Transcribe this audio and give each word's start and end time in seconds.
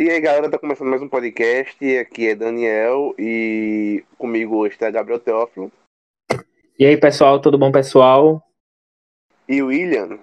E 0.00 0.08
aí, 0.08 0.18
galera, 0.18 0.50
tá 0.50 0.58
começando 0.58 0.88
mais 0.88 1.02
um 1.02 1.08
podcast. 1.08 1.98
Aqui 1.98 2.28
é 2.28 2.34
Daniel 2.34 3.14
e 3.18 4.02
comigo 4.16 4.66
está 4.66 4.90
Gabriel 4.90 5.20
Teófilo 5.20 5.70
E 6.78 6.86
aí, 6.86 6.96
pessoal, 6.98 7.38
tudo 7.40 7.58
bom, 7.58 7.70
pessoal? 7.70 8.42
e 9.46 9.60
o 9.62 9.66
William. 9.66 10.18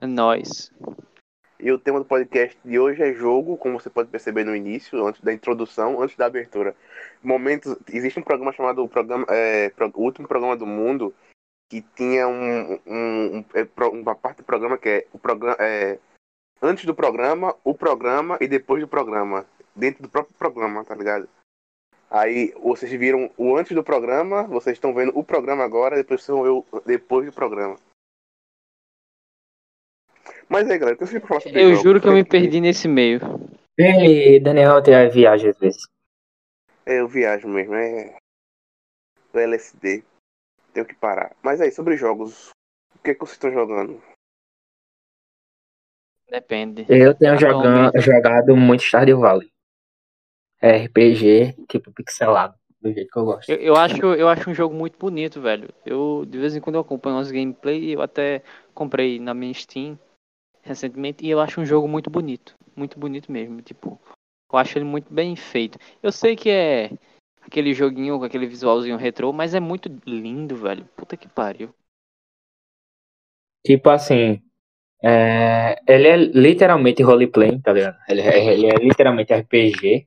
É 0.00 0.06
nóis. 0.06 0.72
E 1.60 1.70
o 1.70 1.78
tema 1.78 2.00
do 2.00 2.04
podcast 2.06 2.58
de 2.64 2.78
hoje 2.78 3.02
é 3.02 3.12
jogo, 3.12 3.56
como 3.56 3.78
você 3.78 3.88
pode 3.88 4.08
perceber 4.10 4.42
no 4.42 4.56
início, 4.56 5.06
antes 5.06 5.20
da 5.20 5.32
introdução, 5.32 6.00
antes 6.02 6.16
da 6.16 6.26
abertura. 6.26 6.74
Momentos, 7.22 7.76
existe 7.88 8.18
um 8.18 8.22
programa 8.22 8.52
chamado 8.52 8.82
o 8.82 8.88
programa, 8.88 9.24
é, 9.28 9.68
Pro- 9.70 9.92
o 9.94 10.02
último 10.02 10.26
programa 10.26 10.56
do 10.56 10.66
mundo 10.66 11.14
que 11.70 11.82
tinha 11.94 12.26
um, 12.26 12.80
um- 12.86 13.36
um- 13.38 13.44
é, 13.54 13.66
uma 13.92 14.14
parte 14.16 14.38
do 14.38 14.44
programa 14.44 14.76
que 14.76 14.88
é 14.88 15.06
o 15.12 15.18
programa 15.18 15.56
é, 15.60 15.98
antes 16.62 16.84
do 16.84 16.94
programa, 16.94 17.56
o 17.64 17.74
programa 17.74 18.38
e 18.40 18.46
depois 18.46 18.80
do 18.80 18.88
programa, 18.88 19.44
dentro 19.74 20.02
do 20.02 20.08
próprio 20.08 20.34
programa, 20.38 20.84
tá 20.84 20.94
ligado? 20.94 21.28
Aí 22.08 22.52
vocês 22.62 22.92
viram 22.92 23.30
o 23.36 23.56
antes 23.56 23.74
do 23.74 23.82
programa, 23.82 24.44
vocês 24.44 24.76
estão 24.76 24.94
vendo 24.94 25.18
o 25.18 25.24
programa 25.24 25.64
agora, 25.64 25.96
depois 25.96 26.22
vocês 26.22 26.36
vão 26.36 26.44
ver 26.44 26.50
o 26.50 26.80
depois 26.86 27.26
do 27.26 27.32
programa. 27.32 27.76
Mas 30.48 30.68
aí, 30.68 30.78
galera, 30.78 30.94
o 30.94 30.98
que 30.98 31.06
vocês 31.06 31.22
falar 31.24 31.40
sobre 31.40 31.58
Eu 31.58 31.70
jogos? 31.70 31.82
juro 31.82 32.00
que 32.00 32.08
eu 32.08 32.12
me 32.12 32.24
perdi 32.24 32.60
nesse 32.60 32.86
meio. 32.86 33.18
E 33.78 34.38
Daniel 34.38 34.82
tem 34.82 34.94
a 34.94 35.08
viagem 35.08 35.50
às 35.50 35.58
vezes. 35.58 35.82
É, 36.84 37.00
eu 37.00 37.08
viajo 37.08 37.48
mesmo, 37.48 37.74
é. 37.74 38.14
Do 39.32 39.38
LSD. 39.38 40.04
Tenho 40.74 40.84
que 40.84 40.94
parar. 40.94 41.34
Mas 41.42 41.60
aí, 41.60 41.72
sobre 41.72 41.96
jogos. 41.96 42.50
O 42.94 42.98
que, 43.02 43.12
é 43.12 43.14
que 43.14 43.20
vocês 43.20 43.32
estão 43.32 43.50
jogando? 43.50 44.02
Depende. 46.32 46.86
Eu 46.88 47.14
tenho 47.14 47.38
jogan- 47.38 47.88
Atualmente. 47.88 48.00
jogado 48.00 48.56
muito 48.56 48.82
Stardew 48.82 49.20
Valley. 49.20 49.52
É 50.62 50.76
RPG, 50.84 51.54
tipo 51.68 51.92
pixelado, 51.92 52.54
do 52.80 52.90
jeito 52.90 53.10
que 53.10 53.18
eu 53.18 53.24
gosto. 53.26 53.50
Eu, 53.50 53.56
eu 53.58 53.76
acho, 53.76 54.00
eu 54.00 54.28
acho 54.28 54.48
um 54.48 54.54
jogo 54.54 54.74
muito 54.74 54.96
bonito, 54.98 55.42
velho. 55.42 55.68
Eu, 55.84 56.24
de 56.26 56.38
vez 56.38 56.56
em 56.56 56.60
quando, 56.60 56.76
eu 56.76 56.80
acompanho 56.80 57.16
umas 57.16 57.30
gameplay 57.30 57.94
eu 57.94 58.00
até 58.00 58.42
comprei 58.72 59.20
na 59.20 59.34
minha 59.34 59.52
Steam 59.52 59.98
recentemente 60.62 61.22
e 61.26 61.28
eu 61.28 61.38
acho 61.38 61.60
um 61.60 61.66
jogo 61.66 61.86
muito 61.86 62.08
bonito. 62.08 62.54
Muito 62.74 62.98
bonito 62.98 63.30
mesmo. 63.30 63.60
Tipo, 63.60 64.00
eu 64.50 64.58
acho 64.58 64.78
ele 64.78 64.86
muito 64.86 65.12
bem 65.12 65.36
feito. 65.36 65.78
Eu 66.02 66.10
sei 66.10 66.34
que 66.34 66.48
é 66.48 66.92
aquele 67.42 67.74
joguinho 67.74 68.18
com 68.18 68.24
aquele 68.24 68.46
visualzinho 68.46 68.96
retrô, 68.96 69.34
mas 69.34 69.54
é 69.54 69.60
muito 69.60 69.90
lindo, 70.06 70.56
velho. 70.56 70.86
Puta 70.96 71.14
que 71.14 71.28
pariu. 71.28 71.74
Tipo 73.66 73.90
assim, 73.90 74.40
é, 75.02 75.80
ele 75.86 76.08
é 76.08 76.16
literalmente 76.16 77.02
roleplay, 77.02 77.58
tá 77.60 77.72
ligado? 77.72 77.96
Ele 78.08 78.20
é, 78.20 78.52
ele 78.52 78.66
é 78.66 78.74
literalmente 78.76 79.32
RPG 79.32 80.06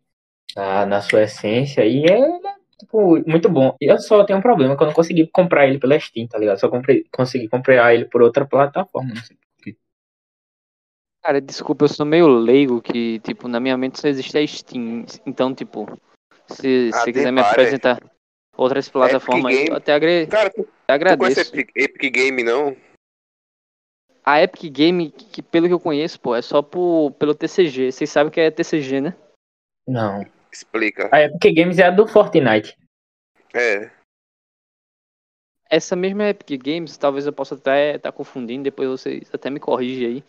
na, 0.55 0.85
na 0.85 1.01
sua 1.01 1.23
essência 1.23 1.85
e 1.85 2.05
é, 2.05 2.17
ele 2.17 2.47
é, 2.47 2.53
tipo, 2.79 3.21
muito 3.29 3.49
bom. 3.49 3.75
Eu 3.81 3.99
só 3.99 4.23
tenho 4.23 4.39
um 4.39 4.41
problema 4.41 4.75
que 4.77 4.83
eu 4.83 4.87
não 4.87 4.93
consegui 4.93 5.27
comprar 5.27 5.67
ele 5.67 5.79
pela 5.79 5.99
Steam, 5.99 6.27
tá 6.27 6.37
ligado? 6.37 6.59
Só 6.59 6.69
comprei, 6.69 7.05
consegui 7.11 7.47
comprar 7.49 7.93
ele 7.93 8.05
por 8.05 8.21
outra 8.21 8.45
plataforma, 8.45 9.09
não 9.13 9.21
sei 9.21 9.35
porquê. 9.57 9.75
Cara, 11.23 11.41
desculpa, 11.41 11.85
eu 11.85 11.89
sou 11.89 12.05
meio 12.05 12.27
leigo 12.27 12.81
que, 12.81 13.19
tipo, 13.19 13.47
na 13.47 13.59
minha 13.59 13.77
mente 13.77 13.99
só 13.99 14.07
existe 14.07 14.37
a 14.37 14.47
Steam. 14.47 15.05
Então, 15.25 15.53
tipo, 15.53 15.87
se 16.47 16.91
Ah, 16.93 16.97
você 16.99 17.05
tem 17.05 17.13
quiser 17.13 17.31
me 17.31 17.41
apresentar 17.41 17.99
outras 18.55 18.87
plataformas, 18.87 19.53
eu 19.53 19.75
até 19.75 19.93
agre- 19.93 20.27
Cara, 20.27 20.49
tu, 20.49 20.63
tu 20.63 20.67
conhece 20.67 20.87
agradeço. 20.87 21.55
Epic, 21.55 21.71
Epic 21.75 22.13
Game, 22.13 22.43
não? 22.43 22.77
A 24.25 24.41
Epic 24.41 24.71
Game, 24.71 25.11
que 25.11 25.41
pelo 25.43 25.67
que 25.67 25.73
eu 25.73 25.79
conheço, 25.79 26.19
pô, 26.19 26.35
é 26.35 26.41
só 26.41 26.61
por, 26.61 27.11
pelo 27.11 27.35
TCG. 27.35 27.91
Vocês 27.91 28.09
sabem 28.09 28.31
que 28.31 28.41
é 28.41 28.49
TCG, 28.49 28.99
né? 28.99 29.15
Não. 29.87 30.25
Explica. 30.51 31.09
A 31.11 31.21
Epic 31.21 31.53
Games 31.53 31.77
é 31.77 31.83
a 31.83 31.91
do 31.91 32.07
Fortnite. 32.07 32.75
É. 33.53 33.91
Essa 35.69 35.95
mesma 35.95 36.29
Epic 36.29 36.61
Games, 36.63 36.97
talvez 36.97 37.27
eu 37.27 37.33
possa 37.33 37.55
até 37.55 37.97
estar 37.97 38.11
confundindo, 38.11 38.63
depois 38.63 38.89
vocês 38.89 39.29
até 39.33 39.49
me 39.49 39.59
corrigem 39.59 40.07
aí. 40.07 40.23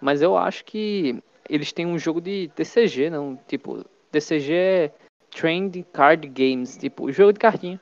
Mas 0.00 0.22
eu 0.22 0.36
acho 0.36 0.64
que 0.64 1.22
eles 1.48 1.72
têm 1.72 1.84
um 1.84 1.98
jogo 1.98 2.20
de 2.20 2.48
TCG, 2.54 3.10
não? 3.10 3.36
Tipo, 3.48 3.84
TCG 4.10 4.52
é 4.54 4.92
Trend 5.30 5.82
Card 5.92 6.26
Games, 6.28 6.76
tipo, 6.76 7.10
jogo 7.12 7.32
de 7.32 7.40
cartinha. 7.40 7.80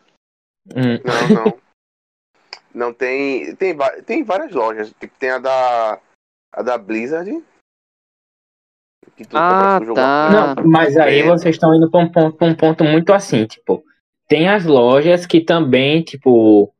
Hum. 0.74 0.98
Não, 1.04 1.44
não. 1.44 1.60
não 2.74 2.92
tem. 2.92 3.54
Tem, 3.56 3.76
tem 4.06 4.22
várias 4.22 4.52
lojas. 4.52 4.92
Tipo, 5.00 5.14
tem 5.18 5.30
a 5.30 5.38
da. 5.38 5.98
A 6.52 6.62
da 6.62 6.76
Blizzard. 6.78 7.42
Que 9.16 9.24
tu 9.24 9.36
Ah, 9.36 9.80
tá. 9.94 10.54
Não, 10.56 10.64
mas 10.66 10.96
aí 10.96 11.20
É. 11.20 11.26
vocês 11.26 11.54
estão 11.54 11.74
indo 11.74 11.90
para 11.90 12.00
um 12.00 12.10
ponto, 12.10 12.36
pra 12.36 12.46
um 12.46 12.54
ponto 12.54 12.84
muito 12.84 13.12
assim, 13.12 13.46
tipo, 13.46 13.84
tem 14.28 14.48
as 14.48 14.64
lojas 14.64 15.26
que 15.26 15.40
também, 15.40 16.02
tipo, 16.02 16.72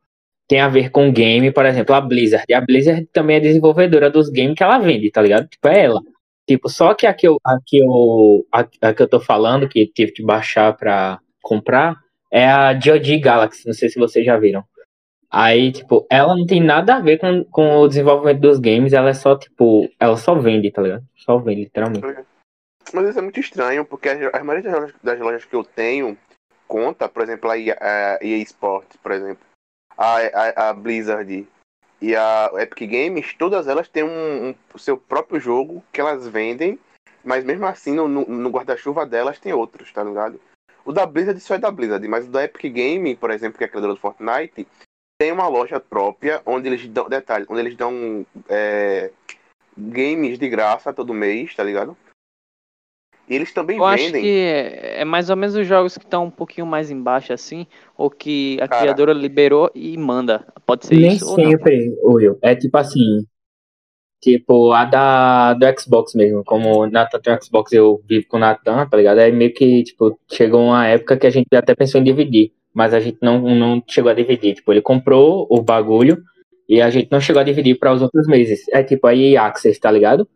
tem 0.49 0.61
a 0.61 0.69
ver 0.69 0.91
com 0.91 1.13
game, 1.13 1.53
por 1.53 1.65
exemplo, 1.67 1.95
a 1.95 2.01
Blizzard. 2.01 2.53
A 2.53 2.61
Blizzard 2.61 3.07
também 3.13 3.37
é 3.37 3.41
desenvolvedora 3.41 4.11
dos 4.11 4.29
games 4.29 4.55
que 4.57 4.63
ela 4.63 4.79
vende, 4.79 5.11
tá 5.11 5.23
ligado? 5.23 5.49
Tipo, 5.49 5.69
é 5.69 5.85
ela. 5.85 6.01
Tipo, 6.49 6.69
só 6.69 6.95
que 6.95 7.07
a 7.07 7.15
que 7.15 7.29
eu, 7.29 7.39
a 7.45 7.59
que 7.65 7.79
eu, 7.79 8.47
a, 8.53 8.67
a 8.89 8.95
que 8.95 9.03
eu 9.03 9.09
tô 9.09 9.21
falando, 9.21 9.69
que 9.69 9.87
tive 9.87 10.13
que 10.13 10.23
baixar 10.23 10.77
pra 10.77 11.21
comprar, 11.43 11.97
é 12.31 12.47
a 12.47 12.73
GOG 12.73 13.19
Galaxy, 13.19 13.67
não 13.67 13.75
sei 13.75 13.89
se 13.89 13.99
vocês 13.99 14.25
já 14.25 14.37
viram. 14.37 14.65
Aí, 15.31 15.71
tipo, 15.71 16.07
ela 16.11 16.35
não 16.35 16.45
tem 16.45 16.61
nada 16.61 16.97
a 16.97 17.01
ver 17.01 17.19
com, 17.19 17.45
com 17.45 17.79
o 17.79 17.89
desenvolvimento 17.89 18.41
dos 18.41 18.59
games, 18.59 18.93
ela 18.93 19.11
é 19.11 19.15
só, 19.15 19.37
tipo, 19.39 19.89
ela 20.01 20.17
só 20.17 20.35
vende, 20.35 20.71
tá 20.73 20.83
ligado? 20.83 21.05
Só 21.17 21.39
vende, 21.39 21.63
literalmente. 21.63 22.05
Mas 22.93 23.09
isso 23.09 23.19
é 23.19 23.23
muito 23.23 23.39
estranho, 23.39 23.85
porque 23.85 24.09
a, 24.09 24.31
a 24.41 24.43
maioria 24.43 24.69
das 24.71 24.81
lojas, 24.81 24.97
das 25.03 25.21
lojas 25.21 25.45
que 25.45 25.55
eu 25.55 25.63
tenho 25.63 26.19
conta, 26.67 27.09
por 27.09 27.23
exemplo, 27.23 27.49
a 27.49 27.57
EA, 27.57 28.19
EA 28.21 28.39
Sports, 28.39 28.97
por 29.01 29.13
exemplo, 29.13 29.45
a, 29.97 30.17
a, 30.17 30.71
a 30.71 30.73
Blizzard 30.75 31.47
e 32.01 32.17
a 32.17 32.51
Epic 32.57 32.91
Games, 32.91 33.33
todas 33.35 33.69
elas 33.69 33.89
têm 33.89 34.03
um, 34.03 34.49
um- 34.49 34.79
seu 34.79 34.97
próprio 34.97 35.39
jogo 35.39 35.85
que 35.93 36.01
elas 36.01 36.27
vendem, 36.27 36.79
mas 37.23 37.45
mesmo 37.45 37.67
assim 37.67 37.95
no- 37.95 38.09
no 38.09 38.51
guarda-chuva 38.51 39.07
delas 39.07 39.39
tem 39.39 39.53
outros, 39.53 39.93
tá 39.93 40.03
ligado? 40.03 40.41
O 40.85 40.93
da 40.93 41.07
Blizzard 41.07 41.39
só 41.41 41.55
é 41.55 41.59
da 41.59 41.71
Blizzard, 41.71 42.07
mas 42.09 42.27
o 42.27 42.31
da 42.31 42.43
Epic 42.43 42.73
Game, 42.73 43.15
por 43.15 43.31
exemplo, 43.31 43.59
que 43.59 43.65
é 43.65 43.67
a 43.67 43.71
criadora 43.71 43.95
do 43.95 44.01
Fortnite, 44.01 44.67
tem 45.21 45.31
uma 45.33 45.47
loja 45.49 45.79
própria 45.79 46.41
onde 46.47 46.67
eles 46.67 46.89
dão, 46.89 47.07
detalhe, 47.07 47.45
onde 47.51 47.61
eles 47.61 47.77
dão 47.77 48.25
é, 48.49 49.11
games 49.77 50.39
de 50.39 50.49
graça 50.49 50.95
todo 50.95 51.13
mês, 51.13 51.55
tá 51.55 51.63
ligado? 51.63 51.95
E 53.29 53.35
eles 53.35 53.53
também 53.53 53.77
Eu 53.77 53.85
acho 53.85 54.03
vendem. 54.03 54.23
que 54.23 54.31
é 54.31 55.03
é 55.03 55.05
mais 55.05 55.29
ou 55.29 55.37
menos 55.37 55.55
os 55.55 55.67
jogos 55.67 55.99
que 55.99 56.05
estão 56.05 56.25
um 56.25 56.31
pouquinho 56.31 56.67
mais 56.67 56.91
embaixo, 56.91 57.35
assim, 57.35 57.67
ou 57.99 58.09
que 58.09 58.59
a 58.63 58.67
Cara. 58.67 58.81
criadora 58.81 59.13
liberou 59.13 59.71
e 59.75 59.95
manda. 59.99 60.47
Pode 60.65 60.87
ser 60.87 60.95
Nem 60.97 61.13
isso 61.13 61.31
ou 61.31 61.37
não. 61.37 61.51
sempre, 61.51 61.95
Will. 62.03 62.39
É 62.41 62.57
tipo 62.57 62.79
assim. 62.79 63.27
Tipo, 64.23 64.73
a 64.73 64.87
da 64.87 65.53
do 65.55 65.81
Xbox 65.81 66.15
mesmo. 66.15 66.43
Como 66.45 66.81
o 66.81 66.87
Nathan 66.91 67.21
tem 67.21 67.35
um 67.35 67.43
Xbox 67.43 67.73
eu 67.73 68.03
vivo 68.09 68.27
com 68.27 68.39
o 68.39 68.41
Nathan, 68.41 68.89
tá 68.89 68.97
ligado? 68.97 69.19
Aí 69.19 69.31
meio 69.33 69.53
que, 69.53 69.83
tipo, 69.85 70.19
chegou 70.33 70.63
uma 70.63 70.87
época 70.87 71.19
que 71.19 71.27
a 71.27 71.31
gente 71.31 71.47
até 71.55 71.75
pensou 71.75 72.01
em 72.01 72.05
dividir. 72.05 72.53
Mas 72.75 72.95
a 72.95 73.01
gente 73.01 73.19
não, 73.21 73.41
não 73.55 73.83
chegou 73.89 74.11
a 74.11 74.15
dividir. 74.15 74.55
Tipo, 74.55 74.73
ele 74.73 74.83
comprou 74.83 75.47
o 75.51 75.61
bagulho 75.63 76.23
e 76.69 76.81
a 76.81 76.89
gente 76.91 77.11
não 77.11 77.21
chegou 77.21 77.41
a 77.41 77.45
dividir 77.45 77.79
para 77.79 77.93
os 77.93 78.01
outros 78.03 78.27
meses. 78.29 78.67
É 78.69 78.83
tipo 78.85 79.07
a 79.07 79.15
EA 79.15 79.43
Access, 79.47 79.79
tá 79.81 79.91
ligado? 79.91 80.29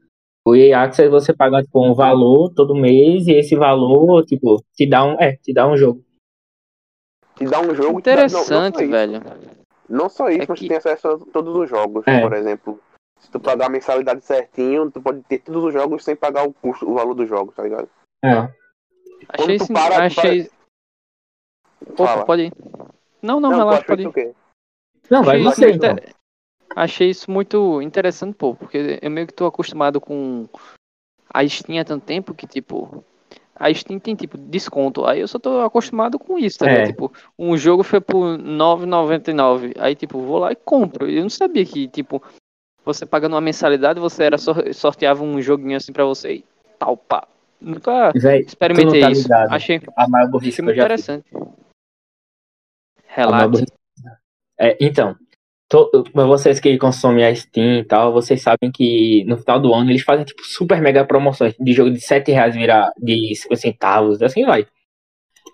O 0.45 0.55
EA 0.55 0.83
Access 0.83 1.09
você 1.09 1.33
paga, 1.33 1.63
tipo, 1.63 1.83
um 1.85 1.95
valor 1.95 2.53
todo 2.53 2.75
mês 2.75 3.27
e 3.29 3.33
esse 3.33 3.55
valor, 3.57 4.25
tipo, 4.25 4.63
te 4.75 4.87
dá 4.87 5.05
um, 5.05 5.13
é, 5.21 5.37
te 5.37 5.55
dá 5.55 5.67
um 5.67 5.77
jogo. 5.77 6.05
Te 7.37 7.45
dá 7.47 7.61
um 7.61 7.75
jogo. 7.75 8.01
te 8.01 8.05
dá- 8.05 8.17
não- 8.17 8.29
não 8.29 8.69
Interessante, 8.69 8.87
velho. 8.87 9.23
Não 9.89 10.09
só 10.09 10.29
isso, 10.29 10.43
É 10.43 10.47
mas 10.49 10.59
que- 10.59 10.67
tu 10.67 10.69
tem 10.69 10.77
acesso 10.77 11.09
a 11.09 11.19
todos 11.33 11.55
os 11.57 11.69
jogos. 11.69 12.07
É. 12.07 12.21
Por 12.21 12.33
exemplo, 12.33 12.81
se 13.19 13.31
tu 13.31 13.39
pagar 13.41 13.67
a 13.67 13.71
mensalidade 13.71 14.25
certinho, 14.25 14.91
tu 14.91 15.01
pode 15.01 15.23
ter 15.23 15.39
todos 15.41 15.65
os 15.65 15.73
jogos 15.73 16.05
sem 16.05 16.15
pagar 16.17 16.47
o 16.47 16.53
custo, 16.53 16.89
o 16.91 16.95
valor 16.95 17.15
dos 17.15 17.29
jogos, 17.29 17.55
tá 17.55 17.63
ligado? 17.63 17.89
É. 18.25 18.35
Quando 18.35 18.51
Achei 19.41 19.57
tu 19.59 19.65
isso. 19.65 19.73
para- 19.73 19.95
tu 19.97 20.01
achei... 20.21 20.51
Opa, 21.93 22.07
Fala. 22.07 22.25
pode 22.25 22.43
ir. 22.45 22.53
Não, 23.23 23.41
não, 23.41 23.51
tu 23.51 23.57
relaxa, 23.57 23.85
pode 23.85 24.03
ir. 24.03 24.35
Não, 25.11 25.23
vai 25.23 25.37
Achei 25.37 25.47
isso, 25.47 25.55
você, 25.57 25.65
muito 25.67 25.77
então. 25.77 25.93
inter- 25.93 26.15
Achei 26.77 27.11
isso 27.11 27.31
muito 27.31 27.83
interessante, 27.83 28.35
pô, 28.35 28.55
porque 28.55 28.99
eu 29.01 29.11
meio 29.11 29.27
que 29.27 29.33
tô 29.33 29.47
acostumado 29.47 30.01
com 30.01 30.49
a 31.33 31.47
Steam 31.47 31.79
há 31.81 31.85
tanto 31.85 32.05
tempo 32.05 32.35
que, 32.35 32.47
tipo, 32.47 33.05
a 33.55 33.73
Steam 33.73 33.99
tem, 34.01 34.15
tipo, 34.17 34.37
desconto. 34.37 35.05
Aí 35.05 35.21
eu 35.21 35.29
só 35.29 35.39
tô 35.39 35.61
acostumado 35.61 36.19
com 36.19 36.37
isso, 36.39 36.59
tá 36.59 36.67
É. 36.69 36.87
Tipo, 36.87 37.13
um 37.39 37.57
jogo 37.57 37.83
foi 37.85 38.01
por 38.01 38.37
R$ 38.37 38.43
9,99. 38.43 39.73
Aí, 39.79 39.95
tipo, 39.95 40.19
vou 40.21 40.39
lá 40.39 40.53
e 40.53 40.57
compro. 40.57 41.09
Eu 41.09 41.23
não 41.23 41.31
sabia 41.31 41.65
que, 41.65 41.87
tipo, 41.87 42.21
você 42.85 43.07
pagando 43.07 43.35
uma 43.35 43.41
mensalidade, 43.41 44.01
você 44.01 44.25
era 44.25 44.37
sor- 44.39 44.75
sorteava 44.75 45.23
um 45.23 45.41
joguinho 45.41 45.77
assim 45.77 45.93
pra 45.93 46.05
você 46.05 46.35
e 46.37 46.45
tal, 46.79 46.97
pá. 46.97 47.27
Nunca 47.61 48.13
Véi, 48.15 48.41
experimentei 48.41 49.01
tá 49.01 49.11
isso. 49.11 49.23
ligado. 49.23 49.53
Achei, 49.53 49.81
a 49.97 50.09
maior 50.09 50.29
burrice 50.29 50.61
muito 50.61 50.77
já 50.77 50.89
fiz. 50.91 51.07
Relate. 53.15 53.65
É, 54.59 54.77
então, 54.81 55.17
mas 56.13 56.27
vocês 56.27 56.61
que 56.61 56.77
consomem 56.79 57.25
a 57.25 57.35
Steam 57.35 57.79
e 57.81 57.85
tal, 57.85 58.13
vocês 58.13 58.41
sabem 58.43 58.71
que 58.73 59.25
no 59.25 59.37
final 59.39 59.61
do 59.61 59.75
ano 59.75 59.91
eles 59.91 60.03
fazem 60.03 60.25
tipo 60.25 60.45
super 60.45 60.81
mega 60.81 61.05
promoções 61.05 61.55
de 61.59 61.73
jogo 61.73 61.91
de 61.91 62.01
7 62.01 62.31
reais 62.33 62.55
virar 62.55 62.91
de 62.99 63.35
50 63.35 63.61
centavos, 63.61 64.23
assim 64.23 64.45
vai. 64.45 64.67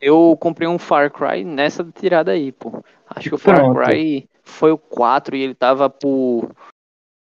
Eu 0.00 0.36
comprei 0.40 0.66
um 0.66 0.78
Far 0.78 1.10
Cry 1.10 1.44
nessa 1.44 1.84
tirada 1.84 2.32
aí, 2.32 2.52
pô. 2.52 2.82
Acho 3.08 3.28
que 3.28 3.34
o 3.34 3.38
Far 3.38 3.56
Pronto. 3.56 3.80
Cry 3.80 4.28
foi 4.42 4.72
o 4.72 4.78
4 4.78 5.36
e 5.36 5.42
ele 5.42 5.54
tava 5.54 5.88
por 5.90 6.50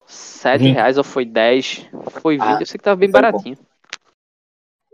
7 0.06 0.62
Vinte. 0.64 0.74
reais 0.74 0.98
ou 0.98 1.04
foi 1.04 1.26
10. 1.26 1.90
Foi 2.22 2.38
20, 2.38 2.44
Ah, 2.46 2.58
eu 2.60 2.66
sei 2.66 2.78
que 2.78 2.84
tava 2.84 2.96
bem 2.96 3.10
bom. 3.10 3.14
baratinho. 3.14 3.58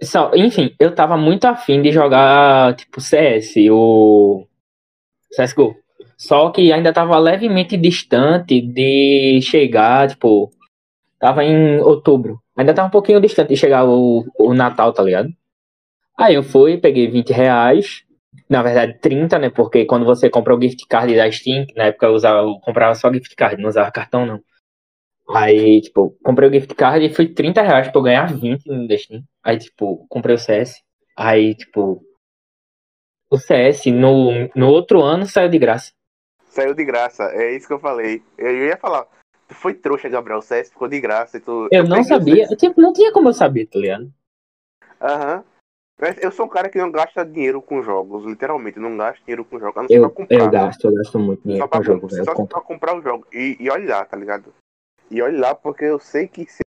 Só, 0.04 0.32
enfim, 0.36 0.76
eu 0.80 0.94
tava 0.94 1.16
muito 1.16 1.46
afim 1.46 1.82
de 1.82 1.92
jogar 1.92 2.76
tipo 2.76 3.00
CS, 3.00 3.54
o 3.72 4.46
CSGO. 5.36 5.76
Só 6.18 6.50
que 6.50 6.72
ainda 6.72 6.94
tava 6.94 7.18
levemente 7.20 7.78
distante 7.78 8.62
de 8.62 9.40
chegar, 9.42 10.10
tipo, 10.10 10.50
tava 11.20 11.44
em 11.44 11.80
outubro. 11.80 12.40
Ainda 12.56 12.74
tava 12.74 12.88
um 12.88 12.92
pouquinho 12.92 13.20
distante 13.20 13.50
de 13.50 13.58
chegar 13.58 13.86
o, 13.86 14.26
o 14.40 14.54
Natal, 14.54 14.94
tá 14.94 15.04
ligado? 15.04 15.30
Aí 16.18 16.36
eu 16.36 16.44
fui, 16.44 16.78
peguei 16.78 17.08
20 17.08 17.32
reais. 17.32 18.04
Na 18.50 18.62
verdade, 18.64 19.00
30, 19.00 19.40
né? 19.40 19.50
Porque 19.50 19.86
quando 19.86 20.06
você 20.06 20.30
compra 20.30 20.56
o 20.56 20.62
gift 20.62 20.86
card 20.88 21.16
da 21.16 21.30
Steam, 21.32 21.66
na 21.76 21.86
época 21.86 22.06
eu, 22.08 22.14
usava, 22.14 22.48
eu 22.48 22.60
comprava 22.60 22.96
só 22.96 23.12
gift 23.12 23.36
card, 23.36 23.62
não 23.62 23.70
usava 23.70 23.92
cartão, 23.92 24.26
não. 24.26 24.42
Aí, 25.36 25.82
tipo, 25.82 26.16
comprei 26.24 26.50
o 26.50 26.54
gift 26.54 26.74
card 26.76 27.06
e 27.06 27.14
foi 27.14 27.28
30 27.28 27.62
reais 27.62 27.90
pra 27.90 28.00
eu 28.00 28.04
ganhar 28.04 28.32
20 28.32 28.66
no 28.68 28.98
Steam. 28.98 29.24
Aí, 29.44 29.58
tipo, 29.58 30.06
comprei 30.08 30.36
o 30.36 30.40
CS. 30.40 30.82
Aí, 31.18 31.56
tipo, 31.56 32.02
o 33.30 33.38
CS 33.38 33.92
no, 33.92 34.32
no 34.56 34.68
outro 34.70 35.02
ano 35.02 35.26
saiu 35.26 35.50
de 35.50 35.60
graça. 35.60 35.92
Saiu 36.50 36.74
de 36.74 36.86
graça, 36.86 37.24
é 37.34 37.56
isso 37.56 37.68
que 37.68 37.74
eu 37.74 37.80
falei. 37.80 38.24
Eu 38.38 38.52
ia 38.68 38.78
falar, 38.78 39.06
tu 39.48 39.54
foi 39.56 39.74
trouxa, 39.74 40.08
Gabriel, 40.08 40.40
o 40.40 40.42
CS 40.42 40.70
ficou 40.70 40.88
de 40.88 41.00
graça 41.02 41.38
e 41.38 41.40
tu. 41.42 41.68
Eu 41.72 41.84
não 41.84 41.98
peguei 41.98 42.02
o 42.02 42.06
sabia, 42.20 42.48
CS. 42.48 42.58
tipo, 42.58 42.82
não 42.82 42.94
tinha 42.94 43.12
como 43.12 43.30
eu 43.30 43.34
saber, 43.34 43.66
tá 43.66 43.78
ligado? 43.80 44.12
Aham. 45.02 45.44
Mas 46.00 46.18
Eu 46.22 46.30
sou 46.32 46.46
um 46.46 46.50
cara 46.50 46.70
que 46.70 46.78
não 46.78 46.92
gasta 46.92 47.26
dinheiro 47.26 47.62
com 47.62 47.82
jogos, 47.82 48.26
literalmente, 48.26 48.78
não 48.80 48.98
gasto 48.98 49.22
dinheiro 49.24 49.46
com 49.46 49.58
jogos, 49.60 49.76
não 49.84 49.88
Eu, 49.90 50.02
pra 50.02 50.10
comprar. 50.10 50.36
eu 50.42 50.50
gasto, 50.50 50.86
eu 50.88 50.94
gasto 50.94 51.20
muito 51.20 51.40
Só 51.42 51.46
dinheiro 51.46 51.70
pra, 51.70 51.78
com 51.80 51.84
jogo, 51.84 52.02
comp- 52.02 52.12
velho. 52.12 52.22
Eu 52.22 52.26
só 52.26 52.46
pra 52.46 52.62
comprar 52.62 52.98
o 52.98 53.02
jogo. 53.02 53.26
E, 53.34 53.58
e 53.60 53.70
olha 53.70 53.90
lá, 53.98 54.06
tá 54.06 54.18
ligado? 54.18 54.54
E 55.10 55.22
olha 55.22 55.40
lá, 55.40 55.56
porque 55.56 55.86
eu 55.86 55.98
sei 56.00 56.28
que 56.28 56.46
se 56.52 56.64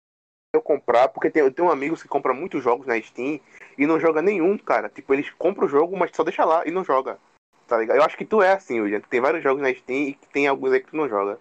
eu 0.55 0.61
comprar, 0.61 1.09
porque 1.09 1.29
tem, 1.29 1.43
eu 1.43 1.51
tenho 1.51 1.71
amigos 1.71 2.01
que 2.01 2.07
compram 2.07 2.33
muitos 2.33 2.63
jogos 2.63 2.87
na 2.87 2.99
Steam 3.01 3.39
e 3.77 3.85
não 3.85 3.99
joga 3.99 4.21
nenhum, 4.21 4.57
cara. 4.57 4.89
Tipo, 4.89 5.13
eles 5.13 5.29
compram 5.31 5.65
o 5.65 5.69
jogo, 5.69 5.95
mas 5.97 6.11
só 6.15 6.23
deixa 6.23 6.43
lá 6.45 6.65
e 6.65 6.71
não 6.71 6.83
joga. 6.83 7.19
Tá 7.67 7.77
ligado? 7.77 7.97
Eu 7.97 8.03
acho 8.03 8.17
que 8.17 8.25
tu 8.25 8.41
é 8.41 8.53
assim, 8.53 8.79
William. 8.79 9.01
Tem 9.01 9.19
vários 9.21 9.43
jogos 9.43 9.61
na 9.61 9.73
Steam 9.73 10.09
e 10.09 10.13
que 10.13 10.27
tem 10.27 10.47
alguns 10.47 10.71
aí 10.71 10.79
que 10.79 10.89
tu 10.91 10.95
não 10.95 11.09
joga. 11.09 11.39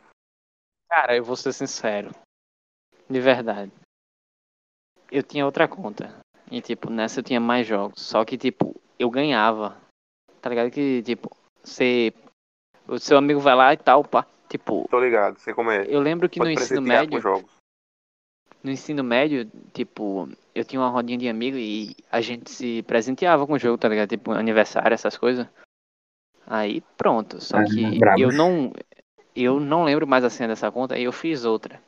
Cara, 0.90 1.16
eu 1.16 1.25
vou 1.25 1.37
ser 1.37 1.52
sincero. 1.52 2.11
De 3.08 3.20
verdade. 3.20 3.70
Eu 5.11 5.22
tinha 5.22 5.44
outra 5.44 5.69
conta. 5.69 6.14
E, 6.50 6.61
tipo, 6.61 6.90
nessa 6.90 7.20
eu 7.20 7.25
tinha 7.25 7.40
mais 7.40 7.66
jogos. 7.66 8.00
Só 8.00 8.25
que, 8.25 8.38
tipo, 8.38 8.75
eu 8.99 9.11
ganhava. 9.11 9.76
Tá 10.40 10.49
ligado? 10.50 10.70
Que, 10.70 11.02
tipo, 11.02 11.31
você. 11.62 12.12
O 12.87 12.99
seu 12.99 13.16
amigo 13.16 13.40
vai 13.40 13.55
lá 13.55 13.72
e 13.72 13.76
tal, 13.76 14.05
pá. 14.05 14.26
Tipo, 14.49 14.87
Tô 14.88 15.00
ligado, 15.00 15.38
sei 15.40 15.52
como 15.55 15.70
é. 15.70 15.84
eu 15.88 16.00
lembro 16.00 16.28
que 16.28 16.38
no 16.38 16.44
Pode 16.44 16.55
ensino 16.55 16.82
presentear 16.82 17.02
médio. 17.05 17.20
jogos. 17.20 17.50
No 18.64 18.70
ensino 18.70 19.05
médio, 19.05 19.46
tipo, 19.75 20.26
eu 20.55 20.64
tinha 20.64 20.81
uma 20.81 20.88
rodinha 20.88 21.19
de 21.19 21.28
amigo 21.28 21.56
e 21.58 21.94
a 22.11 22.22
gente 22.22 22.50
se 22.50 22.82
presenteava 22.84 23.46
com 23.46 23.52
o 23.52 23.58
jogo, 23.58 23.76
tá 23.76 23.88
ligado? 23.88 24.08
Tipo, 24.08 24.32
aniversário, 24.32 24.94
essas 24.94 25.19
coisas. 25.19 25.46
Aí, 26.46 26.82
pronto. 26.96 27.43
Só 27.44 27.58
Ah, 27.58 27.64
que 27.64 27.99
brabo. 27.99 28.20
eu 28.22 28.32
não. 28.32 28.72
Eu 29.37 29.61
não 29.61 29.84
lembro 29.84 30.06
mais 30.06 30.25
a 30.25 30.31
senha 30.31 30.49
dessa 30.49 30.70
conta, 30.70 30.94
aí 30.94 31.05
eu 31.05 31.12
fiz 31.12 31.44
outra. 31.44 31.78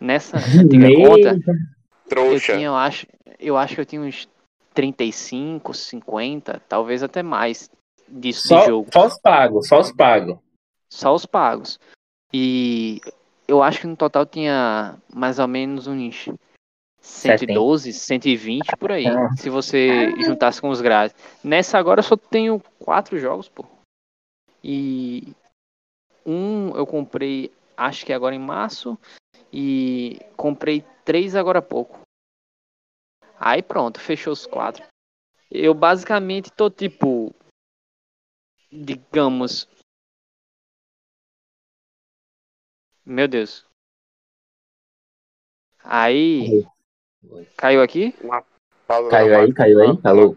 Nessa 0.00 0.36
antiga 0.60 0.88
conta, 0.96 1.38
eu 1.38 2.08
Trouxa. 2.08 2.54
tinha, 2.54 2.66
eu 2.66 2.74
acho, 2.74 3.06
eu 3.38 3.56
acho 3.56 3.74
que 3.76 3.80
eu 3.82 3.86
tinha 3.86 4.00
uns 4.02 4.28
35, 4.72 5.72
50, 5.74 6.60
talvez 6.68 7.02
até 7.02 7.22
mais 7.22 7.70
disso 8.08 8.48
Só, 8.48 8.60
de 8.60 8.66
jogo. 8.66 8.88
só 8.92 9.06
os 9.06 9.20
pagos, 9.20 9.68
só 9.68 9.80
os 9.80 9.92
pagos. 9.92 10.38
Só 10.88 11.14
os 11.14 11.26
pagos. 11.26 11.78
E 12.32 13.00
eu 13.46 13.62
acho 13.62 13.80
que 13.80 13.86
no 13.86 13.96
total 13.96 14.26
tinha 14.26 14.96
mais 15.12 15.38
ou 15.38 15.46
menos 15.46 15.86
uns 15.86 16.28
112, 17.00 17.92
120 17.92 18.76
por 18.78 18.90
aí. 18.92 19.06
Ah. 19.06 19.34
Se 19.36 19.50
você 19.50 20.10
juntasse 20.22 20.60
com 20.60 20.70
os 20.70 20.80
grátis. 20.80 21.14
Nessa 21.42 21.78
agora 21.78 22.00
eu 22.00 22.04
só 22.04 22.16
tenho 22.16 22.60
quatro 22.78 23.18
jogos, 23.18 23.48
pô. 23.48 23.66
E 24.62 25.34
um 26.24 26.74
eu 26.74 26.86
comprei, 26.86 27.52
acho 27.76 28.06
que 28.06 28.12
agora 28.12 28.34
em 28.34 28.38
março. 28.38 28.98
E 29.52 30.18
comprei 30.36 30.84
três 31.04 31.36
agora 31.36 31.58
há 31.58 31.62
pouco. 31.62 32.00
Aí 33.38 33.62
pronto, 33.62 34.00
fechou 34.00 34.32
os 34.32 34.46
quatro. 34.46 34.82
Eu 35.50 35.74
basicamente 35.74 36.50
tô 36.50 36.70
tipo. 36.70 37.34
Digamos. 38.72 39.68
Meu 43.04 43.28
Deus. 43.28 43.64
Aí. 45.82 46.64
Caiu 47.56 47.82
aqui? 47.82 48.14
Caiu 49.10 49.36
aí, 49.36 49.52
caiu 49.52 49.80
aí? 49.80 49.98
Alô? 50.04 50.36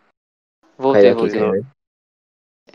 Voltei, 0.78 1.14
Caiu 1.14 1.26
aqui, 1.26 1.40
voltei. 1.40 1.66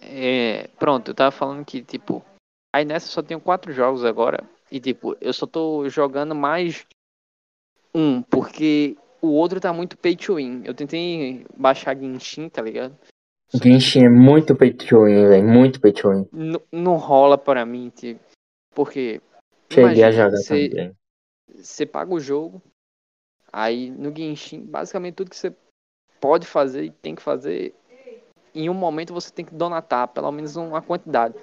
É, 0.01 0.69
pronto, 0.79 1.11
eu 1.11 1.15
tava 1.15 1.31
falando 1.31 1.65
que, 1.65 1.83
tipo, 1.83 2.25
aí 2.73 2.85
nessa 2.85 3.07
eu 3.07 3.13
só 3.13 3.23
tenho 3.23 3.41
quatro 3.41 3.73
jogos 3.73 4.05
agora. 4.05 4.43
E, 4.71 4.81
tipo, 4.81 5.17
eu 5.21 5.33
só 5.33 5.47
tô 5.47 5.89
jogando 5.89 6.35
mais 6.35 6.87
um, 7.95 8.23
porque 8.23 8.97
o 9.21 9.29
outro 9.29 9.61
tá 9.61 9.73
muito 9.73 9.97
pay 9.99 10.17
to 10.17 10.37
win. 10.37 10.63
Eu 10.65 10.75
tentei 10.75 11.47
baixar 11.57 11.97
Genshin, 11.97 12.49
tá 12.49 12.63
ligado? 12.63 12.97
Só 13.51 13.59
que, 13.61 13.71
Genshin 13.71 14.07
é 14.07 14.09
muito 14.09 14.57
pay 14.57 14.73
to 14.73 15.05
win, 15.05 15.29
velho. 15.29 15.47
Muito 15.47 15.81
pay 15.81 15.93
to 15.93 16.11
win. 16.11 16.27
n- 16.33 16.61
não 16.73 16.97
rola 16.97 17.37
pra 17.37 17.65
mim, 17.67 17.91
tipo, 17.91 18.21
porque. 18.75 19.21
Cheguei 19.75 20.05
a 20.05 20.11
jogar 20.11 20.37
você- 20.37 20.69
também. 20.69 20.97
você 21.55 21.87
paga 21.87 22.13
o 22.15 22.21
jogo, 22.21 22.63
aí 23.53 23.91
no 23.91 24.15
Genshin, 24.15 24.61
basicamente 24.65 25.15
tudo 25.15 25.31
que 25.31 25.37
você 25.37 25.55
pode 26.21 26.47
fazer 26.47 26.85
e 26.85 26.91
tem 26.91 27.15
que 27.15 27.23
fazer, 27.23 27.75
em 28.55 28.69
um 28.69 28.75
momento 28.75 29.13
você 29.13 29.33
tem 29.33 29.45
que 29.45 29.55
donatar, 29.55 30.09
pelo 30.09 30.31
menos 30.31 30.57
uma 30.57 30.83
quantidade. 30.83 31.35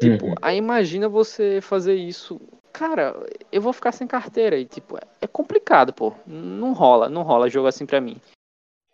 Tipo, 0.00 0.26
Uhum. 0.26 0.34
aí 0.42 0.56
imagina 0.56 1.08
você 1.08 1.60
fazer 1.60 1.94
isso. 1.94 2.40
Cara, 2.72 3.14
eu 3.52 3.62
vou 3.62 3.72
ficar 3.72 3.92
sem 3.92 4.06
carteira 4.06 4.56
e, 4.56 4.64
tipo, 4.64 4.96
é- 5.20 5.26
complicado, 5.26 5.92
pô. 5.92 6.12
Não 6.26 6.72
rola, 6.72 7.08
não 7.08 7.22
rola 7.22 7.48
jogo 7.48 7.68
assim 7.68 7.86
pra 7.86 8.00
mim. 8.00 8.16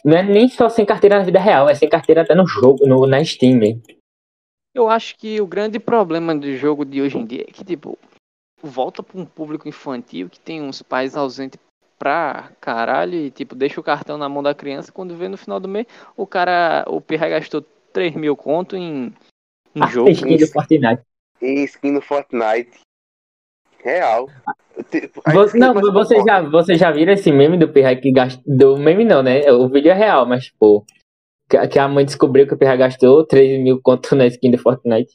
Não 0.04 0.16
é 0.16 0.22
nem 0.22 0.48
só 0.48 0.68
sem 0.68 0.84
carteira 0.86 1.18
na 1.18 1.24
vida 1.24 1.38
real, 1.38 1.68
é 1.68 1.74
sem 1.74 1.88
carteira 1.88 2.22
até 2.22 2.34
no 2.34 2.46
jogo, 2.46 2.86
no, 2.86 3.06
na 3.06 3.22
Steam 3.24 3.58
mesmo. 3.58 3.82
Eu 4.74 4.88
acho 4.88 5.16
que 5.18 5.40
o 5.40 5.46
grande 5.46 5.78
problema 5.80 6.34
do 6.34 6.54
jogo 6.56 6.84
de 6.84 7.02
hoje 7.02 7.18
em 7.18 7.26
dia 7.26 7.42
é 7.42 7.52
que, 7.52 7.64
tipo, 7.64 7.98
volta 8.62 9.02
pra 9.02 9.20
um 9.20 9.24
público 9.24 9.68
infantil 9.68 10.28
que 10.28 10.38
tem 10.40 10.62
uns 10.62 10.82
pais 10.82 11.16
ausentes 11.16 11.58
pra 11.98 12.50
caralho 12.60 13.14
e, 13.14 13.30
tipo, 13.30 13.54
deixa 13.54 13.78
o 13.80 13.84
cartão 13.84 14.16
na 14.16 14.28
mão 14.28 14.42
da 14.42 14.54
criança. 14.54 14.90
Quando 14.90 15.16
vê 15.16 15.28
no 15.28 15.36
final 15.36 15.60
do 15.60 15.68
mês, 15.68 15.86
o 16.16 16.26
cara, 16.26 16.84
o 16.88 17.00
pirra 17.00 17.28
gastou 17.28 17.62
3 17.92 18.14
mil 18.14 18.36
conto 18.36 18.76
em, 18.76 19.12
em 19.74 19.82
A 19.82 19.86
jogo. 19.86 20.10
skin 20.10 20.36
do 20.36 20.46
Fortnite. 20.46 21.02
E 21.42 21.64
skin 21.64 21.92
no 21.92 22.00
Fortnite. 22.00 22.80
Real. 23.82 24.28
Tipo, 24.90 25.22
Você, 25.30 25.58
não, 25.58 25.74
você 25.74 26.22
já, 26.22 26.42
você 26.42 26.74
já 26.74 26.90
viram 26.90 27.12
esse 27.12 27.30
meme 27.32 27.58
do 27.58 27.68
Pirra 27.68 27.96
que 27.96 28.12
gastou. 28.12 28.42
Do 28.46 28.76
meme 28.78 29.04
não, 29.04 29.22
né? 29.22 29.50
O 29.52 29.68
vídeo 29.68 29.90
é 29.90 29.94
real, 29.94 30.26
mas, 30.26 30.44
tipo. 30.46 30.84
Que, 31.48 31.66
que 31.66 31.78
a 31.78 31.88
mãe 31.88 32.04
descobriu 32.04 32.46
que 32.46 32.54
o 32.54 32.58
Pirra 32.58 32.76
gastou 32.76 33.26
3 33.26 33.60
mil 33.62 33.80
conto 33.82 34.14
na 34.14 34.26
skin 34.26 34.50
do 34.50 34.58
Fortnite. 34.58 35.14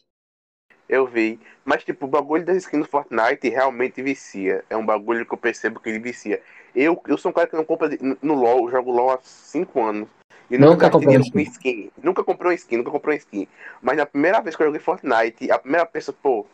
Eu 0.89 1.07
vi. 1.07 1.39
Mas, 1.65 1.83
tipo, 1.83 2.05
o 2.05 2.09
bagulho 2.09 2.45
das 2.45 2.57
skins 2.57 2.83
do 2.83 2.87
Fortnite 2.87 3.49
realmente 3.49 4.01
vicia. 4.03 4.63
É 4.69 4.77
um 4.77 4.85
bagulho 4.85 5.25
que 5.25 5.33
eu 5.33 5.37
percebo 5.37 5.79
que 5.79 5.89
ele 5.89 5.97
vicia. 5.97 6.39
Eu, 6.75 7.01
eu 7.07 7.17
sou 7.17 7.31
um 7.31 7.33
cara 7.33 7.47
que 7.47 7.55
não 7.55 7.65
compra 7.65 7.89
no 8.21 8.35
LoL, 8.35 8.65
eu 8.65 8.71
jogo 8.71 8.91
LoL 8.91 9.11
há 9.13 9.19
5 9.21 9.81
anos. 9.81 10.09
E 10.49 10.59
nunca, 10.59 10.71
Nunca 10.71 10.75
gastei 10.75 10.91
comprou 10.91 11.01
dinheiro 11.01 11.31
com 11.31 11.39
skin. 11.39 11.91
Nunca 12.03 12.23
comprei 12.23 12.49
uma 12.51 12.55
skin, 12.55 12.77
nunca 12.77 12.91
comprei 12.91 13.15
uma 13.15 13.17
skin. 13.17 13.47
Mas 13.81 13.97
na 13.97 14.05
primeira 14.05 14.41
vez 14.41 14.55
que 14.55 14.61
eu 14.61 14.67
joguei 14.67 14.79
Fortnite, 14.79 15.49
a 15.49 15.57
primeira 15.57 15.87
pessoa, 15.87 16.15
pô, 16.21 16.45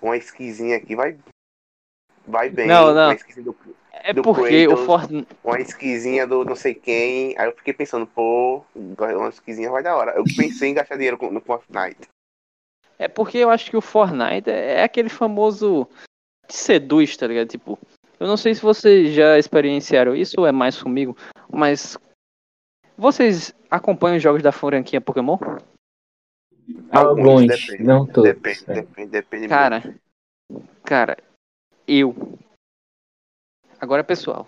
uma 0.00 0.16
skinzinha 0.16 0.76
aqui 0.76 0.94
vai. 0.94 1.16
Vai 2.24 2.48
bem. 2.48 2.68
Não, 2.68 2.94
não. 2.94 3.08
Uma 3.08 3.42
do, 3.42 3.56
É 3.92 4.12
do 4.12 4.22
porque 4.22 4.68
o 4.68 4.70
Kratos. 4.70 4.86
Fortnite. 4.86 5.28
uma 5.42 5.60
skinzinha 5.60 6.24
do 6.24 6.44
não 6.44 6.54
sei 6.54 6.72
quem. 6.72 7.36
Aí 7.36 7.48
eu 7.48 7.56
fiquei 7.56 7.74
pensando, 7.74 8.06
pô, 8.06 8.64
uma 8.76 9.28
skinzinha 9.30 9.70
vai 9.70 9.82
da 9.82 9.96
hora. 9.96 10.12
Eu 10.12 10.22
pensei 10.36 10.70
em 10.70 10.74
gastar 10.74 10.94
dinheiro 10.94 11.18
no 11.32 11.40
Fortnite. 11.40 12.08
É 12.98 13.08
porque 13.08 13.38
eu 13.38 13.50
acho 13.50 13.70
que 13.70 13.76
o 13.76 13.80
Fortnite 13.80 14.48
é 14.48 14.80
é 14.80 14.84
aquele 14.84 15.08
famoso 15.08 15.88
te 16.46 16.54
seduz, 16.54 17.16
tá 17.16 17.26
ligado? 17.26 17.48
Tipo, 17.48 17.78
eu 18.20 18.26
não 18.26 18.36
sei 18.36 18.54
se 18.54 18.62
vocês 18.62 19.14
já 19.14 19.38
experienciaram 19.38 20.14
isso 20.14 20.36
ou 20.38 20.46
é 20.46 20.52
mais 20.52 20.80
comigo, 20.80 21.16
mas 21.50 21.96
vocês 22.96 23.54
acompanham 23.70 24.16
os 24.16 24.22
jogos 24.22 24.42
da 24.42 24.52
franquia 24.52 25.00
Pokémon? 25.00 25.38
Alguns, 26.90 27.46
depende. 27.46 27.82
não 27.82 28.06
todos. 28.06 28.30
Depende, 28.30 28.64
é. 28.68 28.74
depende, 28.74 29.10
depende. 29.10 29.48
Cara, 29.48 29.82
Cara, 30.84 31.16
eu. 31.86 32.14
Agora, 33.80 34.04
pessoal, 34.04 34.46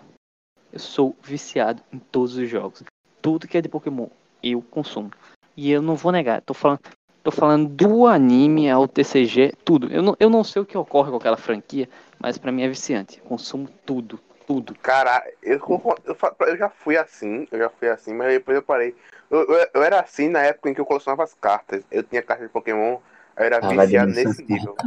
eu 0.71 0.79
sou 0.79 1.15
viciado 1.21 1.81
em 1.91 1.99
todos 1.99 2.35
os 2.35 2.49
jogos. 2.49 2.83
Tudo 3.21 3.47
que 3.47 3.57
é 3.57 3.61
de 3.61 3.69
Pokémon, 3.69 4.07
eu 4.43 4.61
consumo. 4.61 5.11
E 5.57 5.71
eu 5.71 5.81
não 5.81 5.95
vou 5.95 6.11
negar, 6.11 6.41
tô 6.41 6.53
falando, 6.53 6.81
tô 7.25 7.31
falando 7.31 7.67
do 7.67 8.05
anime 8.05 8.69
ao 8.69 8.87
TCG, 8.87 9.53
tudo. 9.65 9.91
Eu 9.91 10.03
não, 10.03 10.15
eu 10.19 10.29
não 10.29 10.43
sei 10.43 10.61
o 10.61 10.65
que 10.65 10.77
ocorre 10.77 11.09
com 11.09 11.17
aquela 11.17 11.35
franquia, 11.35 11.89
mas 12.19 12.37
pra 12.37 12.51
mim 12.51 12.61
é 12.61 12.67
viciante. 12.67 13.17
Eu 13.17 13.25
consumo 13.25 13.67
tudo, 13.83 14.19
tudo. 14.45 14.75
Cara, 14.75 15.23
eu, 15.41 15.59
eu, 16.05 16.17
eu 16.47 16.57
já 16.57 16.69
fui 16.69 16.95
assim, 16.95 17.47
eu 17.51 17.57
já 17.57 17.69
fui 17.69 17.89
assim, 17.89 18.13
mas 18.13 18.31
depois 18.31 18.55
eu 18.55 18.61
parei. 18.61 18.95
Eu, 19.31 19.39
eu, 19.39 19.67
eu 19.73 19.83
era 19.83 20.01
assim 20.01 20.29
na 20.29 20.41
época 20.41 20.69
em 20.69 20.75
que 20.75 20.79
eu 20.79 20.85
colecionava 20.85 21.23
as 21.23 21.33
cartas. 21.33 21.83
Eu 21.89 22.03
tinha 22.03 22.21
cartas 22.21 22.45
de 22.45 22.53
Pokémon, 22.53 22.99
eu 23.37 23.43
era 23.43 23.57
Ah, 23.57 23.69
viciado 23.69 24.11
nesse 24.11 24.43
nível. 24.43 24.77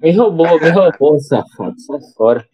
Me 0.00 0.12
roubou, 0.12 0.60
me 0.60 0.70
roubou, 0.70 1.18
safado. 1.18 1.74
Sai 1.80 2.00
fora. 2.16 2.48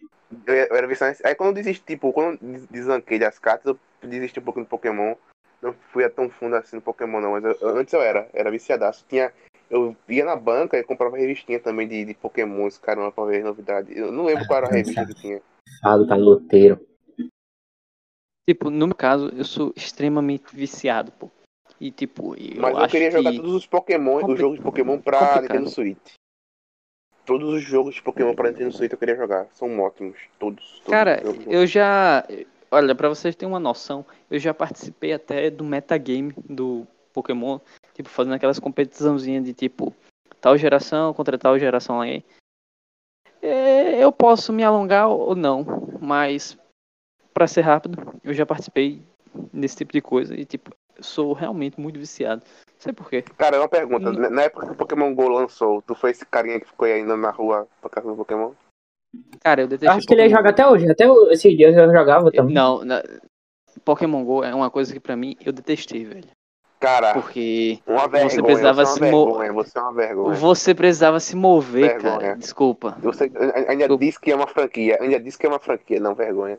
Eu, 0.47 0.53
eu 0.55 0.75
era 0.75 0.87
viciado 0.87 1.11
nesse... 1.11 1.27
Aí 1.27 1.35
quando 1.35 1.49
eu 1.49 1.55
desisti, 1.63 1.83
tipo, 1.85 2.11
quando 2.11 2.39
desanquei 2.71 3.19
das 3.19 3.37
cartas, 3.37 3.75
eu 4.01 4.09
desisti 4.09 4.39
um 4.39 4.43
pouquinho 4.43 4.65
do 4.65 4.69
Pokémon. 4.69 5.13
Não 5.61 5.73
fui 5.91 6.03
a 6.03 6.09
tão 6.09 6.29
fundo 6.29 6.55
assim 6.55 6.77
no 6.77 6.81
Pokémon, 6.81 7.21
não, 7.21 7.31
mas 7.31 7.43
eu- 7.43 7.57
eu- 7.61 7.77
antes 7.77 7.93
eu 7.93 8.01
era, 8.01 8.27
era 8.33 8.49
viciadaço. 8.49 9.05
Tinha, 9.07 9.31
eu 9.69 9.95
ia 10.09 10.25
na 10.25 10.35
banca 10.35 10.77
e 10.77 10.83
comprava 10.83 11.17
revistinha 11.17 11.59
também 11.59 11.87
de, 11.87 12.03
de 12.05 12.13
Pokémon, 12.15 12.67
esse 12.67 12.79
caramba, 12.79 13.11
pra 13.11 13.25
ver 13.25 13.43
novidade. 13.43 13.95
Eu 13.95 14.11
não 14.11 14.25
lembro 14.25 14.45
qual 14.45 14.57
era 14.57 14.67
a 14.67 14.71
revista 14.71 15.05
que 15.05 15.13
tinha. 15.13 15.41
Safado, 15.69 16.07
caloteiro. 16.07 16.85
Tipo, 18.49 18.69
no 18.69 18.87
meu 18.87 18.95
caso, 18.95 19.29
eu 19.35 19.45
sou 19.45 19.71
extremamente 19.75 20.53
viciado, 20.55 21.11
pô. 21.11 21.29
E 21.79 21.91
tipo, 21.91 22.35
eu 22.35 22.61
Mas 22.61 22.73
eu, 22.73 22.77
acho 22.79 22.91
queria 22.91 23.09
que... 23.09 23.17
jogar 23.17 23.31
todos 23.35 23.53
os 23.53 23.67
Pokémon, 23.67 24.19
Compli- 24.19 24.33
os 24.33 24.39
jogos 24.39 24.57
de 24.57 24.63
Pokémon 24.63 24.99
pra 24.99 25.19
complicado. 25.19 25.41
Nintendo 25.43 25.69
Switch. 25.69 26.13
Todos 27.25 27.53
os 27.53 27.61
jogos 27.61 27.95
de 27.95 28.01
Pokémon 28.01 28.33
pra 28.35 28.49
Nintendo 28.49 28.71
Switch 28.71 28.91
eu 28.91 28.97
queria 28.97 29.15
jogar. 29.15 29.47
São 29.53 29.79
ótimos. 29.79 30.17
Todos. 30.39 30.79
todos 30.79 30.91
Cara, 30.91 31.21
eu 31.47 31.65
já. 31.67 32.25
Olha, 32.71 32.95
pra 32.95 33.09
vocês 33.09 33.35
terem 33.35 33.51
uma 33.51 33.59
noção, 33.59 34.05
eu 34.29 34.39
já 34.39 34.53
participei 34.53 35.11
até 35.13 35.49
do 35.49 35.63
metagame 35.63 36.33
do 36.49 36.87
Pokémon, 37.13 37.59
tipo, 37.93 38.07
fazendo 38.07 38.33
aquelas 38.33 38.59
competiçãozinhas 38.59 39.43
de 39.43 39.53
tipo, 39.53 39.93
tal 40.39 40.57
geração 40.57 41.13
contra 41.13 41.37
tal 41.37 41.59
geração 41.59 41.99
aí. 41.99 42.23
É, 43.41 44.01
eu 44.03 44.11
posso 44.11 44.53
me 44.53 44.63
alongar 44.63 45.09
ou 45.09 45.35
não, 45.35 45.65
mas 45.99 46.57
pra 47.33 47.47
ser 47.47 47.61
rápido, 47.61 48.19
eu 48.23 48.33
já 48.33 48.45
participei 48.45 49.01
desse 49.53 49.77
tipo 49.77 49.91
de 49.91 50.01
coisa 50.01 50.33
e 50.35 50.45
tipo, 50.45 50.71
sou 50.99 51.33
realmente 51.33 51.79
muito 51.79 51.99
viciado. 51.99 52.43
Não 52.67 52.79
sei 52.79 52.93
por 52.93 53.09
quê. 53.09 53.21
Cara, 53.37 53.59
uma 53.59 53.67
pergunta. 53.67 54.09
Hum. 54.09 54.13
Na- 54.13 54.29
Na 54.29 54.41
época 54.43 54.67
que 54.67 54.71
o 54.73 54.75
Pokémon 54.75 55.13
GO 55.13 55.27
lançou, 55.27 55.81
tu 55.81 55.93
foi 55.95 56.11
esse 56.11 56.25
carinha 56.25 56.59
que 56.59 56.67
ficou 56.67 56.85
aí 56.87 57.01
andando 57.01 57.21
na 57.21 57.31
rua 57.31 57.67
pra 57.81 57.89
caça 57.89 58.07
do 58.07 58.15
Pokémon? 58.15 58.53
Cara, 59.41 59.61
eu 59.61 59.67
detestei 59.67 59.97
acho 59.97 60.07
que 60.07 60.13
ele 60.13 60.23
Pokémon 60.23 60.37
joga 60.37 60.49
até 60.49 60.67
hoje. 60.67 60.89
Até 60.89 61.05
esses 61.31 61.57
dias 61.57 61.75
eu 61.75 61.91
jogava 61.91 62.31
também. 62.31 62.53
Não, 62.53 62.83
na- 62.85 63.03
Pokémon 63.83 64.23
Go 64.23 64.43
é 64.43 64.53
uma 64.53 64.69
coisa 64.69 64.93
que 64.93 64.99
pra 64.99 65.15
mim 65.15 65.35
eu 65.43 65.51
detestei, 65.51 66.05
velho. 66.05 66.27
Cara, 66.79 67.13
Porque 67.13 67.79
uma 67.85 68.07
vergonha. 68.07 68.29
você 68.29 68.41
precisava 68.41 68.85
você 68.85 68.93
se 68.93 68.99
é 69.03 69.05
uma 69.05 69.11
mo- 69.11 69.25
vergonha. 69.25 69.53
Você 69.53 69.77
é 69.77 69.81
uma 69.81 69.93
vergonha. 69.93 70.35
Você 70.35 70.75
precisava 70.75 71.19
se 71.19 71.35
mover, 71.35 71.89
Vergonha. 71.93 72.19
cara. 72.19 72.35
Desculpa. 72.37 72.97
Você 73.01 73.31
ainda 73.67 73.97
disse 73.97 74.19
que 74.19 74.31
é 74.31 74.35
uma 74.35 74.47
franquia. 74.47 74.97
Ainda 74.99 75.19
disse 75.19 75.37
que 75.37 75.45
é 75.45 75.49
uma 75.49 75.59
franquia. 75.59 75.99
Não, 75.99 76.15
vergonha. 76.15 76.57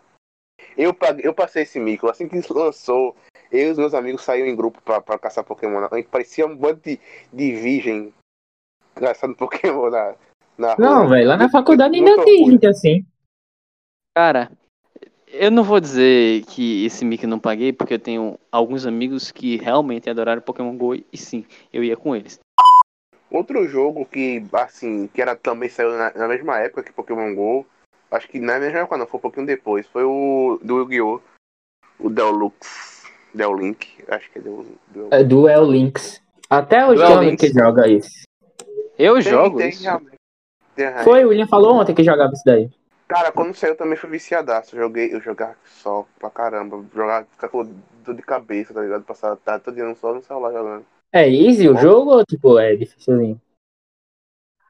Eu, 0.76 0.96
eu 1.22 1.34
passei 1.34 1.64
esse 1.64 1.80
mico. 1.80 2.08
Assim 2.08 2.28
que 2.28 2.36
lançou, 2.52 3.16
eu 3.50 3.68
e 3.68 3.70
os 3.72 3.78
meus 3.78 3.94
amigos 3.94 4.22
saíram 4.22 4.46
em 4.48 4.54
grupo 4.54 4.80
pra, 4.82 5.00
pra 5.00 5.18
caçar 5.18 5.42
Pokémon. 5.44 5.78
A 5.90 5.96
gente 5.96 6.08
parecia 6.08 6.46
um 6.46 6.56
bando 6.56 6.80
de, 6.84 7.00
de 7.32 7.52
virgem 7.56 8.14
caçando 8.94 9.34
Pokémon 9.34 9.90
na, 9.90 10.14
na. 10.56 10.76
Não, 10.78 11.08
velho, 11.08 11.28
lá 11.28 11.36
na 11.36 11.48
faculdade 11.48 11.96
ainda 11.96 12.24
tem 12.24 12.40
orgulho. 12.40 12.52
gente 12.52 12.66
assim. 12.66 13.06
Cara, 14.16 14.50
eu 15.28 15.50
não 15.50 15.64
vou 15.64 15.80
dizer 15.80 16.44
que 16.46 16.84
esse 16.84 17.04
mic 17.04 17.22
eu 17.22 17.28
não 17.28 17.38
paguei, 17.38 17.72
porque 17.72 17.94
eu 17.94 17.98
tenho 17.98 18.38
alguns 18.50 18.86
amigos 18.86 19.30
que 19.30 19.56
realmente 19.56 20.10
adoraram 20.10 20.42
Pokémon 20.42 20.76
GO 20.76 20.94
e 20.94 21.16
sim, 21.16 21.46
eu 21.72 21.82
ia 21.82 21.96
com 21.96 22.14
eles. 22.14 22.38
Outro 23.30 23.66
jogo 23.66 24.04
que, 24.04 24.44
assim, 24.52 25.06
que 25.08 25.22
era 25.22 25.34
também 25.34 25.68
saiu 25.70 25.90
na, 25.96 26.12
na 26.12 26.28
mesma 26.28 26.58
época 26.58 26.82
que 26.82 26.92
Pokémon 26.92 27.34
GO, 27.34 27.66
acho 28.10 28.28
que 28.28 28.38
na 28.38 28.58
mesma 28.58 28.80
época 28.80 28.98
não, 28.98 29.06
foi 29.06 29.18
um 29.18 29.22
pouquinho 29.22 29.46
depois, 29.46 29.86
foi 29.86 30.04
o 30.04 30.60
do 30.62 30.80
Yu-Gi-Oh! 30.80 31.20
O 31.98 32.10
Deluxe. 32.10 32.92
Del 33.34 33.54
Link, 33.56 33.88
acho 34.08 34.30
que 34.30 34.38
é 34.38 34.42
Del, 34.42 34.66
Del... 34.88 35.08
É 35.10 35.24
Duel 35.24 35.64
Links. 35.70 36.20
Até 36.50 36.86
hoje 36.86 37.02
Duel 37.02 37.18
tem 37.20 37.30
Links. 37.30 37.48
que 37.50 37.58
joga 37.58 37.88
isso. 37.88 38.24
Eu 38.98 39.14
Tem, 39.14 39.22
jogo 39.22 39.56
tem, 39.56 39.70
isso. 39.70 39.82
realmente. 39.84 40.11
Foi, 41.04 41.24
o 41.24 41.28
William 41.28 41.46
falou 41.46 41.74
ontem 41.76 41.94
que 41.94 42.02
jogava 42.04 42.32
isso 42.32 42.42
daí. 42.44 42.70
Cara, 43.08 43.30
quando 43.30 43.54
saiu 43.54 43.76
também 43.76 43.96
foi 43.96 44.08
viciadaço. 44.10 44.74
Eu 44.74 44.80
joguei, 44.84 45.12
eu 45.14 45.20
jogava 45.20 45.54
só 45.66 46.06
pra 46.18 46.30
caramba. 46.30 46.82
Jogar, 46.94 47.26
ficar 47.26 47.48
com 47.48 47.68
dor 48.04 48.14
de 48.14 48.22
cabeça, 48.22 48.72
tá 48.72 48.80
ligado? 48.80 49.04
Passar 49.04 49.32
a 49.32 49.36
tarde 49.36 49.64
todo 49.64 49.74
dia 49.74 49.94
só 49.96 50.14
no 50.14 50.22
celular 50.22 50.52
jogando. 50.52 50.84
É 51.12 51.28
easy 51.28 51.68
o 51.68 51.74
Bom. 51.74 51.80
jogo 51.80 52.10
ou 52.16 52.24
tipo, 52.24 52.58
é 52.58 52.74
dificilzinho? 52.74 53.38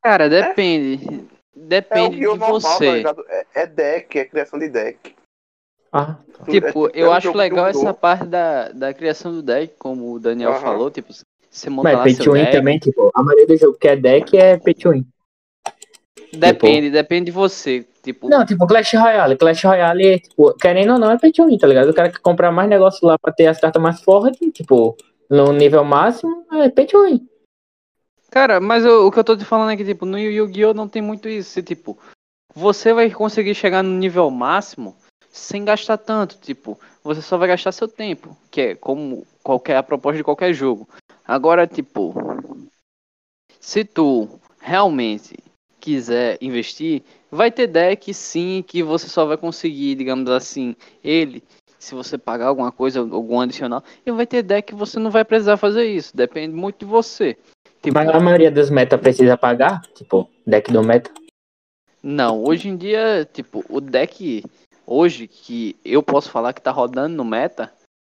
Cara, 0.02 0.28
depende. 0.28 1.04
É 1.04 1.16
o 1.18 1.28
Depende 1.54 2.16
Yu 2.16 2.32
de 2.32 2.38
normal, 2.38 2.60
tá 2.60 2.68
você. 2.78 3.04
É, 3.28 3.46
é 3.62 3.66
deck, 3.66 4.18
é 4.18 4.24
criação 4.24 4.58
de 4.58 4.68
deck. 4.68 5.14
Ah, 5.92 6.16
Tudo- 6.38 6.50
Tipo, 6.50 6.86
é- 6.88 6.90
é 6.94 7.02
eu 7.04 7.10
um 7.10 7.12
acho 7.12 7.36
legal 7.36 7.66
essa 7.68 7.94
parte 7.94 8.24
da, 8.26 8.70
da 8.72 8.92
criação 8.94 9.30
do 9.32 9.42
deck, 9.42 9.74
como 9.78 10.12
o 10.14 10.18
Daniel 10.18 10.50
Aham. 10.52 10.60
falou, 10.60 10.90
tipo, 10.90 11.12
você 11.48 11.70
monta 11.70 11.90
mas 11.90 11.96
lá 11.98 12.02
pay 12.04 12.14
seu 12.14 12.32
deck. 12.32 12.50
também, 12.50 12.78
tipo, 12.78 13.10
a 13.14 13.22
maioria 13.22 13.46
do 13.46 13.56
jogo 13.56 13.78
que 13.78 13.86
é 13.86 13.94
deck 13.94 14.36
é 14.36 14.56
pay 14.58 14.74
to 14.74 14.90
win. 14.90 15.06
Depende, 16.32 16.90
depende 16.90 17.26
de 17.26 17.30
você. 17.32 17.86
Tipo, 18.02 18.28
Não, 18.28 18.44
tipo, 18.44 18.66
Clash 18.66 18.94
Royale. 18.94 19.36
Clash 19.36 19.62
Royale, 19.64 20.20
tipo, 20.20 20.52
querendo 20.54 20.94
ou 20.94 20.98
não, 20.98 21.10
é 21.10 21.18
pay 21.18 21.30
to 21.30 21.46
win, 21.46 21.58
tá 21.58 21.66
ligado? 21.66 21.90
O 21.90 21.94
cara 21.94 22.10
que 22.10 22.18
comprar 22.18 22.50
mais 22.50 22.68
negócio 22.68 23.06
lá 23.06 23.16
pra 23.18 23.32
ter 23.32 23.46
as 23.46 23.60
cartas 23.60 23.80
mais 23.80 24.00
fortes, 24.02 24.38
tipo, 24.52 24.96
no 25.30 25.52
nível 25.52 25.84
máximo, 25.84 26.44
é 26.52 26.68
pay 26.68 26.86
to 26.86 27.04
win. 27.04 27.28
Cara, 28.30 28.60
mas 28.60 28.84
eu- 28.84 29.06
o 29.06 29.12
que 29.12 29.18
eu 29.18 29.24
tô 29.24 29.36
te 29.36 29.44
falando 29.44 29.70
é 29.70 29.76
que, 29.76 29.84
tipo, 29.84 30.06
no 30.06 30.18
Yu-Gi-Oh! 30.18 30.72
não 30.74 30.88
tem 30.88 31.02
muito 31.02 31.28
isso. 31.28 31.62
Tipo, 31.62 31.98
você 32.54 32.92
vai 32.92 33.10
conseguir 33.10 33.54
chegar 33.54 33.82
no 33.82 33.90
nível 33.90 34.30
máximo 34.30 34.96
sem 35.30 35.64
gastar 35.64 35.98
tanto. 35.98 36.38
Tipo, 36.38 36.78
você 37.04 37.20
só 37.20 37.36
vai 37.36 37.48
gastar 37.48 37.72
seu 37.72 37.86
tempo, 37.86 38.36
que 38.50 38.60
é 38.60 38.74
como 38.74 39.26
qualquer 39.42 39.76
a 39.76 39.82
proposta 39.82 40.16
de 40.16 40.24
qualquer 40.24 40.52
jogo. 40.54 40.88
Agora, 41.24 41.66
tipo, 41.66 42.14
se 43.60 43.84
tu 43.84 44.40
realmente 44.60 45.36
quiser 45.82 46.38
investir, 46.40 47.02
vai 47.30 47.50
ter 47.50 47.66
deck 47.66 48.14
sim 48.14 48.64
que 48.64 48.82
você 48.82 49.08
só 49.08 49.26
vai 49.26 49.36
conseguir, 49.36 49.96
digamos 49.96 50.30
assim, 50.30 50.76
ele. 51.02 51.42
Se 51.78 51.96
você 51.96 52.16
pagar 52.16 52.46
alguma 52.46 52.70
coisa, 52.70 53.00
algum 53.00 53.40
adicional, 53.40 53.82
e 54.06 54.12
vai 54.12 54.24
ter 54.24 54.42
deck 54.42 54.68
que 54.68 54.78
você 54.78 55.00
não 55.00 55.10
vai 55.10 55.24
precisar 55.24 55.56
fazer 55.56 55.84
isso. 55.84 56.16
Depende 56.16 56.54
muito 56.54 56.80
de 56.80 56.84
você. 56.84 57.36
Tipo, 57.82 57.94
Mas 57.94 58.08
a 58.08 58.20
maioria 58.20 58.52
dos 58.52 58.70
meta 58.70 58.96
precisa 58.96 59.36
pagar, 59.36 59.82
tipo, 59.94 60.30
deck 60.46 60.72
do 60.72 60.84
meta. 60.84 61.10
Não, 62.00 62.44
hoje 62.44 62.68
em 62.68 62.76
dia, 62.76 63.28
tipo, 63.32 63.64
o 63.68 63.80
deck 63.80 64.44
hoje 64.86 65.26
que 65.26 65.74
eu 65.84 66.02
posso 66.02 66.30
falar 66.30 66.52
que 66.52 66.62
tá 66.62 66.70
rodando 66.70 67.16
no 67.16 67.24
meta 67.24 67.72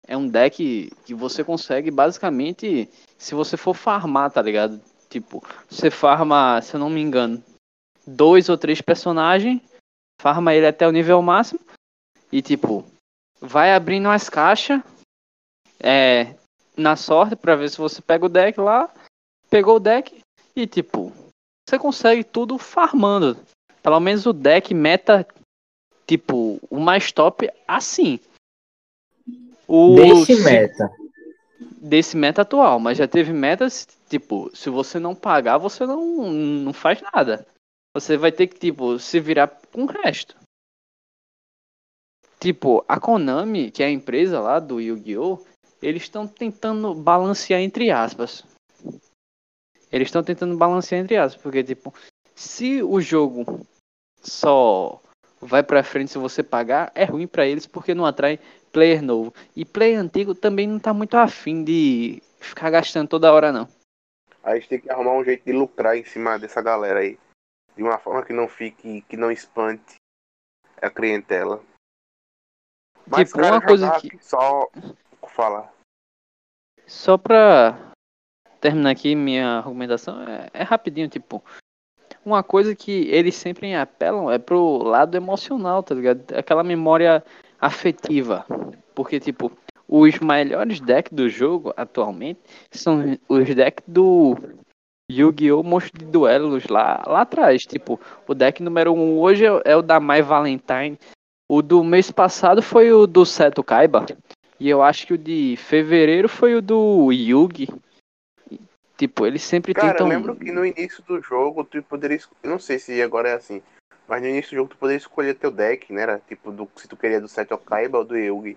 é 0.06 0.14
um 0.16 0.28
deck 0.28 0.92
que 1.06 1.14
você 1.14 1.42
consegue 1.42 1.90
basicamente 1.90 2.88
se 3.16 3.34
você 3.34 3.56
for 3.56 3.74
farmar, 3.74 4.30
tá 4.30 4.42
ligado? 4.42 4.78
Tipo, 5.08 5.42
você 5.70 5.90
farma, 5.90 6.60
se 6.60 6.74
eu 6.74 6.80
não 6.80 6.90
me 6.90 7.00
engano, 7.00 7.42
dois 8.06 8.48
ou 8.48 8.56
três 8.58 8.80
personagens, 8.80 9.60
farma 10.20 10.54
ele 10.54 10.66
até 10.66 10.86
o 10.86 10.92
nível 10.92 11.20
máximo 11.22 11.60
e 12.32 12.40
tipo, 12.42 12.84
vai 13.40 13.74
abrindo 13.74 14.08
as 14.08 14.28
caixas 14.28 14.80
é, 15.80 16.34
na 16.76 16.96
sorte 16.96 17.36
pra 17.36 17.56
ver 17.56 17.68
se 17.70 17.78
você 17.78 18.00
pega 18.02 18.26
o 18.26 18.28
deck 18.28 18.58
lá, 18.60 18.92
pegou 19.50 19.76
o 19.76 19.80
deck 19.80 20.20
e 20.56 20.66
tipo, 20.66 21.12
você 21.68 21.78
consegue 21.78 22.24
tudo 22.24 22.58
farmando. 22.58 23.36
Pelo 23.82 24.00
menos 24.00 24.24
o 24.26 24.32
deck 24.32 24.72
meta, 24.72 25.26
tipo, 26.06 26.58
o 26.70 26.80
mais 26.80 27.12
top 27.12 27.50
assim. 27.68 28.18
O 29.68 29.94
Desse 29.96 30.36
se- 30.36 30.42
meta. 30.44 30.90
desse 31.60 32.16
meta 32.16 32.42
atual, 32.42 32.78
mas 32.78 32.96
já 32.98 33.06
teve 33.06 33.32
metas, 33.32 33.86
tipo, 34.08 34.50
se 34.56 34.70
você 34.70 34.98
não 34.98 35.14
pagar, 35.14 35.58
você 35.58 35.86
não, 35.86 36.30
não 36.30 36.72
faz 36.72 37.00
nada. 37.12 37.46
Você 37.94 38.16
vai 38.16 38.32
ter 38.32 38.48
que, 38.48 38.58
tipo, 38.58 38.98
se 38.98 39.20
virar 39.20 39.48
com 39.72 39.84
o 39.84 39.86
resto. 39.86 40.36
Tipo, 42.40 42.84
a 42.88 42.98
Konami, 42.98 43.70
que 43.70 43.82
é 43.82 43.86
a 43.86 43.90
empresa 43.90 44.40
lá 44.40 44.58
do 44.58 44.80
Yu-Gi-Oh!, 44.80 45.38
eles 45.80 46.02
estão 46.02 46.26
tentando 46.26 46.92
balancear 46.94 47.60
entre 47.60 47.90
aspas. 47.90 48.44
Eles 49.92 50.08
estão 50.08 50.24
tentando 50.24 50.56
balancear 50.56 51.00
entre 51.00 51.16
aspas, 51.16 51.40
porque, 51.40 51.62
tipo, 51.62 51.94
se 52.34 52.82
o 52.82 53.00
jogo 53.00 53.64
só 54.20 55.00
vai 55.40 55.62
pra 55.62 55.84
frente 55.84 56.10
se 56.10 56.18
você 56.18 56.42
pagar, 56.42 56.90
é 56.94 57.04
ruim 57.04 57.26
pra 57.26 57.46
eles 57.46 57.66
porque 57.66 57.94
não 57.94 58.04
atrai 58.04 58.40
player 58.72 59.02
novo. 59.02 59.32
E 59.54 59.64
player 59.64 60.00
antigo 60.00 60.34
também 60.34 60.66
não 60.66 60.80
tá 60.80 60.92
muito 60.92 61.16
afim 61.16 61.62
de 61.62 62.20
ficar 62.40 62.70
gastando 62.70 63.08
toda 63.08 63.32
hora, 63.32 63.52
não. 63.52 63.68
Aí 64.42 64.52
a 64.52 64.54
gente 64.56 64.68
tem 64.68 64.80
que 64.80 64.90
arrumar 64.90 65.14
um 65.14 65.24
jeito 65.24 65.44
de 65.44 65.52
lucrar 65.52 65.96
em 65.96 66.04
cima 66.04 66.38
dessa 66.38 66.60
galera 66.60 67.00
aí. 67.00 67.18
De 67.76 67.82
uma 67.82 67.98
forma 67.98 68.24
que 68.24 68.32
não 68.32 68.48
fique, 68.48 69.02
que 69.02 69.16
não 69.16 69.30
espante 69.30 69.96
a 70.80 70.90
clientela. 70.90 71.62
Mas, 73.06 73.28
Tipo, 73.28 73.40
cara, 73.40 73.56
uma 73.56 73.62
coisa 73.66 74.00
que- 74.00 74.18
só 74.22 74.68
falar. 75.28 75.72
Só 76.86 77.18
pra 77.18 77.92
terminar 78.60 78.90
aqui 78.90 79.14
minha 79.14 79.58
argumentação, 79.58 80.22
é, 80.22 80.48
é 80.52 80.62
rapidinho, 80.62 81.08
tipo. 81.08 81.42
Uma 82.24 82.42
coisa 82.42 82.74
que 82.74 83.06
eles 83.10 83.34
sempre 83.34 83.74
apelam 83.74 84.30
é 84.30 84.38
pro 84.38 84.78
lado 84.78 85.14
emocional, 85.14 85.82
tá 85.82 85.94
ligado? 85.94 86.32
Aquela 86.34 86.64
memória 86.64 87.22
afetiva. 87.60 88.46
Porque, 88.94 89.20
tipo, 89.20 89.52
os 89.86 90.18
melhores 90.20 90.80
decks 90.80 91.12
do 91.12 91.28
jogo 91.28 91.74
atualmente 91.76 92.40
são 92.72 93.18
os 93.28 93.54
decks 93.54 93.84
do 93.86 94.36
Yu-Gi-Oh! 95.10 95.62
Monstro 95.62 95.98
de 95.98 96.06
Duelos 96.06 96.66
lá, 96.66 97.02
lá 97.06 97.22
atrás. 97.22 97.64
Tipo, 97.64 98.00
o 98.26 98.34
deck 98.34 98.62
número 98.62 98.92
1 98.92 98.98
um 98.98 99.18
hoje 99.18 99.44
é, 99.44 99.62
é 99.64 99.76
o 99.76 99.82
da 99.82 100.00
Mai 100.00 100.22
Valentine. 100.22 100.98
O 101.48 101.60
do 101.60 101.84
mês 101.84 102.10
passado 102.10 102.62
foi 102.62 102.92
o 102.92 103.06
do 103.06 103.26
Seto 103.26 103.62
Kaiba. 103.62 104.06
E 104.58 104.68
eu 104.68 104.82
acho 104.82 105.06
que 105.06 105.14
o 105.14 105.18
de 105.18 105.56
fevereiro 105.58 106.28
foi 106.28 106.54
o 106.54 106.62
do 106.62 107.12
Yugi. 107.12 107.68
Tipo, 108.96 109.26
eles 109.26 109.42
sempre 109.42 109.74
Cara, 109.74 109.92
tentam. 109.92 110.06
eu 110.06 110.12
lembro 110.16 110.36
que 110.36 110.52
no 110.52 110.64
início 110.64 111.02
do 111.04 111.20
jogo 111.20 111.64
tu 111.64 111.82
poderia. 111.82 112.18
Eu 112.42 112.50
não 112.50 112.58
sei 112.58 112.78
se 112.78 113.02
agora 113.02 113.28
é 113.28 113.34
assim. 113.34 113.60
Mas 114.08 114.22
no 114.22 114.28
início 114.28 114.52
do 114.52 114.56
jogo 114.56 114.70
tu 114.70 114.76
poderia 114.76 114.98
escolher 114.98 115.34
teu 115.34 115.50
deck, 115.50 115.92
né? 115.92 116.02
Era 116.02 116.18
tipo 116.18 116.50
do, 116.50 116.68
se 116.76 116.86
tu 116.88 116.96
queria 116.96 117.20
do 117.20 117.28
Seto 117.28 117.58
Kaiba 117.58 117.98
ou 117.98 118.04
do 118.04 118.16
Yugi. 118.16 118.56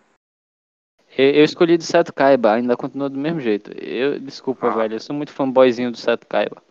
Eu, 1.16 1.32
eu 1.32 1.44
escolhi 1.44 1.78
do 1.78 1.84
Seto 1.84 2.14
Kaiba, 2.14 2.54
ainda 2.54 2.76
continua 2.78 3.10
do 3.10 3.18
mesmo 3.18 3.40
jeito. 3.40 3.72
Eu, 3.78 4.20
desculpa, 4.20 4.68
Ah. 4.68 4.76
velho, 4.76 4.96
eu 4.96 5.00
sou 5.00 5.16
muito 5.16 5.32
fanboyzinho 5.32 5.92
do 5.92 5.98
Seto 5.98 6.26
Kaiba. 6.28 6.62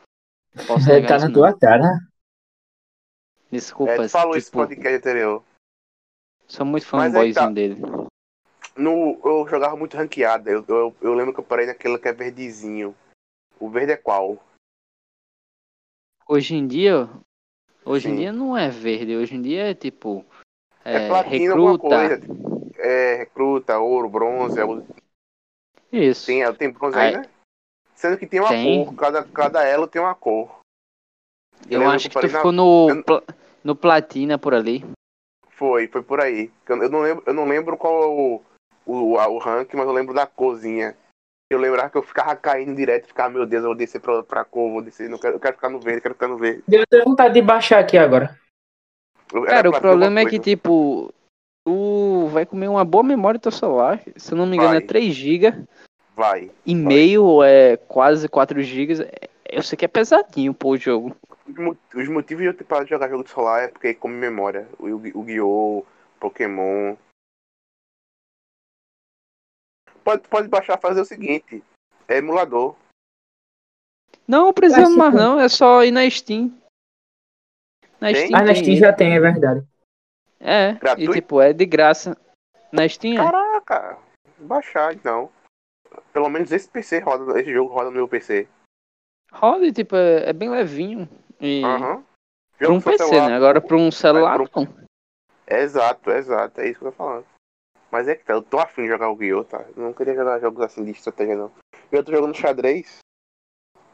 Posso 0.66 0.86
tá 0.86 0.98
isso, 0.98 1.12
na 1.12 1.18
não. 1.26 1.32
tua 1.32 1.58
cara. 1.58 2.00
Desculpa, 3.50 3.92
É, 4.04 4.08
falou 4.08 4.38
tipo, 4.38 4.52
podcast 4.58 4.96
anterior. 4.98 5.44
sou 6.48 6.66
muito 6.66 6.84
aí 6.84 6.90
tá. 6.90 7.42
fanboyzinho 7.42 7.54
dele. 7.54 7.76
No, 8.76 9.18
eu 9.24 9.46
jogava 9.48 9.76
muito 9.76 9.96
ranqueada. 9.96 10.50
Eu, 10.50 10.64
eu, 10.68 10.96
eu 11.00 11.14
lembro 11.14 11.32
que 11.32 11.40
eu 11.40 11.44
parei 11.44 11.66
naquele 11.66 11.98
que 11.98 12.08
é 12.08 12.12
verdezinho. 12.12 12.94
O 13.58 13.70
verde 13.70 13.92
é 13.92 13.96
qual? 13.96 14.38
Hoje 16.28 16.54
em 16.56 16.66
dia, 16.66 17.08
hoje 17.84 18.08
em 18.08 18.12
Sim. 18.12 18.16
dia 18.18 18.32
não 18.32 18.56
é 18.56 18.68
verde, 18.68 19.16
hoje 19.16 19.34
em 19.34 19.40
dia 19.42 19.70
é 19.70 19.74
tipo. 19.74 20.24
É, 20.84 21.04
É, 21.04 21.08
platina 21.08 21.52
alguma 21.52 21.72
recruta. 21.72 21.96
coisa. 21.96 22.55
É, 22.86 23.16
recruta, 23.16 23.78
ouro, 23.78 24.08
bronze. 24.08 24.60
é 24.60 24.64
o- 24.64 24.84
Isso. 25.90 26.26
Tem, 26.26 26.52
tem 26.54 26.70
bronze 26.70 26.96
Aí- 26.96 27.14
aí, 27.14 27.20
né? 27.22 27.28
Sendo 27.94 28.16
que 28.18 28.26
tem 28.26 28.38
uma 28.40 28.50
Tem. 28.50 28.84
cor. 28.84 28.94
Cada, 28.94 29.24
cada 29.24 29.64
elo 29.64 29.86
tem 29.88 30.00
uma 30.00 30.14
cor. 30.14 30.60
eu 31.68 31.80
lembro 31.80 31.94
acho 31.94 32.04
que 32.04 32.10
tu 32.10 32.14
parei 32.14 32.30
na- 32.30 32.38
ficou 32.38 32.52
no, 32.52 32.90
eu- 32.90 33.02
pla- 33.02 33.22
no 33.64 33.74
platina 33.74 34.38
por 34.38 34.54
ali. 34.54 34.84
Foi, 35.50 35.88
foi 35.88 36.02
por 36.02 36.20
aí. 36.20 36.50
Eu 36.68 36.82
eu 36.82 36.90
não 36.90 37.00
lembro, 37.00 37.22
eu 37.26 37.34
não 37.34 37.44
lembro 37.48 37.76
qual 37.76 38.02
é 38.02 38.06
o, 38.06 38.42
o, 38.84 39.18
a- 39.18 39.26
o 39.28 39.38
rank, 39.38 39.72
mas 39.74 39.86
eu 39.86 39.92
lembro 39.92 40.14
da 40.14 40.26
corzinha. 40.26 40.94
Eu 41.50 41.58
lembrava 41.58 41.88
que 41.90 41.96
eu 41.96 42.02
ficava 42.02 42.36
caindo 42.36 42.74
direto, 42.76 43.06
ficava, 43.06 43.30
meu 43.30 43.46
Deus, 43.46 43.62
eu 43.62 43.68
vou 43.70 43.76
descer 43.76 44.00
pra, 44.00 44.22
pra 44.22 44.44
cor, 44.44 44.70
vou 44.70 44.82
descer, 44.82 45.08
não 45.08 45.16
quero, 45.18 45.36
eu 45.36 45.40
quero 45.40 45.54
ficar 45.56 45.70
no 45.70 45.80
verde, 45.80 46.00
quero 46.02 46.14
ficar 46.14 46.28
no 46.28 46.36
verde. 46.36 46.62
Deu 46.68 46.84
vontade 47.04 47.34
de 47.34 47.42
baixar 47.42 47.78
aqui 47.80 47.96
agora. 47.96 48.38
Eu- 49.32 49.44
era 49.44 49.54
Cara, 49.62 49.70
o 49.70 49.80
problema 49.80 50.20
é 50.20 50.26
que, 50.26 50.38
tipo, 50.38 51.12
tu 51.66 52.28
vai 52.28 52.46
comer 52.46 52.68
uma 52.68 52.84
boa 52.84 53.02
memória 53.02 53.38
do 53.38 53.42
teu 53.42 53.50
celular. 53.50 54.00
Se 54.16 54.32
eu 54.32 54.38
não 54.38 54.46
me 54.46 54.54
engano, 54.56 54.70
Vai. 54.70 54.78
é 54.78 54.86
3 54.86 55.12
GB 55.12 55.66
Vai. 56.14 56.50
e 56.64 56.74
meio, 56.76 57.24
ou 57.24 57.44
é 57.44 57.76
quase 57.76 58.28
4 58.28 58.62
GB. 58.62 58.94
Eu 59.44 59.62
sei 59.64 59.76
que 59.76 59.84
é 59.84 59.88
pesadinho, 59.88 60.54
pô, 60.54 60.70
o 60.70 60.76
jogo. 60.76 61.16
Os 61.46 61.54
mo- 61.56 61.76
Os 61.94 62.08
motivos 62.08 62.42
de 62.42 62.48
eu 62.50 62.54
ter 62.56 62.62
parado 62.64 62.86
de 62.86 62.90
jogar 62.90 63.08
jogo 63.08 63.24
de 63.24 63.30
celular 63.30 63.64
é 63.64 63.68
porque 63.68 63.94
come 63.94 64.14
memória. 64.14 64.68
O 64.78 64.84
o 64.86 64.88
Yu-Gi-Oh!, 65.06 65.84
Pokémon. 66.20 66.96
Pode, 70.04 70.28
pode 70.28 70.46
baixar 70.48 70.78
fazer 70.78 71.00
o 71.00 71.04
seguinte. 71.04 71.64
É 72.06 72.18
emulador. 72.18 72.76
Não 74.26 74.52
precisa 74.52 74.82
Mas, 74.82 74.94
mais, 74.96 75.10
tipo- 75.14 75.22
não. 75.22 75.40
É 75.40 75.48
só 75.48 75.82
ir 75.82 75.90
na 75.90 76.08
Steam. 76.08 76.56
Na 78.00 78.12
Tem? 78.12 78.26
Steam 78.26 78.40
Ah, 78.40 78.44
na 78.44 78.54
Steam 78.54 78.76
já 78.76 78.92
tem, 78.92 79.14
é 79.16 79.20
verdade. 79.20 79.66
É, 80.40 80.72
Gratuito? 80.74 81.10
e 81.10 81.14
tipo, 81.14 81.40
é 81.40 81.52
de 81.52 81.66
graça. 81.66 82.16
Na 82.72 82.88
Steam 82.88 83.14
é. 83.14 83.16
Caraca! 83.16 83.98
Baixar, 84.38 84.92
então. 84.94 85.30
Pelo 86.12 86.28
menos 86.28 86.52
esse 86.52 86.68
PC 86.68 86.98
roda, 86.98 87.40
esse 87.40 87.52
jogo 87.52 87.72
roda 87.72 87.90
no 87.90 87.96
meu 87.96 88.08
PC. 88.08 88.48
Roda 89.32 89.66
e 89.66 89.72
tipo, 89.72 89.96
é, 89.96 90.30
é 90.30 90.32
bem 90.32 90.50
levinho. 90.50 91.08
E 91.40 91.62
Aham. 91.64 92.04
pra 92.58 92.72
um 92.72 92.80
PC, 92.80 92.98
celular, 92.98 93.28
né? 93.28 93.36
Agora 93.36 93.60
pra 93.60 93.76
um 93.76 93.90
celular, 93.90 94.38
não. 94.38 94.86
Exato, 95.48 96.10
exato, 96.10 96.60
é 96.60 96.68
isso 96.68 96.80
que 96.80 96.86
eu 96.86 96.90
tô 96.90 96.96
falando. 96.96 97.26
Mas 97.90 98.08
é 98.08 98.14
que 98.14 98.24
tá, 98.24 98.32
eu 98.34 98.42
tô 98.42 98.58
afim 98.58 98.82
de 98.82 98.88
jogar 98.88 99.08
o 99.08 99.16
Guiô, 99.16 99.44
tá? 99.44 99.64
Eu 99.76 99.82
não 99.84 99.92
queria 99.92 100.14
jogar 100.14 100.40
jogos 100.40 100.60
assim 100.62 100.84
de 100.84 100.90
estratégia, 100.90 101.36
não. 101.36 101.52
Eu 101.90 102.04
tô 102.04 102.12
jogando 102.12 102.36
xadrez. 102.36 102.98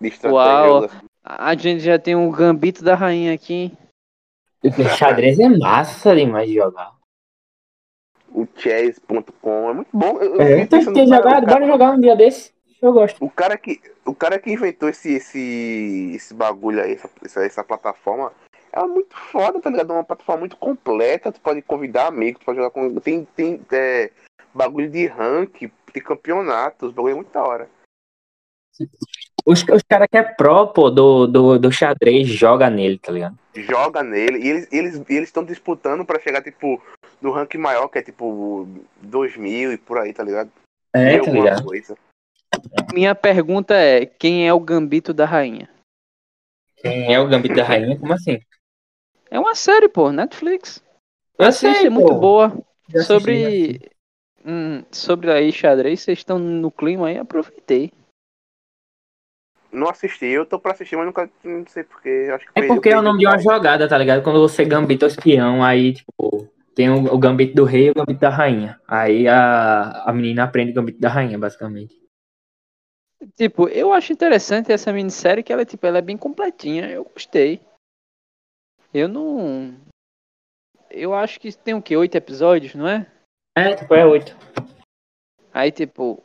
De 0.00 0.08
estratégia. 0.08 0.72
Uau. 0.72 0.84
assim. 0.84 1.06
A 1.22 1.54
gente 1.54 1.80
já 1.80 1.98
tem 1.98 2.16
um 2.16 2.30
gambito 2.30 2.82
da 2.82 2.94
rainha 2.94 3.34
aqui. 3.34 3.76
O 4.64 4.96
xadrez 4.96 5.38
é 5.38 5.48
massa 5.48 6.14
demais 6.14 6.48
de 6.48 6.54
jogar. 6.54 6.94
O 8.30 8.46
chess.com 8.56 9.70
é 9.70 9.74
muito 9.74 9.90
bom. 9.92 10.18
Eu, 10.18 10.40
É, 10.40 10.66
tem 10.66 10.84
que 10.84 10.92
ter 10.92 11.06
jogado, 11.06 11.46
bora 11.46 11.66
jogar 11.66 11.92
um 11.92 12.00
dia 12.00 12.16
desse. 12.16 12.52
Eu 12.80 12.92
gosto. 12.92 13.24
o 13.24 13.30
cara 13.30 13.56
que, 13.56 13.80
o 14.04 14.14
cara 14.14 14.38
que 14.38 14.50
inventou 14.50 14.88
esse, 14.88 15.12
esse, 15.12 16.12
esse 16.14 16.34
bagulho 16.34 16.82
aí, 16.82 16.98
essa, 17.22 17.44
essa, 17.44 17.62
plataforma, 17.62 18.32
é 18.72 18.82
muito 18.82 19.16
foda, 19.16 19.60
tá 19.60 19.70
ligado? 19.70 19.92
É 19.92 19.96
uma 19.96 20.04
plataforma 20.04 20.40
muito 20.40 20.56
completa. 20.56 21.30
Tu 21.30 21.40
pode 21.40 21.62
convidar 21.62 22.08
amigos, 22.08 22.40
tu 22.40 22.44
pode 22.44 22.58
jogar 22.58 22.70
com. 22.70 22.94
Tem, 22.96 23.24
tem 23.36 23.60
é, 23.70 24.10
bagulho 24.52 24.90
de 24.90 25.06
rank, 25.06 25.70
tem 25.92 26.02
campeonatos, 26.02 26.92
bagulho 26.92 27.12
é 27.12 27.16
muito 27.16 27.32
da 27.32 27.44
hora. 27.44 27.68
Os, 29.44 29.62
os 29.62 29.82
caras 29.82 30.08
que 30.10 30.16
é 30.16 30.22
pro, 30.22 30.68
pô, 30.68 30.90
do, 30.90 31.26
do, 31.26 31.58
do 31.58 31.72
xadrez, 31.72 32.28
joga 32.28 32.70
nele, 32.70 32.98
tá 32.98 33.12
ligado? 33.12 33.38
joga 33.54 34.02
nele 34.02 34.38
e 34.38 34.48
eles 34.48 34.68
eles 34.72 35.02
eles 35.10 35.28
estão 35.28 35.44
disputando 35.44 36.06
pra 36.06 36.18
chegar 36.18 36.42
tipo 36.42 36.82
no 37.20 37.30
ranking 37.32 37.58
maior 37.58 37.86
que 37.88 37.98
é 37.98 38.02
tipo 38.02 38.66
2000 39.02 39.74
e 39.74 39.76
por 39.76 39.98
aí 39.98 40.10
tá 40.14 40.22
ligado 40.22 40.50
É, 40.94 41.18
tá 41.20 41.30
ligado? 41.30 41.62
coisa. 41.64 41.94
Minha 42.94 43.14
pergunta 43.14 43.74
é: 43.74 44.06
quem 44.06 44.48
é 44.48 44.54
o 44.54 44.58
gambito 44.60 45.12
da 45.12 45.26
rainha? 45.26 45.68
Quem 46.82 47.14
é 47.14 47.20
o 47.20 47.28
Gambito 47.28 47.54
da 47.54 47.62
Rainha? 47.62 47.96
Como 47.96 48.12
assim? 48.12 48.40
É 49.30 49.38
uma 49.38 49.54
série, 49.54 49.88
pô, 49.88 50.10
Netflix. 50.10 50.82
Eu 51.38 51.46
Assiste, 51.46 51.78
sei, 51.78 51.86
é 51.86 51.90
muito 51.90 52.12
boa. 52.12 52.48
Já 52.88 53.00
assisti, 53.00 53.06
sobre. 53.06 53.80
hum, 54.44 54.82
sobre 54.90 55.30
aí 55.30 55.52
xadrez, 55.52 56.00
vocês 56.00 56.18
estão 56.18 56.38
no 56.40 56.70
clima 56.72 57.06
aí, 57.06 57.18
aproveitei. 57.18 57.92
Não 59.72 59.88
assisti 59.88 60.26
eu 60.26 60.44
tô 60.44 60.58
pra 60.58 60.72
assistir 60.72 60.96
mas 60.96 61.06
nunca 61.06 61.30
não 61.42 61.66
sei 61.66 61.82
porque 61.82 62.28
acho 62.32 62.46
que 62.46 62.52
É 62.54 62.66
porque 62.66 62.90
é 62.90 62.98
o 62.98 63.02
nome 63.02 63.20
de 63.20 63.26
uma 63.26 63.38
jogada, 63.38 63.88
tá 63.88 63.96
ligado? 63.96 64.22
Quando 64.22 64.40
você 64.40 64.64
gambita 64.64 65.06
o 65.06 65.08
espião, 65.08 65.64
aí, 65.64 65.94
tipo, 65.94 66.48
tem 66.74 66.90
o, 66.90 67.12
o 67.12 67.18
gambito 67.18 67.54
do 67.54 67.64
rei 67.64 67.88
e 67.88 67.90
o 67.90 67.94
gambito 67.94 68.20
da 68.20 68.30
rainha. 68.30 68.80
Aí 68.86 69.26
a, 69.28 70.04
a 70.04 70.12
menina 70.12 70.44
aprende 70.44 70.72
o 70.72 70.74
gambito 70.74 71.00
da 71.00 71.08
rainha, 71.08 71.38
basicamente. 71.38 72.00
Tipo, 73.36 73.68
eu 73.68 73.92
acho 73.92 74.12
interessante 74.12 74.72
essa 74.72 74.92
minissérie 74.92 75.42
que 75.42 75.52
ela, 75.52 75.64
tipo, 75.64 75.86
ela 75.86 75.98
é 75.98 76.02
bem 76.02 76.16
completinha. 76.16 76.88
Eu 76.90 77.04
gostei. 77.04 77.60
Eu 78.92 79.08
não. 79.08 79.74
Eu 80.90 81.14
acho 81.14 81.40
que 81.40 81.56
tem 81.56 81.74
o 81.74 81.82
quê? 81.82 81.96
Oito 81.96 82.14
episódios, 82.16 82.74
não 82.74 82.86
é? 82.86 83.06
É, 83.56 83.74
tipo, 83.74 83.94
é 83.94 84.04
oito. 84.04 84.36
Aí, 85.52 85.70
tipo, 85.70 86.22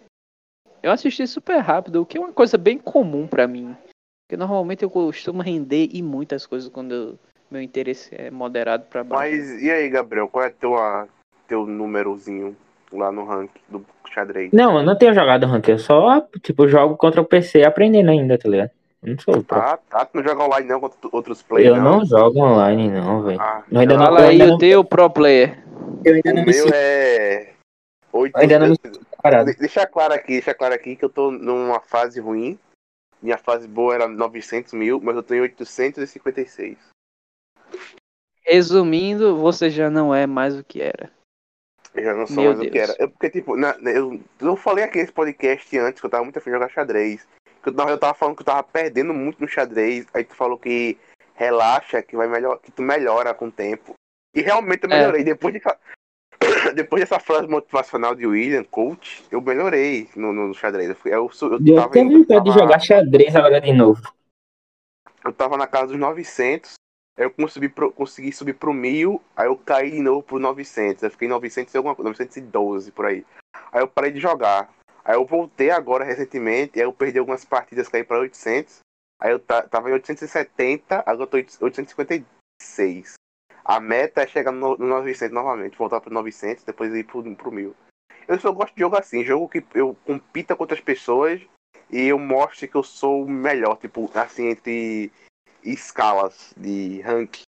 eu 0.88 0.92
assisti 0.94 1.28
super 1.28 1.58
rápido, 1.60 2.02
o 2.02 2.06
que 2.06 2.18
é 2.18 2.22
uma 2.22 2.32
coisa 2.32 2.58
bem 2.58 2.78
comum 2.78 3.28
pra 3.28 3.48
mim. 3.48 3.76
Porque 4.28 4.38
normalmente 4.38 4.84
eu 4.84 4.90
costumo 4.90 5.42
render 5.42 5.90
e 5.92 6.02
muitas 6.02 6.46
coisas 6.46 6.70
quando 6.70 6.94
eu- 6.94 7.20
meu 7.50 7.62
interesse 7.62 8.14
é 8.14 8.30
moderado 8.30 8.86
pra 8.90 9.04
baixo. 9.04 9.22
mas 9.38 9.62
e 9.62 9.72
aí 9.72 9.90
Gabriel 9.90 10.28
qual 10.28 10.44
é 10.46 10.50
teu 10.50 10.76
teu 11.48 11.66
númerozinho 11.66 12.56
lá 12.92 13.10
no 13.12 13.24
ranking 13.26 13.62
do 13.70 13.86
xadrez 14.14 14.52
Não, 14.52 14.78
eu 14.80 14.84
não 14.84 14.98
tenho 14.98 15.14
jogado 15.14 15.46
ranking, 15.46 15.72
eu 15.72 15.80
só, 15.80 16.22
tipo, 16.42 16.68
jogo 16.68 16.98
contra 16.98 17.22
o 17.22 17.26
PC 17.26 17.64
aprendendo 17.64 18.10
ainda, 18.12 18.38
tá 18.38 18.50
ligado? 18.50 18.72
Eu 19.02 19.12
não 19.14 19.20
sou 19.20 19.44
pro. 19.44 19.58
ah 19.60 19.80
tá 19.90 20.04
tu 20.06 20.18
não 20.18 20.24
joga 20.24 20.44
online 20.44 20.68
não 20.68 20.80
contra 20.82 20.98
outros 21.14 21.42
players 21.42 21.78
eu 21.78 21.82
não 21.82 22.04
jogo 22.06 22.40
online, 22.40 22.90
não, 22.90 23.24
velho. 23.24 23.40
ah, 23.40 23.64
Eu 23.72 23.80
ainda 23.80 23.94
sei 23.94 23.98
não-. 23.98 24.06
Fala 24.08 24.22
aí 24.24 24.30
ainda 24.32 24.44
o 24.46 24.48
não- 24.50 24.58
teu 24.58 24.84
pro 24.84 25.10
player. 25.10 25.64
Eu 26.04 26.16
ainda 26.16 26.32
o 26.32 26.34
não 26.36 26.42
me 26.42 26.46
meu 26.48 26.54
sinto 26.54 26.74
é 26.74 27.54
oito 28.18 28.36
ainda 28.38 28.60
não 28.60 28.70
me 28.70 28.78
preparado. 28.78 29.46
De- 29.48 29.58
Deixar 29.58 29.88
claro 29.88 30.14
aqui, 30.14 30.34
deixar 30.34 30.54
claro 30.54 30.74
aqui 30.74 30.96
que 30.96 31.06
eu 31.06 31.10
tô 31.10 31.32
numa 31.32 31.80
fase 31.80 32.20
ruim. 32.20 32.58
Minha 33.22 33.38
fase 33.38 33.68
boa 33.68 33.96
era 33.96 34.08
900 34.08 34.74
mil, 34.74 35.00
mas 35.02 35.16
eu 35.16 35.36
em 35.36 35.42
856. 35.42 36.78
Resumindo, 38.46 39.36
você 39.38 39.70
já 39.70 39.90
não 39.90 40.14
é 40.14 40.26
mais 40.26 40.58
o 40.58 40.64
que 40.64 40.82
era. 40.82 41.12
Eu 41.94 42.04
já 42.04 42.14
não 42.14 42.28
sou 42.28 42.36
Meu 42.38 42.46
mais 42.54 42.60
o 42.60 42.62
que 42.62 42.70
Deus. 42.70 42.90
era. 42.90 43.04
É 43.04 43.08
porque, 43.08 43.30
tipo, 43.30 43.58
na- 43.58 43.76
eu, 43.84 44.22
eu 44.40 44.56
falei 44.56 44.84
aqui 44.84 45.00
nesse 45.00 45.12
podcast 45.12 45.78
antes 45.80 46.00
que 46.00 46.06
eu 46.06 46.10
tava 46.10 46.24
muito 46.24 46.38
afim 46.38 46.50
de 46.52 46.56
jogar 46.56 46.70
xadrez. 46.70 47.28
Que 47.64 47.70
eu, 47.70 47.74
tava- 47.76 47.90
eu 47.92 47.98
tava 47.98 48.14
falando 48.14 48.36
que 48.36 48.42
eu 48.42 48.46
tava 48.46 48.64
perdendo 48.64 49.14
muito 49.14 49.42
no 49.42 49.48
xadrez. 49.48 50.06
Aí 50.14 50.24
tu 50.24 50.36
falou 50.36 50.58
que 50.58 50.98
relaxa 51.36 52.02
que 52.02 52.16
vai 52.16 52.28
melhor, 52.28 52.60
que 52.60 52.72
tu 52.72 52.82
melhora 52.82 53.34
com 53.34 53.48
o 53.48 53.52
tempo. 53.52 53.94
E 54.34 54.42
realmente 54.42 54.84
eu 54.84 54.92
É. 54.92 54.98
melhorei. 55.00 55.24
Depois, 55.24 55.54
de, 55.54 55.62
depois 56.78 57.02
dessa 57.02 57.20
frase 57.20 57.48
motivacional 57.48 58.16
de 58.16 58.26
William, 58.26 58.64
coach, 58.64 59.26
eu 59.30 59.42
melhorei 59.42 60.10
no, 60.16 60.32
no 60.32 60.54
xadrez. 60.54 60.90
Eu, 60.90 60.96
fui- 60.96 61.12
eu, 61.14 61.30
eu, 61.42 61.60
Deu 61.60 61.76
tava, 61.76 62.00
indo- 62.00 62.20
vontade 62.20 62.46
de 62.46 62.52
jogar 62.58 62.80
xadrez 62.80 63.36
agora 63.36 63.60
de 63.60 63.74
novo. 63.74 64.02
eu 65.26 65.34
tava 65.34 65.58
na 65.58 65.68
casa 65.68 65.88
dos 65.88 65.98
900, 65.98 66.74
aí 67.18 67.26
eu 67.26 67.32
consegui, 67.32 67.68
pro, 67.68 67.92
consegui 67.92 68.32
subir 68.32 68.54
pro 68.54 68.74
1000, 68.74 69.22
aí 69.36 69.48
eu 69.48 69.58
caí 69.58 69.92
de 69.92 70.00
novo 70.00 70.24
pro 70.24 70.40
900. 70.40 71.04
Eu 71.04 71.12
fiquei 71.12 71.28
em 71.28 71.32
900 71.32 71.74
e 71.74 71.78
alguma 71.78 71.96
coisa, 71.96 72.10
912 72.10 72.92
por 72.92 73.06
aí. 73.06 73.26
Aí 73.72 73.82
eu 73.82 73.88
parei 73.88 74.12
de 74.12 74.20
jogar. 74.20 74.70
Aí 75.04 75.16
eu 75.16 75.26
voltei 75.26 75.70
agora 75.72 76.04
recentemente, 76.04 76.80
aí 76.80 76.86
eu 76.86 76.94
perdi 76.94 77.18
algumas 77.20 77.44
partidas, 77.44 77.88
caí 77.90 78.04
pra 78.04 78.20
800. 78.20 78.80
Aí 79.20 79.32
eu 79.32 79.40
ta- 79.40 79.64
tava 79.64 79.90
em 79.90 79.94
870, 79.94 81.00
agora 81.06 81.24
eu 81.24 81.28
tô 81.28 81.38
em 81.38 81.46
856. 81.62 83.14
A 83.68 83.82
meta 83.82 84.22
é 84.22 84.28
chegar 84.28 84.54
no, 84.54 84.78
no 84.78 84.88
900 84.88 85.34
novamente, 85.34 85.78
voltar 85.78 86.00
pro 86.00 86.14
900, 86.14 86.64
depois 86.64 86.94
ir 86.96 87.04
pro, 87.04 87.36
pro 87.36 87.52
1000. 87.52 87.76
Eu 88.26 88.40
só 88.40 88.50
gosto 88.54 88.74
de 88.74 88.80
jogo 88.80 88.98
assim, 88.98 89.26
jogo 89.26 89.50
que 89.50 89.62
eu 89.76 89.94
compita 90.06 90.56
com 90.56 90.64
outras 90.64 90.80
pessoas 90.80 91.42
e 91.92 92.08
eu 92.08 92.18
mostre 92.18 92.70
que 92.70 92.76
eu 92.76 92.84
sou 92.84 93.26
o 93.26 93.30
melhor, 93.30 93.76
tipo, 93.76 94.10
assim, 94.16 94.48
entre 94.48 95.12
escalas 95.62 96.54
de 96.56 97.02
rank. 97.02 97.42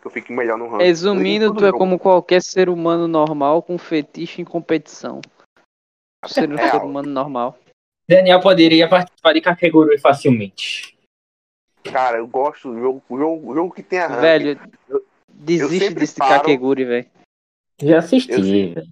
Que 0.00 0.06
eu 0.06 0.10
fique 0.10 0.30
melhor 0.30 0.58
no 0.58 0.68
rank. 0.68 0.82
Resumindo, 0.82 1.54
tu 1.54 1.64
é 1.64 1.68
jogo. 1.68 1.78
como 1.78 1.98
qualquer 1.98 2.42
ser 2.42 2.68
humano 2.68 3.08
normal 3.08 3.62
com 3.62 3.78
fetiche 3.78 4.42
em 4.42 4.44
competição. 4.44 5.22
Ser 6.26 6.50
um 6.50 6.56
Real. 6.56 6.70
ser 6.70 6.84
humano 6.84 7.08
normal. 7.08 7.58
Daniel 8.08 8.40
poderia 8.40 8.88
participar 8.88 9.32
de 9.32 9.40
Kakegurui 9.40 9.98
facilmente. 9.98 10.98
Cara, 11.84 12.18
eu 12.18 12.26
gosto 12.26 12.72
do 12.72 12.80
jogo, 12.80 13.02
jogo, 13.10 13.54
jogo 13.54 13.74
que 13.74 13.82
tem 13.82 14.00
a 14.00 14.08
rank. 14.08 14.20
Velho, 14.20 14.60
eu 14.88 15.05
desiste 15.38 15.94
desse 15.94 16.16
paro- 16.16 16.42
Kakeguri, 16.42 16.84
velho. 16.84 17.06
Já 17.80 17.98
assisti, 17.98 18.72
velho. 18.74 18.86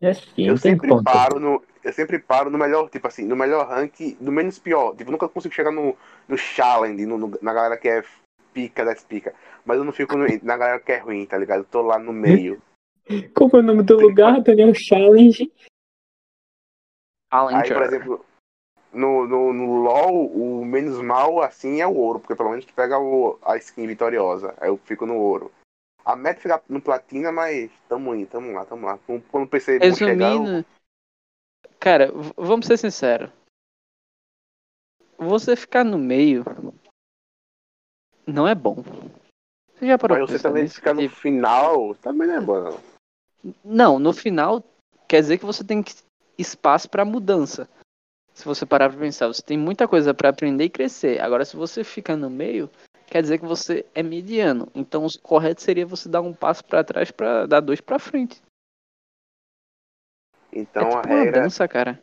Já 0.00 0.10
assisti, 0.10 0.42
Eu 0.42 0.54
tem 0.58 0.72
sempre 0.72 0.88
como. 0.88 1.02
paro 1.04 1.40
no. 1.40 1.62
Eu 1.82 1.92
sempre 1.94 2.18
paro 2.18 2.50
no 2.50 2.58
melhor, 2.58 2.90
tipo 2.90 3.06
assim, 3.06 3.24
no 3.24 3.34
melhor 3.34 3.66
rank, 3.66 4.16
do 4.20 4.30
menos 4.30 4.58
pior. 4.58 4.90
Tipo, 4.94 5.04
eu 5.10 5.12
nunca 5.12 5.28
consigo 5.28 5.54
chegar 5.54 5.70
no, 5.70 5.96
no 6.28 6.36
challenge, 6.36 7.06
no, 7.06 7.16
no- 7.16 7.38
na 7.40 7.54
galera 7.54 7.76
que 7.78 7.88
é 7.88 8.04
pica 8.52 8.84
das 8.84 9.02
pica. 9.02 9.34
Mas 9.64 9.78
eu 9.78 9.84
não 9.84 9.92
fico 9.92 10.14
no- 10.16 10.26
na 10.42 10.56
galera 10.58 10.78
que 10.78 10.92
é 10.92 10.98
ruim, 10.98 11.24
tá 11.24 11.38
ligado? 11.38 11.60
Eu 11.60 11.64
tô 11.64 11.80
lá 11.80 11.98
no 11.98 12.12
meio. 12.12 12.60
Como 13.34 13.56
é 13.56 13.60
o 13.60 13.62
nome 13.62 13.82
do 13.82 13.98
lugar? 13.98 14.40
Daniel 14.42 14.74
Challenge. 14.74 15.50
Challenger. 17.32 17.62
Aí, 17.62 17.72
por 17.72 17.82
exemplo, 17.82 18.26
no, 18.92 19.26
no, 19.26 19.52
no 19.52 19.82
LoL, 19.82 20.26
o 20.26 20.64
menos 20.64 21.00
mal 21.00 21.40
assim 21.42 21.80
é 21.80 21.86
o 21.86 21.94
ouro, 21.94 22.20
porque 22.20 22.34
pelo 22.36 22.50
menos 22.50 22.64
tu 22.64 22.74
pega 22.74 22.98
o, 22.98 23.38
a 23.42 23.56
skin 23.56 23.86
vitoriosa. 23.86 24.54
Aí 24.60 24.68
eu 24.68 24.76
fico 24.84 25.06
no 25.06 25.16
ouro. 25.16 25.50
A 26.04 26.16
meta 26.16 26.40
ficar 26.40 26.62
no 26.68 26.80
platina, 26.80 27.30
mas 27.30 27.70
tamo 27.88 28.14
indo, 28.14 28.26
tamo 28.28 28.52
lá, 28.52 28.64
tamo 28.64 28.86
lá. 28.86 28.98
Quando 28.98 29.22
quando 29.30 29.44
o 29.44 29.48
PC 29.48 29.78
bom 29.78 29.94
chegar, 29.94 30.32
eu- 30.32 30.42
Resumindo, 30.44 30.66
cara, 31.78 32.10
vamos 32.36 32.66
ser 32.66 32.76
sinceros. 32.78 33.30
Você 35.18 35.54
ficar 35.54 35.84
no 35.84 35.98
meio 35.98 36.44
não 38.26 38.48
é 38.48 38.54
bom. 38.54 38.76
Você 39.74 39.86
já 39.86 39.98
parou 39.98 40.18
mas 40.18 40.30
você 40.30 40.38
também 40.38 40.62
nisso? 40.64 40.76
ficar 40.76 40.94
no 40.94 41.02
Tipo, 41.02 41.16
final, 41.16 41.94
também 41.96 42.28
não 42.28 42.34
é 42.36 42.40
bom, 42.40 42.60
não. 42.60 42.90
Não, 43.64 43.98
no 43.98 44.12
final 44.12 44.62
quer 45.08 45.20
dizer 45.20 45.38
que 45.38 45.44
você 45.44 45.64
tem 45.64 45.84
espaço 46.38 46.88
para 46.88 47.04
mudança. 47.04 47.68
Se 48.32 48.44
você 48.44 48.64
parar 48.64 48.88
pra 48.90 48.98
pensar, 48.98 49.26
você 49.26 49.42
tem 49.42 49.58
muita 49.58 49.86
coisa 49.88 50.14
para 50.14 50.28
aprender 50.30 50.64
e 50.64 50.70
crescer. 50.70 51.20
Agora, 51.20 51.44
se 51.44 51.56
você 51.56 51.84
fica 51.84 52.16
no 52.16 52.30
meio, 52.30 52.70
quer 53.10 53.20
dizer 53.22 53.38
que 53.38 53.44
você 53.46 53.84
é 53.94 54.02
mediano. 54.02 54.68
Então, 54.74 55.04
o 55.04 55.18
correto 55.20 55.60
seria 55.60 55.84
você 55.84 56.08
dar 56.08 56.20
um 56.20 56.32
passo 56.32 56.64
para 56.64 56.84
trás 56.84 57.10
para 57.10 57.44
dar 57.46 57.60
dois 57.60 57.80
para 57.80 57.98
frente. 57.98 58.40
Então 60.52 60.88
é 60.88 60.94
a 60.94 61.00
tipo 61.02 61.08
uma 61.14 61.22
regra. 61.22 61.42
dança, 61.42 61.68
cara. 61.68 62.02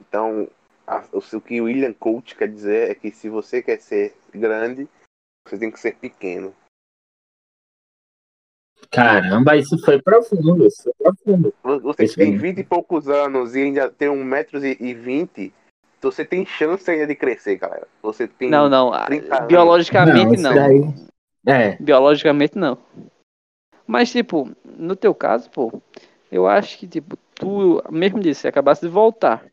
Então, 0.00 0.48
a- 0.86 1.06
o 1.12 1.40
que 1.40 1.60
o 1.60 1.64
William 1.64 1.92
Coach 1.92 2.34
quer 2.34 2.48
dizer 2.48 2.90
é 2.90 2.94
que 2.94 3.10
se 3.10 3.28
você 3.28 3.62
quer 3.62 3.80
ser 3.80 4.16
grande, 4.32 4.88
você 5.46 5.58
tem 5.58 5.70
que 5.70 5.78
ser 5.78 5.96
pequeno. 5.96 6.54
Caramba, 8.90 9.56
isso 9.56 9.78
foi 9.84 10.02
profundo, 10.02 10.66
isso 10.66 10.82
foi 10.82 10.92
profundo. 10.98 11.54
Você 11.62 12.04
Isso 12.04 12.14
que 12.14 12.20
tem 12.20 12.32
aí. 12.32 12.38
20 12.38 12.58
e 12.58 12.64
poucos 12.64 13.08
anos 13.08 13.54
e 13.54 13.60
ainda 13.60 13.90
tem 13.90 14.08
1,20m, 14.08 15.52
você 16.02 16.24
tem 16.24 16.44
chance 16.46 16.90
ainda 16.90 17.06
de 17.06 17.14
crescer, 17.14 17.56
galera. 17.56 17.86
Você 18.02 18.26
tem. 18.26 18.48
Não, 18.50 18.68
não. 18.68 18.92
a- 18.92 19.06
30 19.06 19.36
anos. 19.36 19.48
Biologicamente 19.48 20.36
não. 20.42 20.54
daí- 20.54 20.94
É, 21.46 21.76
Biologicamente 21.80 22.56
não. 22.58 22.76
Mas, 23.86 24.12
tipo, 24.12 24.48
no 24.64 24.94
teu 24.94 25.14
caso, 25.14 25.50
pô, 25.50 25.80
eu 26.30 26.46
acho 26.46 26.78
que, 26.78 26.86
tipo, 26.86 27.16
tu 27.34 27.82
mesmo 27.90 28.20
disse, 28.20 28.46
acabaste 28.46 28.86
de 28.86 28.92
voltar. 28.92 29.44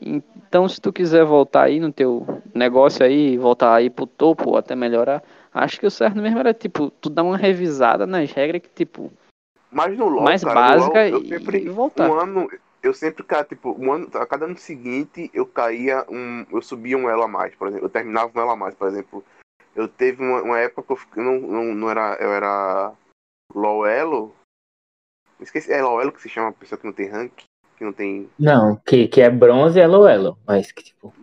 Então, 0.00 0.66
se 0.68 0.80
tu 0.80 0.92
quiser 0.92 1.24
voltar 1.24 1.64
aí 1.64 1.78
no 1.78 1.92
teu 1.92 2.26
negócio 2.54 3.04
aí, 3.04 3.36
voltar 3.36 3.74
aí 3.74 3.90
pro 3.90 4.06
topo, 4.06 4.50
ou 4.50 4.56
até 4.56 4.74
melhorar, 4.74 5.22
acho 5.52 5.78
que 5.78 5.86
o 5.86 5.90
certo 5.90 6.16
mesmo 6.18 6.38
era, 6.38 6.54
tipo, 6.54 6.90
tu 6.90 7.10
dar 7.10 7.22
uma 7.22 7.36
revisada 7.36 8.06
nas 8.06 8.30
regras 8.32 8.62
que, 8.62 8.70
tipo, 8.70 9.12
Mas 9.70 9.96
no 9.98 10.08
LoL, 10.08 10.22
mais 10.24 10.42
cara, 10.42 10.54
básica 10.54 11.04
no 11.10 11.10
LoL, 11.10 11.20
eu 11.20 11.24
e, 11.24 11.28
sempre. 11.28 11.58
e 11.58 11.68
voltar. 11.68 12.08
Um 12.08 12.14
ano, 12.18 12.48
eu 12.82 12.94
sempre, 12.94 13.22
cara, 13.22 13.44
tipo, 13.44 13.72
um 13.78 13.92
ano, 13.92 14.08
a 14.14 14.26
cada 14.26 14.46
ano 14.46 14.56
seguinte 14.56 15.30
eu 15.34 15.46
caía 15.46 16.04
um. 16.08 16.46
Eu 16.50 16.62
subia 16.62 16.96
um 16.96 17.08
elo 17.08 17.22
a 17.22 17.28
mais, 17.28 17.54
por 17.54 17.68
exemplo. 17.68 17.86
Eu 17.86 17.90
terminava 17.90 18.32
um 18.34 18.40
elo 18.40 18.50
a 18.50 18.56
mais, 18.56 18.74
por 18.74 18.88
exemplo. 18.88 19.24
Eu 19.74 19.86
teve 19.86 20.22
uma, 20.22 20.42
uma 20.42 20.58
época 20.58 20.96
que 20.96 21.20
eu, 21.20 21.24
não, 21.24 21.40
não, 21.40 21.74
não 21.74 21.90
era. 21.90 22.16
Eu 22.20 22.32
era. 22.32 22.92
LOL 23.54 23.86
Elo. 23.86 24.34
Esqueci, 25.40 25.72
é 25.72 25.82
LOL 25.82 26.00
Elo 26.00 26.12
que 26.12 26.22
se 26.22 26.28
chama 26.28 26.48
a 26.48 26.52
pessoa 26.52 26.78
que 26.78 26.86
não 26.86 26.92
tem 26.92 27.08
rank, 27.08 27.32
que 27.76 27.84
não 27.84 27.92
tem. 27.92 28.30
não, 28.38 28.76
que, 28.76 29.08
que 29.08 29.20
é 29.20 29.30
bronze 29.30 29.80
é 29.80 29.84
elo 29.84 30.06
elo, 30.06 30.38
mas 30.46 30.70
que 30.70 30.82
tipo, 30.82 31.14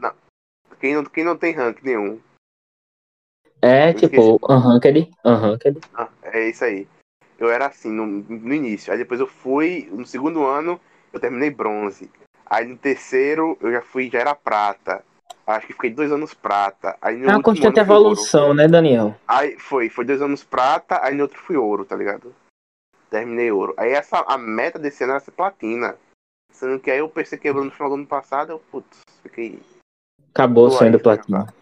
Quem 0.79 0.95
não, 0.95 1.05
quem 1.05 1.23
não 1.23 1.37
tem 1.37 1.53
rank 1.53 1.81
nenhum. 1.83 2.19
é 3.61 3.91
Eu 3.91 3.93
tipo 3.93 4.39
unranked, 4.51 5.11
unranked. 5.23 5.79
Ah, 5.93 6.09
é 6.23 6.49
isso 6.49 6.63
aí. 6.65 6.87
Eu 7.37 7.49
era 7.49 7.67
assim 7.67 7.91
no, 7.91 8.05
no 8.05 8.53
início. 8.53 8.91
Aí 8.91 8.97
depois 8.97 9.19
eu 9.19 9.27
fui, 9.27 9.87
no 9.91 10.05
segundo 10.05 10.43
ano, 10.43 10.81
eu 11.11 11.19
terminei 11.19 11.49
bronze. 11.49 12.09
Aí 12.45 12.65
no 12.65 12.77
terceiro 12.77 13.57
eu 13.61 13.71
já 13.71 13.81
fui, 13.81 14.09
já 14.09 14.19
era 14.19 14.35
prata. 14.35 15.03
Acho 15.45 15.67
que 15.67 15.73
fiquei 15.73 15.89
dois 15.89 16.11
anos 16.11 16.33
prata. 16.33 16.97
Aí 17.01 17.17
no 17.17 17.25
É 17.29 17.29
uma 17.29 17.41
constante 17.41 17.79
evolução, 17.79 18.53
né, 18.53 18.67
Daniel? 18.67 19.15
Aí 19.27 19.57
foi, 19.57 19.89
foi 19.89 20.05
dois 20.05 20.21
anos 20.21 20.43
prata, 20.43 21.03
aí 21.03 21.13
no 21.15 21.23
outro 21.23 21.39
fui 21.39 21.55
ouro, 21.55 21.85
tá 21.85 21.95
ligado? 21.95 22.35
Terminei 23.09 23.51
ouro. 23.51 23.73
Aí 23.77 23.91
essa, 23.91 24.19
a 24.27 24.37
meta 24.37 24.77
desse 24.77 25.03
ano 25.03 25.13
era 25.13 25.19
ser 25.21 25.31
platina. 25.31 25.97
Sendo 26.51 26.79
que 26.79 26.91
aí 26.91 26.99
eu 26.99 27.09
pensei 27.09 27.37
quebrou 27.37 27.63
no 27.63 27.71
final 27.71 27.89
do 27.89 27.95
ano 27.95 28.07
passado, 28.07 28.51
eu, 28.51 28.59
putz, 28.59 29.01
fiquei. 29.21 29.61
Acabou 30.31 30.71
sendo 30.71 30.97
aí, 30.97 31.03
platina. 31.03 31.53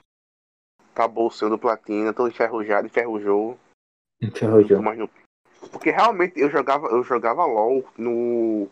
Acabou 0.93 1.29
sendo 1.29 1.57
platina, 1.59 2.13
tô 2.13 2.27
enferrujado, 2.27 2.87
enferrujou. 2.87 3.59
Enferrujou. 4.21 4.81
Não- 4.81 5.09
Porque 5.71 5.91
realmente 5.91 6.39
eu 6.39 6.49
jogava, 6.49 6.87
eu 6.87 7.03
jogava 7.03 7.45
LOL 7.45 7.83
no. 7.97 8.69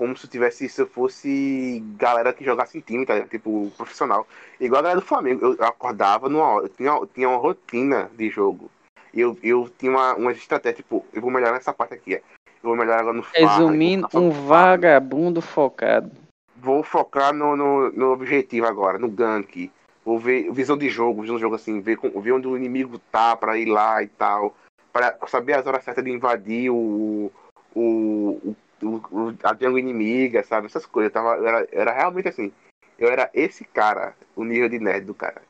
Como 0.00 0.16
se 0.16 0.24
eu 0.24 0.30
tivesse, 0.30 0.66
se 0.66 0.80
eu 0.80 0.86
fosse 0.86 1.84
galera 1.98 2.32
que 2.32 2.42
jogasse 2.42 2.78
em 2.78 2.80
time, 2.80 3.04
tá? 3.04 3.12
ligado? 3.12 3.28
Tipo, 3.28 3.70
profissional. 3.76 4.26
Igual 4.58 4.78
a 4.78 4.82
galera 4.84 5.00
do 5.00 5.06
Flamengo. 5.06 5.44
Eu 5.44 5.62
acordava 5.62 6.26
numa 6.26 6.46
hora, 6.46 6.64
eu 6.64 6.68
tinha, 6.70 6.90
eu 6.90 7.06
tinha 7.06 7.28
uma 7.28 7.36
rotina 7.36 8.10
de 8.16 8.30
jogo. 8.30 8.70
Eu, 9.12 9.36
eu 9.42 9.70
tinha 9.78 9.92
uma, 9.92 10.14
uma 10.14 10.32
estratégia, 10.32 10.76
tipo, 10.76 11.04
eu 11.12 11.20
vou 11.20 11.30
melhorar 11.30 11.52
nessa 11.52 11.74
parte 11.74 11.92
aqui. 11.92 12.14
ó. 12.14 12.16
Eu 12.16 12.70
vou 12.70 12.76
melhorar 12.76 13.00
agora 13.00 13.14
no 13.14 13.22
Resumindo, 13.30 14.08
um 14.14 14.30
vagabundo 14.30 15.42
focado. 15.42 16.10
Vou 16.56 16.82
focar 16.82 17.34
no, 17.34 17.54
no, 17.54 17.92
no 17.92 18.12
objetivo 18.12 18.66
agora, 18.66 18.98
no 18.98 19.06
gank. 19.10 19.70
Vou 20.02 20.18
ver 20.18 20.50
visão 20.50 20.78
de 20.78 20.88
jogo, 20.88 21.20
visão 21.20 21.36
de 21.36 21.42
jogo 21.42 21.56
assim, 21.56 21.78
ver, 21.82 21.98
ver 22.00 22.32
onde 22.32 22.48
o 22.48 22.56
inimigo 22.56 22.98
tá 23.12 23.36
pra 23.36 23.58
ir 23.58 23.66
lá 23.66 24.02
e 24.02 24.08
tal. 24.08 24.56
Pra 24.90 25.14
saber 25.26 25.52
as 25.52 25.66
horas 25.66 25.84
certas 25.84 26.02
de 26.02 26.10
invadir 26.10 26.70
o. 26.70 27.30
o, 27.74 28.40
o, 28.42 28.56
o- 28.82 29.34
a 29.42 29.52
jungle 29.54 29.78
inimiga, 29.78 30.42
sabe? 30.44 30.66
Essas 30.66 30.86
coisas. 30.86 31.10
Eu, 31.10 31.12
tava, 31.14 31.36
eu, 31.36 31.46
era, 31.46 31.68
eu 31.72 31.80
era 31.80 31.92
realmente 31.92 32.28
assim. 32.28 32.52
Eu 32.98 33.08
era 33.08 33.30
esse 33.32 33.64
cara, 33.64 34.14
o 34.36 34.44
nível 34.44 34.68
de 34.68 34.78
nerd 34.78 35.06
do 35.06 35.14
cara. 35.14 35.42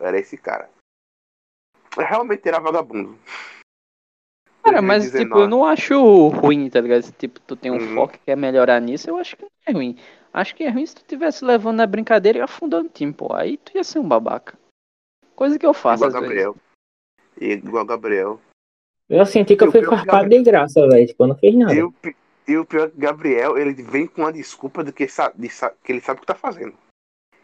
Eu 0.00 0.06
era 0.06 0.18
esse 0.18 0.36
cara. 0.38 0.70
Eu 1.96 2.04
realmente 2.04 2.46
era 2.48 2.58
vagabundo. 2.60 3.18
Cara, 4.62 4.82
mas 4.82 5.04
tipo, 5.04 5.12
2019. 5.16 5.42
eu 5.42 5.48
não 5.48 5.64
acho 5.64 6.28
ruim, 6.28 6.68
tá 6.68 6.80
ligado? 6.80 7.02
Se, 7.02 7.12
Tipo, 7.12 7.40
tu 7.40 7.56
tem 7.56 7.70
um 7.70 7.76
Uhum. 7.78 7.94
foco 7.94 8.14
e 8.16 8.18
quer 8.18 8.36
melhorar 8.36 8.80
nisso, 8.80 9.08
eu 9.08 9.16
acho 9.16 9.36
que 9.36 9.42
não 9.42 9.50
é 9.66 9.72
ruim. 9.72 9.98
Acho 10.32 10.54
que 10.54 10.64
é 10.64 10.70
ruim 10.70 10.84
se 10.84 10.94
tu 10.94 11.02
tivesse 11.04 11.44
levando 11.44 11.76
na 11.78 11.86
brincadeira 11.86 12.38
e 12.38 12.42
afundando 12.42 12.86
o 12.88 12.92
time, 12.92 13.12
pô. 13.12 13.32
Aí 13.34 13.56
tu 13.56 13.72
ia 13.76 13.82
ser 13.84 13.98
um 13.98 14.06
babaca. 14.06 14.58
Coisa 15.34 15.58
que 15.58 15.64
eu 15.66 15.72
faço 15.72 16.04
Igual 16.04 16.22
às 16.22 16.28
vezes. 16.28 16.44
Gabriel. 16.44 16.56
Igual 17.40 17.84
Gabriel. 17.86 18.40
Eu 19.08 19.24
senti 19.24 19.56
que 19.56 19.62
eu 19.62 19.68
Eu- 19.68 19.72
fui 19.72 19.80
eu- 19.84 19.90
farpado 19.90 20.28
de 20.28 20.42
graça, 20.42 20.86
velho. 20.86 21.06
Tipo, 21.06 21.24
eu 21.24 21.28
não 21.28 21.36
fiz 21.36 21.54
nada. 21.54 21.74
E 21.74 21.92
pi- 21.92 22.16
e 22.48 22.56
o 22.56 22.64
pior 22.64 22.88
é 22.88 22.90
que 22.90 22.98
Gabriel, 22.98 23.56
ele 23.58 23.74
vem 23.82 24.06
com 24.06 24.22
uma 24.22 24.32
desculpa 24.32 24.82
do 24.82 24.92
que, 24.92 25.06
de 25.06 25.48
que 25.84 25.92
ele 25.92 26.00
sabe 26.00 26.18
o 26.18 26.20
que 26.20 26.26
tá 26.26 26.34
fazendo. 26.34 26.74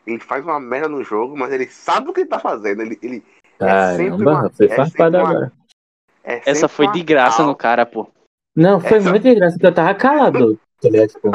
Ele 0.06 0.18
faz 0.18 0.44
uma 0.44 0.58
merda 0.58 0.88
no 0.88 1.04
jogo, 1.04 1.36
mas 1.36 1.52
ele 1.52 1.66
sabe 1.68 2.08
o 2.08 2.12
que 2.12 2.20
ele 2.22 2.28
tá 2.28 2.38
fazendo. 2.38 2.82
Ele, 2.82 2.98
ele, 3.02 3.20
sempre 3.20 3.58
Caramba, 3.58 4.30
uma- 4.32 4.50
foi 4.50 4.66
é 4.66 4.68
farpada 4.70 4.88
sempre 4.90 5.16
uma- 5.18 5.30
agora. 5.30 5.52
É 6.24 6.36
Essa 6.38 6.54
sempre 6.54 6.68
foi 6.68 6.86
uma 6.86 6.92
de 6.94 7.02
graça 7.02 7.42
no 7.42 7.54
cara, 7.54 7.84
pô. 7.86 8.08
Não, 8.56 8.80
foi 8.80 8.98
Essa- 8.98 9.10
muito 9.10 9.22
de 9.22 9.34
graça 9.34 9.58
que 9.58 9.66
eu 9.66 9.74
tava 9.74 9.94
calado. 9.94 10.58
Tá? 10.84 11.06
Tipo, 11.08 11.30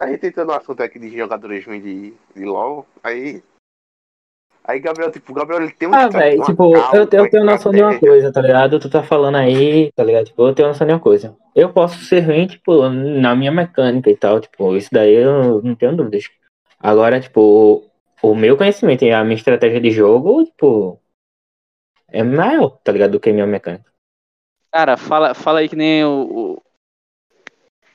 A 0.00 0.06
gente 0.08 0.26
entrou 0.26 0.46
no 0.46 0.52
assunto 0.52 0.82
aqui 0.82 0.98
de 0.98 1.16
jogadores 1.16 1.64
de, 1.64 2.12
de 2.34 2.44
LOL, 2.44 2.86
aí. 3.02 3.42
Aí, 4.66 4.80
Gabriel, 4.80 5.12
tipo, 5.12 5.30
o 5.30 5.34
Gabriel 5.34 5.62
ele 5.62 5.72
tem 5.72 5.86
um 5.86 5.92
ah, 5.92 6.08
velho, 6.08 6.36
uma 6.38 6.46
tipo, 6.46 6.72
cal- 6.72 6.94
eu, 6.94 7.00
eu 7.02 7.06
uma 7.18 7.28
tenho 7.28 7.44
noção 7.44 7.70
de 7.70 7.82
uma 7.82 7.90
estratégia. 7.90 8.08
coisa, 8.08 8.32
tá 8.32 8.40
ligado? 8.40 8.80
Tu 8.80 8.88
tá 8.88 9.02
falando 9.02 9.36
aí, 9.36 9.92
tá 9.92 10.02
ligado? 10.02 10.24
Tipo, 10.26 10.48
eu 10.48 10.54
tenho 10.54 10.68
noção 10.68 10.86
de 10.86 10.92
uma 10.94 11.00
coisa. 11.00 11.36
Eu 11.54 11.70
posso 11.72 11.98
ser 12.04 12.20
ruim, 12.20 12.46
tipo, 12.46 12.88
na 12.88 13.36
minha 13.36 13.52
mecânica 13.52 14.10
e 14.10 14.16
tal, 14.16 14.40
tipo, 14.40 14.74
isso 14.74 14.88
daí 14.90 15.12
eu 15.14 15.60
não 15.62 15.74
tenho 15.74 15.94
dúvidas. 15.94 16.30
Agora, 16.80 17.20
tipo, 17.20 17.84
o, 18.22 18.30
o 18.30 18.34
meu 18.34 18.56
conhecimento 18.56 19.04
e 19.04 19.12
a 19.12 19.22
minha 19.22 19.36
estratégia 19.36 19.80
de 19.80 19.90
jogo, 19.90 20.44
tipo, 20.44 20.98
é 22.08 22.22
maior, 22.22 22.78
tá 22.82 22.90
ligado? 22.90 23.12
Do 23.12 23.20
que 23.20 23.28
a 23.28 23.32
minha 23.34 23.46
mecânica. 23.46 23.84
Cara, 24.72 24.96
fala, 24.96 25.34
fala 25.34 25.58
aí 25.60 25.68
que 25.68 25.76
nem 25.76 26.04
o, 26.04 26.58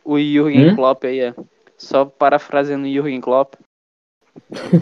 o, 0.05 0.13
o 0.13 0.19
Jürgen 0.19 0.69
Hum? 0.69 0.75
Klopp 0.75 1.03
aí, 1.05 1.19
é. 1.19 1.33
Só 1.77 2.05
parafraseando 2.05 2.85
o 2.85 2.91
Jürgen 2.91 3.19
Klopp. 3.19 3.55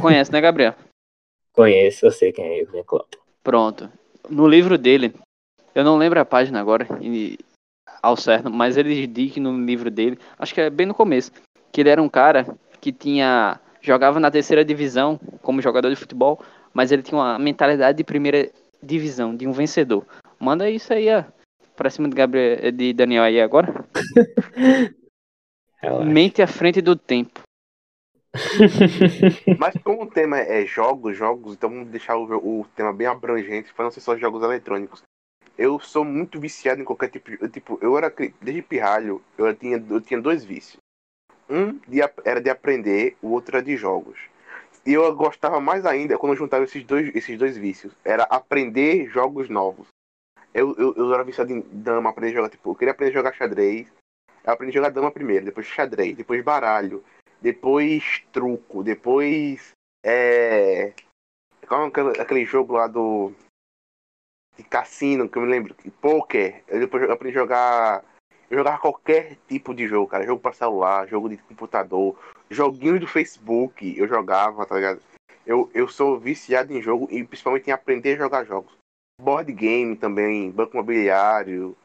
Conhece, 0.01 0.31
né, 0.31 0.41
Gabriel? 0.41 0.75
Conheço, 1.57 2.05
eu 2.05 2.11
sei 2.11 2.31
quem 2.31 2.45
é 2.45 2.59
Jürgen 2.59 2.83
Klopp. 2.83 3.15
Pronto. 3.43 3.89
No 4.29 4.47
livro 4.47 4.77
dele, 4.77 5.11
eu 5.73 5.83
não 5.83 5.97
lembro 5.97 6.19
a 6.19 6.25
página 6.25 6.61
agora 6.61 6.87
e- 7.01 7.39
ao 7.99 8.15
certo, 8.15 8.51
mas 8.51 8.77
ele 8.77 9.07
diz 9.07 9.33
que 9.33 9.39
no 9.39 9.65
livro 9.65 9.89
dele, 9.89 10.19
acho 10.37 10.53
que 10.53 10.61
é 10.61 10.69
bem 10.69 10.85
no 10.85 10.93
começo, 10.93 11.31
que 11.71 11.81
ele 11.81 11.89
era 11.89 11.99
um 11.99 12.07
cara 12.07 12.45
que 12.79 12.91
tinha 12.91 13.59
jogava 13.81 14.19
na 14.19 14.29
terceira 14.29 14.63
divisão 14.63 15.19
como 15.41 15.59
jogador 15.59 15.89
de 15.89 15.95
futebol, 15.95 16.39
mas 16.75 16.91
ele 16.91 17.01
tinha 17.01 17.19
uma 17.19 17.39
mentalidade 17.39 17.97
de 17.97 18.03
primeira 18.03 18.51
divisão, 18.83 19.35
de 19.35 19.47
um 19.47 19.51
vencedor. 19.51 20.05
Manda 20.39 20.69
isso 20.69 20.93
aí, 20.93 21.07
ó, 21.09 21.23
pra 21.75 21.89
cima 21.89 22.07
de 22.07 22.15
Gabriel, 22.15 22.71
de 22.71 22.93
Daniel 22.93 23.23
aí 23.23 23.41
agora. 23.41 23.83
Mente 26.05 26.39
à 26.39 26.47
frente 26.47 26.81
do 26.81 26.95
tempo. 26.95 27.46
Mas 29.57 29.75
como 29.83 30.03
o 30.03 30.09
tema 30.09 30.39
é 30.39 30.65
jogos, 30.65 31.17
jogos, 31.17 31.53
então 31.53 31.69
vamos 31.69 31.87
deixar 31.89 32.17
o, 32.17 32.61
o 32.61 32.65
tema 32.75 32.93
bem 32.93 33.07
abrangente 33.07 33.73
para 33.73 33.85
não 33.85 33.91
ser 33.91 34.01
só 34.01 34.17
jogos 34.17 34.43
eletrônicos. 34.43 35.03
Eu 35.57 35.79
sou 35.79 36.05
muito 36.05 36.39
viciado 36.39 36.81
em 36.81 36.85
qualquer 36.85 37.09
tipo 37.09 37.31
de. 37.31 37.49
Tipo, 37.49 37.79
eu 37.81 37.97
era. 37.97 38.13
Desde 38.41 38.61
pirralho, 38.61 39.21
eu 39.37 39.53
tinha, 39.55 39.83
eu 39.89 39.99
tinha 39.99 40.21
dois 40.21 40.43
vícios. 40.43 40.77
Um 41.49 41.79
de 41.87 42.01
era 42.23 42.39
de 42.39 42.49
aprender, 42.49 43.17
o 43.21 43.29
outro 43.29 43.57
era 43.57 43.65
de 43.65 43.75
jogos. 43.75 44.19
E 44.85 44.93
eu 44.93 45.15
gostava 45.15 45.59
mais 45.59 45.85
ainda 45.85 46.17
quando 46.17 46.33
eu 46.33 46.37
juntava 46.37 46.63
esses 46.63 46.83
dois, 46.83 47.13
esses 47.15 47.37
dois 47.37 47.57
vícios. 47.57 47.93
Era 48.05 48.23
aprender 48.23 49.07
jogos 49.09 49.49
novos. 49.49 49.87
Eu, 50.53 50.75
eu, 50.77 50.93
eu 50.95 51.13
era 51.13 51.23
viciado 51.23 51.51
em 51.51 51.61
dama, 51.71 52.09
aprender 52.09 52.31
a 52.31 52.35
jogar. 52.35 52.49
Tipo, 52.49 52.71
eu 52.71 52.75
queria 52.75 52.91
aprender 52.91 53.11
a 53.11 53.15
jogar 53.15 53.33
xadrez. 53.33 53.87
Eu 54.43 54.53
aprendi 54.53 54.77
a 54.77 54.81
jogar 54.81 54.89
dama 54.91 55.11
primeiro, 55.11 55.45
depois 55.45 55.65
xadrez, 55.65 56.15
depois 56.15 56.41
baralho, 56.43 57.03
depois 57.41 58.23
truco, 58.31 58.83
depois. 58.83 59.71
É. 60.03 60.93
Qual 61.67 61.85
é 61.85 62.21
aquele, 62.21 62.45
jogo 62.45 62.73
lá 62.73 62.87
do. 62.87 63.33
De 64.57 64.63
cassino, 64.63 65.29
que 65.29 65.37
eu 65.37 65.43
me 65.43 65.49
lembro. 65.49 65.75
Poker. 66.01 66.63
Eu 66.67 66.79
depois 66.79 67.09
aprendi 67.09 67.37
a 67.37 67.41
jogar. 67.41 68.05
Eu 68.49 68.57
jogava 68.57 68.79
qualquer 68.79 69.37
tipo 69.47 69.73
de 69.73 69.87
jogo, 69.87 70.07
cara. 70.07 70.25
Jogo 70.25 70.41
pra 70.41 70.53
celular, 70.53 71.07
jogo 71.07 71.29
de 71.29 71.37
computador, 71.37 72.17
joguinhos 72.49 73.01
do 73.01 73.07
Facebook, 73.07 73.97
eu 73.97 74.07
jogava, 74.07 74.65
tá 74.65 74.75
ligado? 74.75 75.01
Eu, 75.45 75.69
eu 75.73 75.87
sou 75.87 76.17
viciado 76.17 76.73
em 76.73 76.81
jogo 76.81 77.07
e 77.11 77.23
principalmente 77.23 77.67
em 77.67 77.73
aprender 77.73 78.13
a 78.13 78.17
jogar 78.17 78.45
jogos. 78.45 78.73
Board 79.21 79.51
game 79.51 79.95
também, 79.95 80.51
banco 80.51 80.73
imobiliário, 80.73 81.75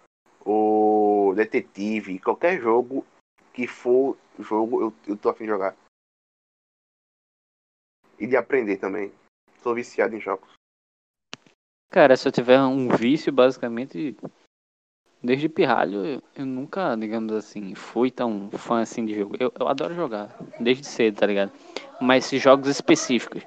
o 0.44 1.32
detetive, 1.34 2.18
qualquer 2.18 2.60
jogo 2.60 3.04
que 3.52 3.66
for 3.66 4.16
jogo, 4.38 4.80
eu, 4.80 4.94
eu 5.06 5.16
tô 5.16 5.28
afim 5.28 5.44
de 5.44 5.50
jogar. 5.50 5.76
E 8.18 8.26
de 8.26 8.36
aprender 8.36 8.76
também. 8.76 9.12
Sou 9.62 9.74
viciado 9.74 10.16
em 10.16 10.20
jogos. 10.20 10.48
Cara, 11.90 12.16
se 12.16 12.26
eu 12.26 12.32
tiver 12.32 12.60
um 12.60 12.88
vício, 12.88 13.32
basicamente, 13.32 14.16
desde 15.22 15.48
pirralho, 15.48 16.04
eu, 16.04 16.22
eu 16.34 16.46
nunca, 16.46 16.96
digamos 16.96 17.32
assim, 17.32 17.74
fui 17.74 18.10
tão 18.10 18.50
fã 18.52 18.80
assim 18.80 19.04
de 19.04 19.14
jogo. 19.14 19.36
Eu, 19.38 19.52
eu 19.58 19.68
adoro 19.68 19.94
jogar, 19.94 20.34
desde 20.58 20.86
cedo, 20.86 21.18
tá 21.18 21.26
ligado? 21.26 21.52
Mas 22.00 22.30
jogos 22.30 22.68
específicos, 22.68 23.42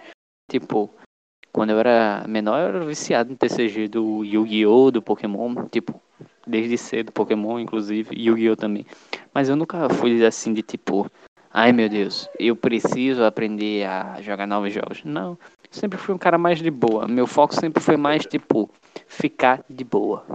tipo, 0.50 0.94
quando 1.56 1.70
eu 1.70 1.80
era 1.80 2.26
menor, 2.28 2.60
eu 2.60 2.68
era 2.68 2.86
viciado 2.86 3.30
no 3.30 3.38
TCG 3.38 3.88
do 3.88 4.26
Yu-Gi-Oh!, 4.26 4.92
do 4.92 5.02
Pokémon, 5.02 5.56
tipo, 5.72 6.02
desde 6.46 6.78
cedo, 6.78 7.14
Pokémon, 7.14 7.58
inclusive, 7.58 8.14
Yu-Gi-Oh! 8.14 8.58
também. 8.58 8.86
Mas 9.34 9.48
eu 9.48 9.56
nunca 9.56 9.88
fui 9.88 10.26
assim 10.26 10.54
de 10.54 10.62
tipo, 10.62 11.10
ai 11.50 11.72
meu 11.72 11.88
Deus, 11.88 12.30
eu 12.38 12.58
preciso 12.58 13.24
aprender 13.24 13.88
a 13.88 14.22
jogar 14.22 14.46
novos 14.46 14.74
jogos. 14.74 15.02
Não, 15.06 15.38
sempre 15.72 15.98
fui 15.98 16.14
um 16.14 16.18
cara 16.18 16.38
mais 16.38 16.60
de 16.60 16.70
boa. 16.70 17.08
Meu 17.08 17.26
foco 17.26 17.56
sempre 17.56 17.82
foi 17.82 17.96
mais, 17.96 18.26
tipo, 18.26 18.70
ficar 19.08 19.64
de 19.70 19.86
boa. 19.86 20.26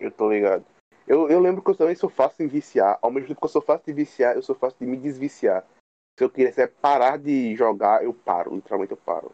Eu 0.00 0.10
tô 0.10 0.28
ligado. 0.28 0.64
Eu, 1.06 1.28
eu 1.30 1.38
lembro 1.38 1.62
que 1.62 1.70
eu 1.70 1.76
também 1.76 1.94
sou 1.94 2.10
fácil 2.10 2.44
em 2.44 2.48
viciar. 2.48 2.98
Ao 3.00 3.12
mesmo 3.12 3.28
tempo 3.28 3.40
que 3.40 3.46
eu 3.46 3.50
sou 3.50 3.62
fácil 3.62 3.84
de 3.86 3.92
viciar, 3.92 4.34
eu 4.34 4.42
sou 4.42 4.56
fácil 4.56 4.78
de 4.80 4.86
me 4.86 4.96
desviciar. 4.96 5.62
Se 6.18 6.24
eu 6.24 6.28
quisesse 6.28 6.66
parar 6.66 7.18
de 7.18 7.54
jogar, 7.54 8.02
eu 8.02 8.12
paro. 8.12 8.52
Literalmente 8.52 8.90
eu 8.90 8.96
paro. 8.96 9.30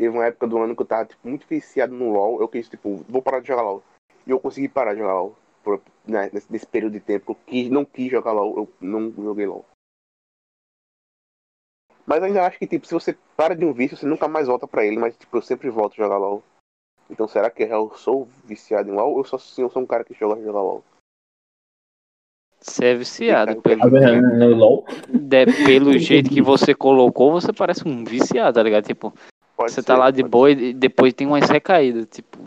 Teve 0.00 0.16
uma 0.16 0.24
época 0.24 0.46
do 0.46 0.56
ano 0.56 0.74
que 0.74 0.80
eu 0.80 0.86
tava 0.86 1.04
tipo, 1.04 1.28
muito 1.28 1.46
viciado 1.46 1.92
no 1.92 2.10
LoL. 2.10 2.40
Eu 2.40 2.48
quis, 2.48 2.66
tipo, 2.70 3.04
vou 3.06 3.20
parar 3.20 3.40
de 3.40 3.48
jogar 3.48 3.60
LoL. 3.60 3.82
E 4.26 4.30
eu 4.30 4.40
consegui 4.40 4.66
parar 4.66 4.94
de 4.94 5.00
jogar 5.00 5.12
LoL. 5.12 5.36
Por, 5.62 5.78
né, 6.06 6.30
nesse, 6.32 6.50
nesse 6.50 6.66
período 6.66 6.94
de 6.94 7.00
tempo 7.00 7.26
que 7.26 7.30
eu 7.32 7.36
quis, 7.46 7.70
não 7.70 7.84
quis 7.84 8.10
jogar 8.10 8.32
LoL, 8.32 8.56
eu 8.56 8.68
não 8.80 9.12
joguei 9.12 9.44
LoL. 9.44 9.66
Mas 12.06 12.22
ainda 12.22 12.46
acho 12.46 12.58
que, 12.58 12.66
tipo, 12.66 12.86
se 12.86 12.94
você 12.94 13.14
para 13.36 13.54
de 13.54 13.62
um 13.62 13.74
vício, 13.74 13.94
você 13.94 14.06
nunca 14.06 14.26
mais 14.26 14.46
volta 14.46 14.66
pra 14.66 14.86
ele. 14.86 14.98
Mas, 14.98 15.14
tipo, 15.18 15.36
eu 15.36 15.42
sempre 15.42 15.68
volto 15.68 15.92
a 15.92 15.96
jogar 16.02 16.16
LoL. 16.16 16.42
Então, 17.10 17.28
será 17.28 17.50
que 17.50 17.64
eu 17.64 17.92
sou 17.94 18.26
viciado 18.42 18.88
em 18.88 18.94
LoL 18.94 19.12
ou 19.12 19.18
eu 19.18 19.24
só 19.24 19.36
sim, 19.36 19.60
eu 19.60 19.68
sou 19.70 19.82
um 19.82 19.86
cara 19.86 20.02
que 20.02 20.14
joga 20.14 20.40
jogar 20.42 20.62
LoL? 20.62 20.82
Você 22.58 22.86
é 22.86 22.94
viciado. 22.94 23.52
Fica- 23.56 23.68
Pelo, 23.68 23.90
de- 25.18 25.64
pelo 25.66 25.98
jeito 25.98 26.30
que 26.30 26.40
você 26.40 26.74
colocou, 26.74 27.32
você 27.32 27.52
parece 27.52 27.86
um 27.86 28.02
viciado, 28.02 28.54
tá 28.54 28.62
ligado? 28.62 28.86
Tipo, 28.86 29.12
Pode 29.60 29.72
você 29.72 29.82
ser, 29.82 29.86
tá 29.86 29.96
lá 29.96 30.10
de 30.10 30.22
boa 30.22 30.50
e 30.50 30.72
depois 30.72 31.12
tem 31.12 31.26
umas 31.26 31.46
recaídas, 31.48 32.06
tipo. 32.10 32.38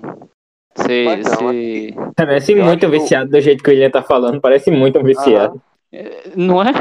Você. 0.76 1.04
Mas 1.06 1.26
não, 1.26 1.36
você- 1.36 1.94
Parece 2.16 2.52
Eu 2.54 2.66
muito 2.66 2.86
acho- 2.88 2.92
viciado 2.92 3.30
do 3.30 3.40
jeito 3.40 3.64
que 3.64 3.70
o 3.70 3.74
William 3.74 3.92
tá 3.92 4.02
falando, 4.02 4.42
parece 4.42 4.72
muito 4.72 4.98
um 4.98 5.04
viciado. 5.04 5.62
É, 5.92 6.30
Não 6.36 6.60
é? 6.64 6.72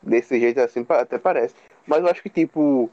Desse 0.00 0.38
jeito 0.38 0.60
assim, 0.60 0.86
até 0.88 1.18
parece. 1.18 1.56
Mas 1.84 2.00
eu 2.00 2.08
acho 2.08 2.22
que, 2.22 2.28
tipo, 2.30 2.88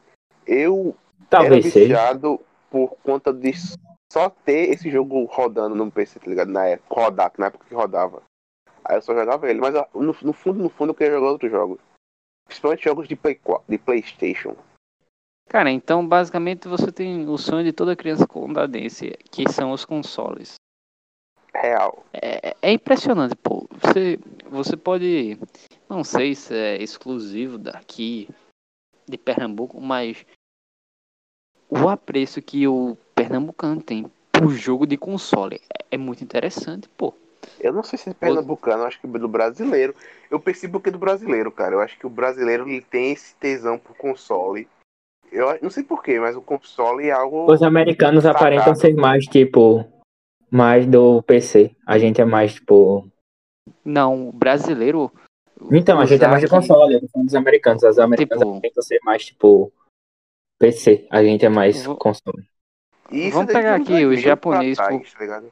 eu 0.47 0.95
era 1.19 1.27
Talvez 1.29 1.65
seja. 1.71 1.79
viciado 1.93 2.39
por 2.71 2.95
conta 3.03 3.31
de 3.31 3.51
só 4.11 4.29
ter 4.43 4.69
esse 4.71 4.89
jogo 4.89 5.23
rodando 5.25 5.75
no 5.75 5.91
PC, 5.91 6.19
tá 6.19 6.27
ligado? 6.27 6.51
Na 6.51 6.65
época, 6.65 7.01
rodar, 7.01 7.29
que 7.31 7.39
na 7.39 7.47
época 7.47 7.65
que 7.69 7.75
rodava. 7.75 8.23
Aí 8.83 8.95
eu 8.97 9.01
só 9.03 9.13
jogava 9.13 9.47
ele. 9.47 9.59
Mas 9.61 9.75
no, 9.93 10.15
no 10.23 10.33
fundo, 10.33 10.63
no 10.63 10.69
fundo, 10.69 10.89
eu 10.89 10.95
queria 10.95 11.13
jogar 11.13 11.31
outros 11.33 11.51
jogos. 11.51 11.77
Principalmente 12.47 12.83
jogos 12.83 13.07
de, 13.07 13.15
Play 13.15 13.35
4, 13.35 13.63
de 13.69 13.77
Playstation. 13.77 14.55
Cara, 15.51 15.69
então 15.69 16.07
basicamente 16.07 16.65
você 16.69 16.93
tem 16.93 17.27
o 17.27 17.37
sonho 17.37 17.65
de 17.65 17.73
toda 17.73 17.93
criança 17.93 18.25
condadense, 18.25 19.17
que 19.29 19.51
são 19.51 19.73
os 19.73 19.83
consoles. 19.83 20.55
Real. 21.53 22.05
É, 22.13 22.55
é 22.61 22.71
impressionante, 22.71 23.35
pô. 23.35 23.67
Você, 23.69 24.17
você 24.49 24.77
pode. 24.77 25.37
Não 25.89 26.05
sei 26.05 26.35
se 26.35 26.55
é 26.55 26.81
exclusivo 26.81 27.57
daqui, 27.57 28.29
de 29.05 29.17
Pernambuco, 29.17 29.81
mas 29.81 30.25
o 31.69 31.89
apreço 31.89 32.41
que 32.41 32.65
o 32.65 32.97
pernambucano 33.13 33.81
tem 33.81 34.09
por 34.31 34.51
jogo 34.51 34.87
de 34.87 34.95
console 34.95 35.59
é, 35.69 35.95
é 35.95 35.97
muito 35.97 36.23
interessante, 36.23 36.87
pô. 36.87 37.13
Eu 37.59 37.73
não 37.73 37.83
sei 37.83 37.99
se 37.99 38.09
é 38.09 38.13
pernambucano, 38.13 38.83
eu 38.83 38.87
acho 38.87 39.01
que 39.01 39.07
do 39.07 39.27
brasileiro. 39.27 39.93
Eu 40.29 40.39
percebo 40.39 40.79
que 40.79 40.87
é 40.87 40.93
do 40.93 40.97
brasileiro, 40.97 41.51
cara. 41.51 41.75
Eu 41.75 41.81
acho 41.81 41.99
que 41.99 42.07
o 42.07 42.09
brasileiro 42.09 42.69
ele 42.69 42.81
tem 42.81 43.11
esse 43.11 43.35
tesão 43.35 43.77
por 43.77 43.97
console. 43.97 44.65
Eu 45.31 45.57
não 45.61 45.69
sei 45.69 45.83
porquê, 45.83 46.19
mas 46.19 46.35
o 46.35 46.41
console 46.41 47.07
é 47.07 47.11
algo. 47.11 47.51
Os 47.51 47.63
americanos 47.63 48.23
Sagrado. 48.23 48.45
aparentam 48.45 48.75
ser 48.75 48.93
mais, 48.95 49.25
tipo, 49.25 49.85
mais 50.49 50.85
do 50.85 51.21
PC. 51.23 51.73
A 51.87 51.97
gente 51.97 52.19
é 52.19 52.25
mais, 52.25 52.55
tipo. 52.55 53.07
Não, 53.85 54.29
o 54.29 54.31
brasileiro. 54.33 55.11
Então, 55.71 55.99
a 55.99 56.05
gente 56.05 56.23
é 56.23 56.27
mais 56.27 56.41
de 56.41 56.47
que- 56.47 56.53
console, 56.55 56.99
falando 57.11 57.25
dos 57.25 57.35
americanos. 57.35 57.83
Os 57.83 57.99
americanos 57.99 58.41
Tipo- 58.43 58.57
aparentam 58.57 58.83
ser 58.83 58.99
mais, 59.03 59.25
tipo, 59.25 59.71
PC. 60.59 61.07
A 61.09 61.23
gente 61.23 61.45
é 61.45 61.49
mais 61.49 61.85
Vou- 61.85 61.95
console. 61.95 62.43
Isso 63.11 63.31
Vamos 63.31 63.47
desde 63.47 63.53
pegar 63.53 63.75
aqui 63.75 63.85
2000 63.91 64.09
o 64.09 64.15
japonês, 64.17 64.77
pra 64.77 64.87
trás, 64.87 65.13
tá? 65.13 65.43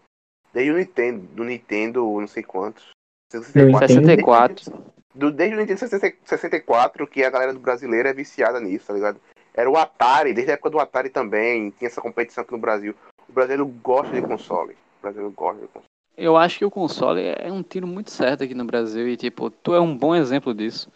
Desde 0.53 0.71
o 0.71 0.77
Nintendo, 0.77 1.21
do 1.35 1.43
Nintendo, 1.43 2.19
não 2.19 2.27
sei 2.27 2.41
quantos. 2.43 2.89
Nintendo. 3.33 3.77
64. 3.77 4.73
Do, 5.13 5.31
desde 5.31 5.55
o 5.55 5.59
Nintendo 5.59 5.79
60 5.79 6.13
64, 6.25 7.05
que 7.05 7.23
a 7.23 7.29
galera 7.29 7.53
do 7.53 7.59
brasileiro 7.59 8.07
é 8.07 8.13
viciada 8.13 8.59
nisso, 8.59 8.87
tá 8.87 8.93
ligado? 8.93 9.19
Era 9.53 9.69
o 9.69 9.77
Atari, 9.77 10.33
desde 10.33 10.51
a 10.51 10.53
época 10.53 10.69
do 10.69 10.79
Atari 10.79 11.09
também, 11.09 11.71
tinha 11.71 11.87
essa 11.87 12.01
competição 12.01 12.43
aqui 12.43 12.51
no 12.51 12.57
Brasil. 12.59 12.95
O 13.27 13.33
brasileiro 13.33 13.65
gosta 13.65 14.13
de 14.13 14.25
console. 14.25 14.73
O 14.73 15.01
brasileiro 15.01 15.33
gosta 15.33 15.61
de 15.61 15.67
console. 15.67 15.85
Eu 16.17 16.35
acho 16.35 16.57
que 16.57 16.65
o 16.65 16.71
console 16.71 17.21
é 17.21 17.51
um 17.51 17.63
tiro 17.63 17.87
muito 17.87 18.11
certo 18.11 18.43
aqui 18.43 18.53
no 18.53 18.65
Brasil 18.65 19.07
e, 19.07 19.15
tipo, 19.15 19.49
tu 19.49 19.73
é 19.73 19.79
um 19.79 19.97
bom 19.97 20.15
exemplo 20.15 20.53
disso. 20.53 20.91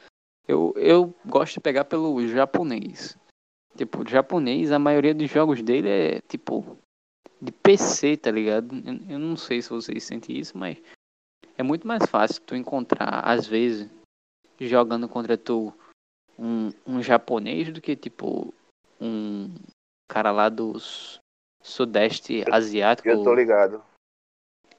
Eu, 0.48 0.74
eu 0.76 1.14
gosto 1.26 1.54
de 1.54 1.60
pegar 1.62 1.86
pelo 1.86 2.26
japonês. 2.28 3.18
Tipo, 3.78 4.08
japonês, 4.08 4.72
a 4.72 4.78
maioria 4.78 5.14
dos 5.14 5.30
jogos 5.30 5.62
dele 5.62 5.90
é, 5.90 6.22
tipo, 6.28 6.78
de 7.42 7.52
PC, 7.52 8.18
tá 8.18 8.30
ligado? 8.32 8.76
Eu, 8.86 9.14
eu 9.14 9.20
não 9.20 9.38
sei 9.38 9.62
se 9.62 9.70
vocês 9.70 10.04
sentem 10.04 10.38
isso, 10.38 10.58
mas 10.58 10.78
é 11.58 11.64
muito 11.64 11.88
mais 11.88 12.06
fácil 12.06 12.42
tu 12.42 12.56
encontrar, 12.56 13.22
às 13.22 13.48
vezes, 13.48 13.90
jogando 14.60 15.08
contra 15.08 15.38
tu 15.38 15.74
um, 16.44 16.70
um 16.86 17.02
japonês 17.02 17.72
do 17.72 17.80
que, 17.82 17.96
tipo, 17.96 18.54
um 19.00 19.56
cara 20.12 20.32
lá 20.32 20.50
dos 20.50 21.20
sudeste 21.62 22.44
asiático. 22.52 23.08
Eu 23.08 23.24
tô 23.24 23.34
ligado. 23.34 23.82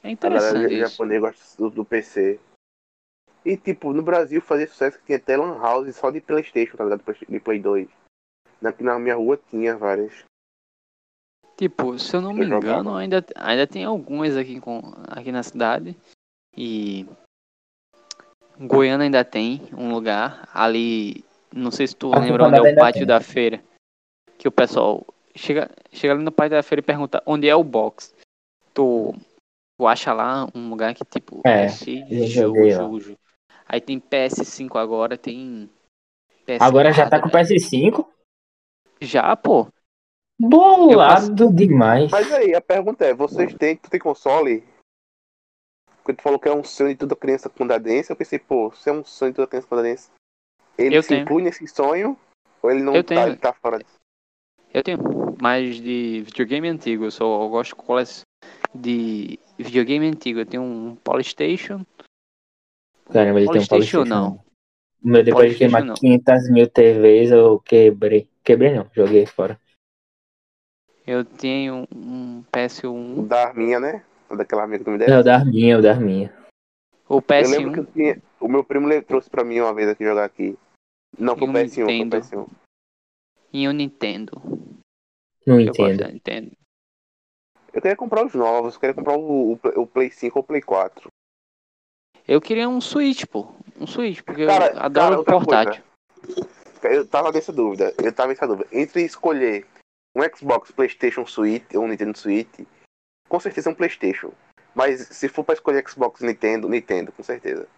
É 0.02 0.08
A 0.08 0.10
interessante 0.10 0.74
isso. 0.74 0.90
japonês 0.90 1.20
gosta 1.20 1.56
do, 1.56 1.70
do 1.70 1.84
PC. 1.84 2.38
E, 3.44 3.56
tipo, 3.56 3.92
no 3.92 4.02
Brasil 4.02 4.40
fazia 4.40 4.66
sucesso 4.66 4.98
que 4.98 5.06
tinha 5.06 5.18
até 5.18 5.36
Lan 5.36 5.58
House 5.58 5.94
só 5.96 6.10
de 6.10 6.20
Playstation, 6.20 6.76
tá 6.76 6.84
ligado? 6.84 7.02
De 7.28 7.40
Play 7.40 7.58
2. 7.60 7.88
Aqui 8.62 8.82
na 8.82 8.98
minha 8.98 9.14
rua 9.16 9.38
tinha 9.50 9.76
várias. 9.76 10.24
Tipo, 11.56 11.98
se 11.98 12.16
eu 12.16 12.20
não 12.20 12.32
me 12.32 12.42
Eu 12.42 12.48
jogava. 12.48 12.80
engano, 12.80 12.96
ainda, 12.96 13.24
ainda 13.36 13.66
tem 13.66 13.84
algumas 13.84 14.36
aqui, 14.36 14.60
com, 14.60 14.80
aqui 15.08 15.30
na 15.30 15.42
cidade. 15.42 15.96
E 16.56 17.06
Goiânia 18.58 19.04
ainda 19.04 19.24
tem 19.24 19.60
um 19.72 19.92
lugar 19.92 20.48
ali. 20.52 21.24
Não 21.54 21.70
sei 21.70 21.86
se 21.86 21.94
tu 21.94 22.10
lembra 22.10 22.48
onde 22.48 22.58
é 22.58 22.72
o 22.72 22.76
pátio 22.76 23.06
da 23.06 23.20
feira. 23.20 23.62
Que 24.36 24.48
o 24.48 24.52
pessoal 24.52 25.06
chega, 25.36 25.70
chega 25.92 26.14
ali 26.14 26.24
no 26.24 26.32
pátio 26.32 26.56
da 26.56 26.62
feira 26.64 26.80
e 26.80 26.84
pergunta 26.84 27.22
onde 27.24 27.48
é 27.48 27.54
o 27.54 27.62
box. 27.62 28.12
Tu, 28.74 29.14
tu 29.78 29.86
acha 29.86 30.12
lá 30.12 30.48
um 30.52 30.68
lugar 30.68 30.92
que 30.94 31.04
tipo 31.04 31.40
É, 31.46 31.66
é 31.66 31.68
cheio 31.68 32.04
de 32.06 32.26
jogo, 32.26 32.68
jogo, 32.68 33.00
jogo. 33.00 33.18
Aí 33.66 33.80
tem 33.80 34.00
PS5 34.00 34.76
agora, 34.76 35.16
tem. 35.16 35.70
PS4, 36.44 36.58
Agora 36.60 36.92
já 36.92 37.08
tá 37.08 37.22
com 37.22 37.28
velho. 37.28 37.48
PS5? 37.48 38.06
Já, 39.00 39.36
pô. 39.36 39.68
Bolado 40.38 41.52
demais. 41.52 42.10
Mas 42.10 42.32
aí, 42.32 42.52
a 42.54 42.60
pergunta 42.60 43.04
é, 43.04 43.14
vocês 43.14 43.54
têm, 43.54 43.76
tu 43.76 43.88
tem 43.88 44.00
console? 44.00 44.64
Porque 45.98 46.14
tu 46.14 46.22
falou 46.22 46.38
que 46.38 46.48
é 46.48 46.52
um 46.52 46.64
sonho 46.64 46.90
de 46.90 46.96
toda 46.96 47.16
criança 47.16 47.48
condadense, 47.48 48.10
eu 48.10 48.16
pensei, 48.16 48.38
pô, 48.38 48.72
se 48.72 48.90
é 48.90 48.92
um 48.92 49.04
sonho 49.04 49.30
de 49.30 49.36
toda 49.36 49.48
criança 49.48 49.68
condadense, 49.68 50.10
ele 50.78 50.96
Eu 50.96 51.02
se 51.02 51.08
tenho. 51.10 51.22
inclui 51.22 51.42
nesse 51.42 51.66
sonho? 51.68 52.16
Ou 52.62 52.70
ele 52.70 52.82
não 52.82 52.94
Eu 52.94 53.04
tá, 53.04 53.26
ele 53.26 53.36
tá 53.36 53.52
fora 53.52 53.78
disso? 53.78 53.94
Eu 54.72 54.82
tenho 54.82 54.98
mais 55.40 55.76
de 55.76 56.22
videogame 56.22 56.68
antigo. 56.68 57.04
Eu 57.04 57.10
só 57.10 57.48
gosto 57.48 57.76
de 58.74 59.38
videogame 59.58 60.06
antigo. 60.08 60.40
Eu 60.40 60.46
tenho 60.46 60.62
um 60.62 60.96
Polystation. 60.96 61.84
Caramba, 63.12 63.40
ele 63.40 63.48
tem 63.50 63.60
um 63.60 63.66
Polystation 63.66 63.98
PlayStation. 64.02 64.04
não. 64.04 64.44
O 65.02 65.08
meu, 65.08 65.22
depois 65.22 65.52
de 65.52 65.58
queimar 65.58 65.84
não. 65.84 65.94
500 65.94 66.50
mil 66.50 66.68
TVs, 66.68 67.30
eu 67.30 67.60
quebrei. 67.60 68.28
Quebrei 68.42 68.74
não, 68.74 68.90
joguei 68.94 69.26
fora. 69.26 69.60
Eu 71.06 71.24
tenho 71.24 71.86
um 71.94 72.40
O 72.40 72.44
PS1. 72.50 73.26
da 73.28 73.48
Arminha, 73.48 73.78
né? 73.78 74.02
O 74.30 74.36
daquela 74.36 74.64
amiga 74.64 74.82
que 74.82 74.90
me 74.90 74.96
É 74.96 75.06
deu. 75.06 75.20
o 75.20 75.22
da 75.22 75.44
minha, 75.44 75.78
o 75.78 75.82
da 75.82 75.94
minha. 75.94 76.32
O 77.06 77.16
Eu 77.28 77.48
lembro 77.50 77.72
que 77.72 77.80
PS1 77.80 77.86
eu 77.86 77.86
tinha, 77.92 78.22
o 78.40 78.48
meu 78.48 78.64
primo 78.64 78.88
trouxe 79.02 79.28
pra 79.28 79.44
mim 79.44 79.60
uma 79.60 79.74
vez 79.74 79.88
aqui 79.90 80.02
jogar 80.02 80.24
aqui. 80.24 80.56
Não, 81.18 81.36
foi 81.36 81.46
o 81.46 81.50
um 81.50 81.54
PS1, 81.54 81.74
foi 81.74 81.84
o 81.84 81.86
Nintendo. 81.86 82.16
PS1. 82.16 82.48
e 83.52 83.68
o 83.68 83.72
Nintendo. 83.72 84.42
Não 85.46 85.60
Eu 85.60 85.68
entendo. 85.68 85.98
da 85.98 86.08
Nintendo. 86.08 86.52
Eu 87.72 87.82
queria 87.82 87.96
comprar 87.96 88.24
os 88.24 88.34
novos, 88.34 88.74
eu 88.74 88.80
queria 88.80 88.94
comprar 88.94 89.16
o, 89.16 89.52
o, 89.52 89.56
Play- 89.58 89.74
o 89.76 89.86
Play 89.86 90.10
5 90.10 90.38
ou 90.38 90.42
o 90.42 90.46
Play 90.46 90.62
4. 90.62 91.08
Eu 92.26 92.40
queria 92.40 92.68
um 92.68 92.80
Switch, 92.80 93.24
pô. 93.26 93.52
Um 93.78 93.86
Switch, 93.86 94.22
porque 94.22 94.46
Cara, 94.46 94.72
eu 94.72 94.80
adoro 94.80 95.24
cara, 95.24 95.38
portátil. 95.38 95.84
Eu 96.82 97.06
tava 97.06 97.32
nessa 97.32 97.52
dúvida, 97.52 97.92
eu 98.02 98.12
tava 98.12 98.28
nessa 98.28 98.46
dúvida. 98.46 98.68
Entre 98.72 99.02
escolher 99.02 99.66
um 100.14 100.22
Xbox, 100.34 100.70
Playstation 100.70 101.26
Switch 101.26 101.64
ou 101.74 101.82
um 101.84 101.88
Nintendo 101.88 102.16
Switch, 102.16 102.60
com 103.28 103.40
certeza 103.40 103.68
é 103.68 103.72
um 103.72 103.74
Playstation. 103.74 104.32
Mas 104.74 105.00
se 105.08 105.28
for 105.28 105.44
pra 105.44 105.54
escolher 105.54 105.86
Xbox 105.88 106.20
Nintendo, 106.20 106.68
Nintendo, 106.68 107.12
com 107.12 107.22
certeza. 107.22 107.68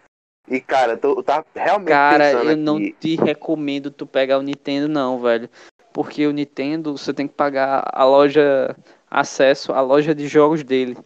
E 0.47 0.61
cara, 0.61 0.93
eu, 0.93 0.97
tô, 0.97 1.09
eu 1.19 1.23
tava 1.23 1.45
realmente 1.53 1.89
Cara, 1.89 2.31
eu 2.31 2.55
não 2.55 2.77
aqui. 2.77 2.95
te 2.99 3.15
recomendo 3.15 3.91
tu 3.91 4.05
pegar 4.07 4.37
o 4.39 4.41
Nintendo, 4.41 4.87
não, 4.87 5.19
velho. 5.19 5.49
Porque 5.91 6.25
o 6.25 6.31
Nintendo, 6.31 6.97
você 6.97 7.13
tem 7.13 7.27
que 7.27 7.33
pagar 7.33 7.83
a 7.91 8.05
loja, 8.05 8.75
acesso 9.09 9.73
à 9.73 9.81
loja 9.81 10.15
de 10.15 10.27
jogos 10.27 10.63
dele. 10.63 10.97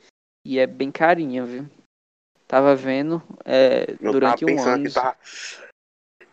E 0.46 0.60
é 0.60 0.68
bem 0.68 0.92
carinha, 0.92 1.44
viu? 1.46 1.66
Tava 2.48 2.76
vendo 2.76 3.22
é, 3.46 3.96
Eu 4.02 4.12
durante 4.12 4.46
tava 4.46 4.52
um 4.52 4.64
ano. 4.64 4.84
que 4.84 4.94
tava. 4.94 5.16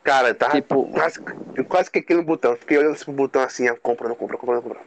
Cara, 0.03 0.35
tava 0.35 0.53
Tipo, 0.55 0.91
quase, 0.91 1.21
quase 1.69 1.91
que 1.91 1.99
aquele 2.01 2.23
botão. 2.23 2.57
Fiquei 2.57 2.79
olhando 2.79 2.95
esse 2.97 3.11
botão 3.11 3.43
assim, 3.43 3.73
compra, 3.77 4.09
não 4.09 4.17
compra, 4.17 4.37
compra, 4.37 4.57
não 4.57 4.63
compra. 4.63 4.81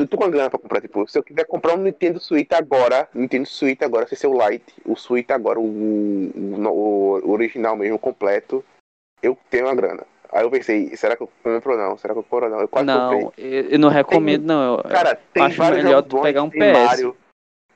Eu 0.00 0.08
tô 0.08 0.16
com 0.16 0.24
a 0.24 0.30
grana 0.30 0.48
pra 0.48 0.58
comprar, 0.58 0.80
tipo, 0.80 1.06
se 1.06 1.18
eu 1.18 1.22
quiser 1.22 1.44
comprar 1.44 1.74
um 1.74 1.82
Nintendo 1.82 2.18
Switch 2.18 2.50
agora, 2.52 3.06
Nintendo 3.14 3.46
Switch 3.46 3.82
agora, 3.82 4.06
sem 4.06 4.16
ser 4.16 4.28
o 4.28 4.48
Lite, 4.48 4.72
o 4.86 4.96
Switch 4.96 5.28
agora, 5.30 5.60
o, 5.60 5.62
o, 5.62 7.20
o 7.22 7.30
original 7.30 7.76
mesmo, 7.76 7.98
completo, 7.98 8.64
eu 9.22 9.36
tenho 9.50 9.68
a 9.68 9.74
grana. 9.74 10.06
Aí 10.32 10.42
eu 10.42 10.50
pensei, 10.50 10.96
será 10.96 11.14
que 11.16 11.22
eu 11.22 11.30
compro 11.42 11.72
ou 11.72 11.78
não? 11.78 11.98
Será 11.98 12.14
que 12.14 12.20
eu 12.20 12.24
compro 12.24 12.46
ou 12.46 12.50
não? 12.50 12.60
Eu 12.60 12.68
quase 12.68 12.86
não, 12.86 13.30
comprei. 13.30 13.66
eu, 13.72 13.78
não 13.78 13.90
recomendo, 13.90 14.44
não. 14.44 14.76
Eu- 14.78 14.82
Cara, 14.84 15.16
tem 15.34 15.42
acho 15.42 15.58
vários 15.58 15.82
melhor 15.84 15.96
jogos 15.96 16.10
bons, 16.12 16.22
pegar 16.22 16.42
um 16.44 16.50
tem 16.50 16.60
PS. 16.72 16.72
Mario, 16.72 17.16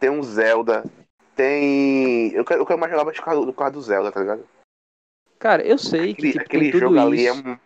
tem 0.01 0.09
um 0.09 0.23
Zelda, 0.23 0.83
tem... 1.37 2.33
Eu 2.33 2.45
quero, 2.45 2.63
eu 2.63 2.67
quero 2.67 2.79
mais 2.79 2.91
jogar 2.91 3.05
mais 3.05 3.19
por 3.19 3.25
causa 3.25 3.71
do- 3.71 3.81
Zelda, 3.83 4.11
tá 4.11 4.21
ligado? 4.21 4.47
Cara, 5.39 5.63
eu 5.63 5.77
sei 5.77 6.13
Aquele, 6.13 6.15
que 6.15 6.33
tipo, 6.33 6.41
aquele 6.45 6.71
tem 6.73 6.81
jogo 6.81 6.99
ali 6.99 7.27
é 7.27 7.31
isso. 7.31 7.43
um... 7.47 7.59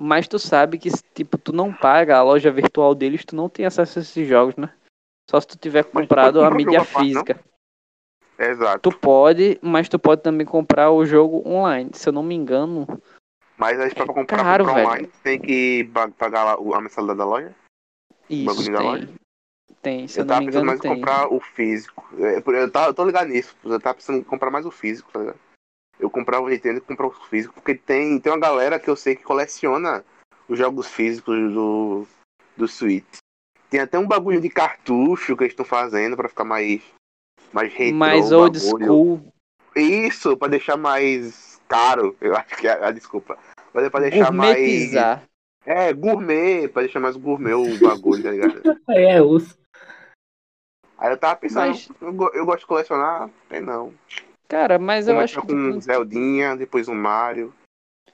Mas 0.00 0.28
tu 0.28 0.38
sabe 0.38 0.78
que, 0.78 0.90
tipo, 1.12 1.36
tu 1.36 1.52
não 1.52 1.74
paga 1.74 2.16
a 2.16 2.22
loja 2.22 2.52
virtual 2.52 2.94
deles, 2.94 3.24
tu 3.24 3.34
não 3.34 3.48
tem 3.48 3.66
acesso 3.66 3.98
a 3.98 4.02
esses 4.02 4.28
jogos, 4.28 4.54
né? 4.54 4.72
Só 5.28 5.40
se 5.40 5.48
tu 5.48 5.58
tiver 5.58 5.82
comprado 5.82 6.40
a 6.40 6.50
mídia 6.52 6.82
à 6.82 6.84
parte, 6.84 7.08
física. 7.08 7.40
Exato. 8.38 8.88
Tu 8.88 8.96
pode, 8.96 9.58
mas 9.60 9.88
tu 9.88 9.98
pode 9.98 10.22
também 10.22 10.46
comprar 10.46 10.92
o 10.92 11.04
jogo 11.04 11.42
online. 11.44 11.90
Se 11.94 12.08
eu 12.08 12.12
não 12.12 12.22
me 12.22 12.36
engano, 12.36 12.86
Mas 13.56 13.80
aí 13.80 13.92
pra 13.92 14.04
É 14.04 14.06
comprar, 14.06 14.44
caro, 14.44 14.64
comprar 14.64 14.74
velho. 14.76 14.88
online, 14.88 15.10
tem 15.24 15.40
que 15.40 15.90
pagar 16.16 16.54
a 16.54 16.80
mensalidade 16.80 17.18
da 17.18 17.24
loja? 17.24 17.52
isso 18.30 18.44
bagulho 18.46 18.72
da 18.72 18.78
tem. 18.78 18.86
loja? 18.86 19.08
Tem, 19.82 20.08
se 20.08 20.20
eu, 20.20 20.22
eu 20.22 20.26
não 20.26 20.38
me 20.38 20.44
engano, 20.44 20.66
mais 20.66 20.78
em 20.78 20.82
tem. 20.82 20.94
comprar 20.94 21.32
o 21.32 21.40
físico. 21.40 22.08
É, 22.18 22.38
Eu, 22.38 22.70
tava, 22.70 22.86
eu 22.86 22.94
tô 22.94 23.04
ligado 23.04 23.28
nisso. 23.28 23.56
Eu 23.64 23.80
tava 23.80 23.96
pensando 23.96 24.18
em 24.18 24.24
comprar 24.24 24.50
mais 24.50 24.64
o 24.64 24.70
físico, 24.70 25.10
tá 25.12 25.18
ligado? 25.18 25.38
Eu 25.98 26.08
comprar 26.08 26.40
o 26.40 26.48
Nintendo 26.48 26.78
e 26.78 26.80
comprar 26.80 27.06
o 27.06 27.10
físico. 27.10 27.54
Porque 27.54 27.74
tem, 27.74 28.18
tem 28.20 28.32
uma 28.32 28.38
galera 28.38 28.78
que 28.78 28.88
eu 28.88 28.96
sei 28.96 29.16
que 29.16 29.22
coleciona 29.24 30.04
os 30.48 30.58
jogos 30.58 30.88
físicos 30.88 31.52
do, 31.52 32.06
do 32.56 32.68
Switch. 32.68 33.18
Tem 33.68 33.80
até 33.80 33.98
um 33.98 34.06
bagulho 34.06 34.40
de 34.40 34.48
cartucho 34.48 35.36
que 35.36 35.42
eles 35.42 35.52
estão 35.52 35.64
fazendo 35.64 36.16
pra 36.16 36.28
ficar 36.28 36.44
mais. 36.44 36.82
Mais 37.52 37.72
retrô. 37.72 37.96
Mais 37.96 38.32
old 38.32 38.58
bagulho. 38.58 38.86
school. 38.86 39.32
Isso, 39.76 40.36
pra 40.36 40.48
deixar 40.48 40.76
mais 40.76 41.60
caro. 41.68 42.16
Eu 42.20 42.36
acho 42.36 42.56
que 42.56 42.66
é 42.66 42.84
a 42.84 42.90
desculpa. 42.90 43.38
Mas 43.72 43.84
é 43.84 43.90
pra 43.90 44.00
deixar 44.00 44.32
mais. 44.32 44.56
Gourmetizar. 44.56 45.22
É, 45.66 45.92
gourmet, 45.92 46.68
pra 46.68 46.82
deixar 46.82 47.00
mais 47.00 47.16
gourmet 47.16 47.52
o 47.52 47.78
bagulho, 47.78 48.22
tá 48.22 48.30
ligado? 48.30 48.62
Aí 48.88 49.04
é 49.04 49.20
uso. 49.20 49.58
Aí 50.96 51.12
eu 51.12 51.18
tava 51.18 51.36
pensando, 51.36 51.68
Mas- 51.68 51.88
eu, 52.00 52.30
eu 52.34 52.46
gosto 52.46 52.60
de 52.60 52.66
colecionar, 52.66 53.28
tem 53.48 53.60
não. 53.60 53.92
Cara, 54.48 54.78
mas 54.78 55.06
eu 55.06 55.18
acho 55.20 55.40
que 55.42 55.46
com 55.48 55.52
um 55.52 55.68
tipo, 55.72 55.80
Zeldinha, 55.82 56.56
depois 56.56 56.88
um 56.88 56.94
Mario. 56.94 57.52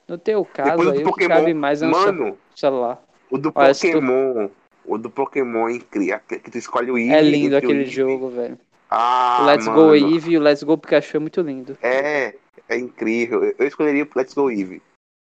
no 0.08 0.18
teu 0.18 0.44
caso 0.44 0.70
Depois 0.70 0.88
o 0.88 0.92
aí, 0.92 1.02
Pokémon. 1.04 1.28
cabe 1.28 1.54
mais 1.54 1.80
é 1.82 1.86
no 1.86 1.92
Mano, 1.92 2.38
celular. 2.54 3.02
o 3.30 3.38
do 3.38 3.52
Olha, 3.54 3.72
se 3.72 3.90
tu- 3.92 4.00
Pokémon. 4.00 4.48
O 4.86 4.98
do 4.98 5.08
Pokémon 5.08 5.68
é 5.68 5.72
incrível. 5.76 6.20
Que 6.28 6.50
tu 6.50 6.58
escolhe 6.58 6.90
o 6.90 6.98
Eevee. 6.98 7.14
É 7.14 7.22
lindo 7.22 7.56
aquele 7.56 7.78
Eevee. 7.80 7.90
jogo, 7.90 8.28
velho. 8.28 8.58
Ah, 8.90 9.38
o 9.40 9.46
Let's 9.46 9.66
mano. 9.66 9.80
Go 9.80 9.94
Eevee 9.94 10.34
e 10.34 10.38
o 10.38 10.40
Let's 10.42 10.62
Go 10.62 10.76
Pikachu 10.76 11.16
é 11.16 11.20
muito 11.20 11.40
lindo. 11.40 11.78
É, 11.80 12.34
é 12.68 12.76
incrível. 12.76 13.42
Eu, 13.44 13.54
eu 13.60 13.66
escolheria 13.66 14.04
o 14.04 14.08
Let's 14.18 14.34
Go 14.34 14.50
Eevee. 14.50 14.82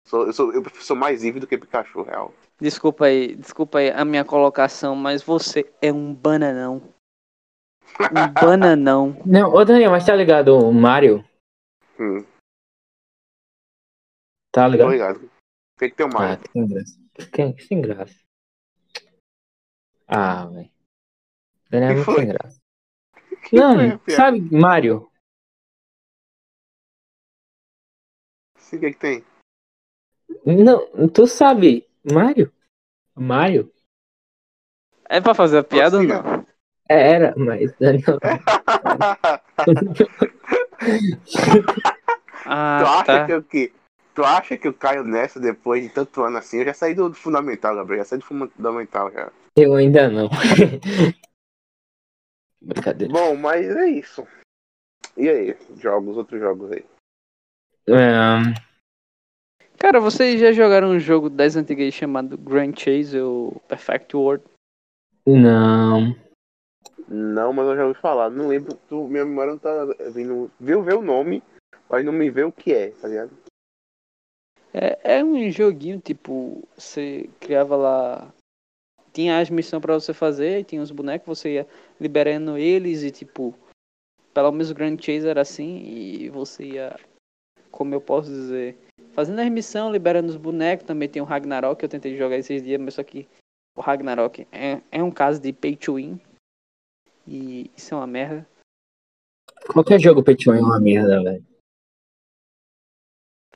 Sou, 0.06 0.26
eu, 0.26 0.32
sou, 0.32 0.52
eu 0.52 0.62
sou 0.78 0.94
mais 0.96 1.24
Eevee 1.24 1.40
do 1.40 1.46
que 1.46 1.58
Pikachu, 1.58 2.02
real. 2.02 2.32
Desculpa 2.60 3.06
aí, 3.06 3.34
desculpa 3.34 3.78
aí 3.78 3.90
a 3.90 4.04
minha 4.04 4.24
colocação, 4.24 4.94
mas 4.94 5.22
você 5.22 5.66
é 5.82 5.92
um 5.92 6.14
bananão. 6.14 6.80
Um 8.12 8.32
bananão. 8.32 9.20
Não, 9.26 9.50
ô 9.52 9.64
Daniel, 9.64 9.90
mas 9.90 10.04
tá 10.06 10.14
ligado 10.14 10.56
o 10.56 10.72
Mario? 10.72 11.24
Hum, 11.98 12.24
Tá 14.52 14.64
tô 14.66 14.72
ligado? 14.72 14.90
ligado. 14.90 15.30
Tem 15.76 15.90
que 15.90 15.96
ter 15.96 16.04
o 16.04 16.06
Ah, 16.06 16.10
Mario. 16.10 16.38
que 16.42 16.50
sem 16.52 16.66
graça. 16.66 16.98
Que, 17.32 17.62
sem 17.64 17.80
graça. 17.82 18.20
Ah, 20.06 20.46
velho. 20.46 20.70
Daniel 21.70 21.90
é 21.90 21.94
muito 21.94 22.12
sem 22.14 22.28
graça. 22.28 22.58
Que 23.48 23.56
Não, 23.56 23.98
foi, 23.98 24.14
sabe, 24.14 24.40
Mario? 24.50 25.10
Sim, 28.58 28.76
o 28.76 28.80
que, 28.80 28.92
que 28.92 28.98
tem? 28.98 29.24
Não, 30.44 31.08
tu 31.08 31.26
sabe, 31.26 31.88
Mario? 32.04 32.52
Mario? 33.14 33.72
É 35.08 35.20
pra 35.20 35.34
fazer 35.34 35.58
a 35.58 35.64
piada 35.64 35.98
ou 35.98 36.02
não? 36.02 36.46
Era, 36.88 37.34
mas 37.36 37.72
Daniel. 37.78 38.18
Ah, 42.50 42.78
tu 42.80 42.86
acha 42.86 43.04
tá. 43.04 43.26
que 43.26 43.32
eu 43.32 43.42
que 43.42 43.72
Tu 44.18 44.24
acha 44.24 44.58
que 44.58 44.66
eu 44.66 44.74
caio 44.74 45.04
nessa 45.04 45.38
depois 45.38 45.80
de 45.80 45.90
tanto 45.90 46.24
ano 46.24 46.38
assim? 46.38 46.58
Eu 46.58 46.64
já 46.64 46.74
saí 46.74 46.92
do 46.92 47.14
fundamental, 47.14 47.76
Gabriel. 47.76 48.00
Já 48.00 48.04
saí 48.04 48.18
do 48.18 48.24
fundamental 48.24 49.12
já. 49.12 49.30
Eu 49.54 49.74
ainda 49.74 50.10
não. 50.10 50.28
Brincadeira. 52.60 53.12
Bom, 53.12 53.36
mas 53.36 53.64
é 53.64 53.90
isso. 53.90 54.26
E 55.16 55.28
aí? 55.28 55.56
Jogos, 55.80 56.16
outros 56.16 56.40
jogos 56.40 56.72
aí. 56.72 56.84
Ahn, 57.88 58.54
Cara, 59.78 60.00
vocês 60.00 60.40
já 60.40 60.50
jogaram 60.50 60.88
um 60.88 60.98
jogo 60.98 61.30
das 61.30 61.54
antigas 61.54 61.94
chamado 61.94 62.36
Grand 62.36 62.72
Chase 62.76 63.20
ou 63.20 63.62
Perfect 63.68 64.16
World? 64.16 64.42
não. 65.24 66.16
Não, 67.08 67.52
mas 67.52 67.66
eu 67.66 67.76
já 67.76 67.86
ouvi 67.86 68.00
falar. 68.00 68.30
Não 68.30 68.48
lembro. 68.48 68.78
Tu, 68.88 69.08
minha 69.08 69.24
memória 69.24 69.52
não 69.52 69.58
tá 69.58 69.86
vindo. 70.12 70.50
Viu 70.60 70.82
ver 70.82 70.94
o 70.94 71.02
nome, 71.02 71.42
mas 71.88 72.04
não 72.04 72.12
me 72.12 72.30
vê 72.30 72.44
o 72.44 72.52
que 72.52 72.72
é, 72.72 72.90
tá 72.90 73.08
ligado? 73.08 73.30
É, 74.74 75.16
é 75.16 75.24
um 75.24 75.50
joguinho, 75.50 75.98
tipo, 75.98 76.62
você 76.76 77.28
criava 77.40 77.74
lá. 77.74 78.32
Tinha 79.12 79.40
as 79.40 79.48
missões 79.48 79.80
pra 79.80 79.94
você 79.94 80.12
fazer, 80.12 80.64
tinha 80.64 80.82
os 80.82 80.90
bonecos, 80.90 81.38
você 81.38 81.54
ia 81.54 81.66
liberando 81.98 82.58
eles 82.58 83.02
e, 83.02 83.10
tipo, 83.10 83.54
pelo 84.34 84.52
menos 84.52 84.70
o 84.70 84.74
Grand 84.74 84.96
Chase 85.00 85.26
era 85.26 85.40
assim, 85.40 85.78
e 85.78 86.28
você 86.28 86.64
ia, 86.64 86.96
como 87.70 87.94
eu 87.94 88.00
posso 88.00 88.28
dizer, 88.28 88.76
fazendo 89.14 89.40
as 89.40 89.48
missões, 89.48 89.90
liberando 89.90 90.28
os 90.28 90.36
bonecos. 90.36 90.86
Também 90.86 91.08
tem 91.08 91.22
o 91.22 91.24
Ragnarok, 91.24 91.82
eu 91.82 91.88
tentei 91.88 92.16
jogar 92.16 92.36
esses 92.36 92.62
dias, 92.62 92.80
mas 92.80 92.94
só 92.94 93.02
que 93.02 93.26
o 93.74 93.80
Ragnarok 93.80 94.46
é, 94.52 94.80
é 94.92 95.02
um 95.02 95.10
caso 95.10 95.40
de 95.40 95.52
pay 95.52 95.74
to 95.74 95.94
win, 95.94 96.20
e 97.28 97.70
isso 97.76 97.94
é 97.94 97.96
uma 97.98 98.06
merda. 98.06 98.48
Qualquer 99.72 100.00
jogo 100.00 100.24
pay 100.24 100.34
to 100.34 100.50
win 100.50 100.58
é 100.58 100.62
uma 100.62 100.80
merda, 100.80 101.22
velho. 101.22 101.46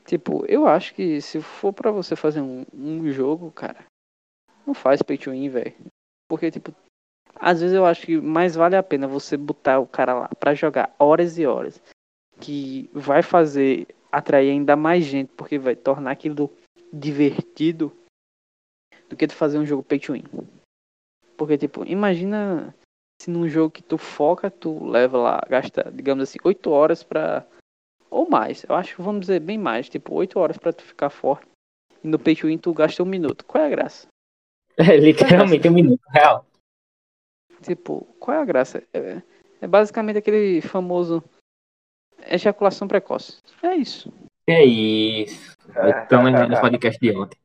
Tipo, 0.04 0.44
eu 0.46 0.66
acho 0.66 0.94
que 0.94 1.20
se 1.20 1.40
for 1.40 1.72
pra 1.72 1.90
você 1.90 2.14
fazer 2.14 2.40
um, 2.40 2.66
um 2.74 3.10
jogo, 3.10 3.50
cara, 3.50 3.86
não 4.66 4.74
faz 4.74 5.00
pay 5.00 5.16
to 5.16 5.30
win, 5.30 5.48
velho. 5.48 5.74
Porque, 6.28 6.50
tipo, 6.50 6.74
às 7.36 7.60
vezes 7.60 7.74
eu 7.74 7.86
acho 7.86 8.04
que 8.04 8.20
mais 8.20 8.54
vale 8.54 8.76
a 8.76 8.82
pena 8.82 9.08
você 9.08 9.36
botar 9.36 9.78
o 9.78 9.86
cara 9.86 10.14
lá 10.14 10.28
pra 10.38 10.54
jogar 10.54 10.94
horas 10.98 11.38
e 11.38 11.46
horas. 11.46 11.80
Que 12.40 12.90
vai 12.92 13.22
fazer 13.22 13.86
atrair 14.10 14.50
ainda 14.50 14.76
mais 14.76 15.04
gente, 15.04 15.32
porque 15.34 15.58
vai 15.58 15.76
tornar 15.76 16.10
aquilo 16.10 16.50
divertido 16.92 17.96
do 19.08 19.16
que 19.16 19.26
tu 19.26 19.34
fazer 19.34 19.58
um 19.58 19.66
jogo 19.66 19.82
pay 19.82 19.98
to 19.98 20.12
win. 20.12 20.24
Porque, 21.36 21.56
tipo, 21.56 21.84
imagina 21.86 22.74
se 23.22 23.30
num 23.30 23.48
jogo 23.48 23.70
que 23.70 23.82
tu 23.82 23.96
foca, 23.96 24.50
tu 24.50 24.84
leva 24.84 25.16
lá, 25.16 25.40
gasta, 25.48 25.88
digamos 25.92 26.24
assim, 26.24 26.38
8 26.42 26.70
horas 26.70 27.04
pra 27.04 27.46
ou 28.10 28.28
mais. 28.28 28.64
Eu 28.68 28.74
acho 28.74 28.96
que 28.96 29.02
vamos 29.02 29.20
dizer 29.20 29.38
bem 29.38 29.56
mais. 29.56 29.88
Tipo, 29.88 30.14
8 30.14 30.38
horas 30.40 30.58
pra 30.58 30.72
tu 30.72 30.82
ficar 30.82 31.08
forte. 31.08 31.46
E 32.02 32.08
no 32.08 32.18
pay 32.18 32.34
to 32.34 32.48
win 32.48 32.58
tu 32.58 32.74
gasta 32.74 33.00
um 33.00 33.06
minuto. 33.06 33.44
Qual 33.44 33.62
é 33.62 33.66
a 33.68 33.70
graça? 33.70 34.06
É 34.78 34.96
literalmente 34.96 35.68
um 35.68 35.72
minuto 35.72 36.00
real. 36.08 36.46
Tipo, 37.60 38.06
qual 38.18 38.38
é 38.38 38.40
a 38.40 38.44
graça? 38.44 38.82
É, 38.92 39.20
é 39.60 39.66
basicamente 39.66 40.16
aquele 40.16 40.62
famoso 40.62 41.22
ejaculação 42.26 42.88
precoce. 42.88 43.38
É 43.62 43.76
isso. 43.76 44.10
É 44.46 44.64
isso. 44.64 45.54
Estão 46.02 46.24
lembrando 46.24 46.54
do 46.54 46.60
podcast 46.60 46.98
de 46.98 47.16
ontem. 47.16 47.38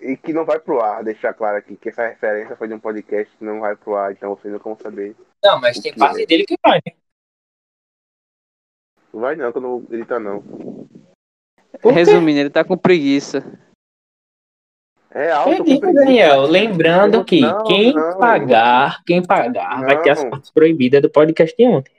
E 0.00 0.16
que 0.16 0.32
não 0.32 0.44
vai 0.44 0.60
pro 0.60 0.80
ar, 0.80 1.02
deixar 1.02 1.34
claro 1.34 1.56
aqui 1.56 1.76
que 1.76 1.88
essa 1.88 2.06
referência 2.06 2.56
foi 2.56 2.68
de 2.68 2.74
um 2.74 2.78
podcast 2.78 3.36
que 3.36 3.44
não 3.44 3.60
vai 3.60 3.74
pro 3.74 3.96
ar, 3.96 4.12
então 4.12 4.34
vocês 4.34 4.52
não 4.52 4.60
vão 4.60 4.76
saber. 4.78 5.16
Não, 5.42 5.60
mas 5.60 5.78
tem 5.80 5.94
parte 5.94 6.24
dele 6.24 6.44
que 6.44 6.56
vai? 6.64 6.80
Não 9.12 9.20
vai 9.20 9.34
não, 9.34 9.50
que 9.50 9.58
eu 9.58 9.62
não 9.62 9.80
não. 10.20 10.88
Resumindo, 11.92 12.40
ele 12.40 12.50
tá 12.50 12.64
com 12.64 12.76
preguiça. 12.76 13.42
É 15.10 15.32
alto, 15.32 15.64
Daniel, 15.92 16.42
lembrando 16.42 17.24
que 17.24 17.40
Não, 17.40 17.64
quem 17.64 17.94
não. 17.94 18.18
pagar, 18.18 19.02
quem 19.04 19.24
pagar, 19.24 19.80
vai 19.80 20.02
ter 20.02 20.10
as 20.10 20.22
Não. 20.22 20.30
partes 20.30 20.50
proibidas 20.50 21.00
do 21.00 21.10
podcast 21.10 21.56
de 21.56 21.66
ontem. 21.66 21.92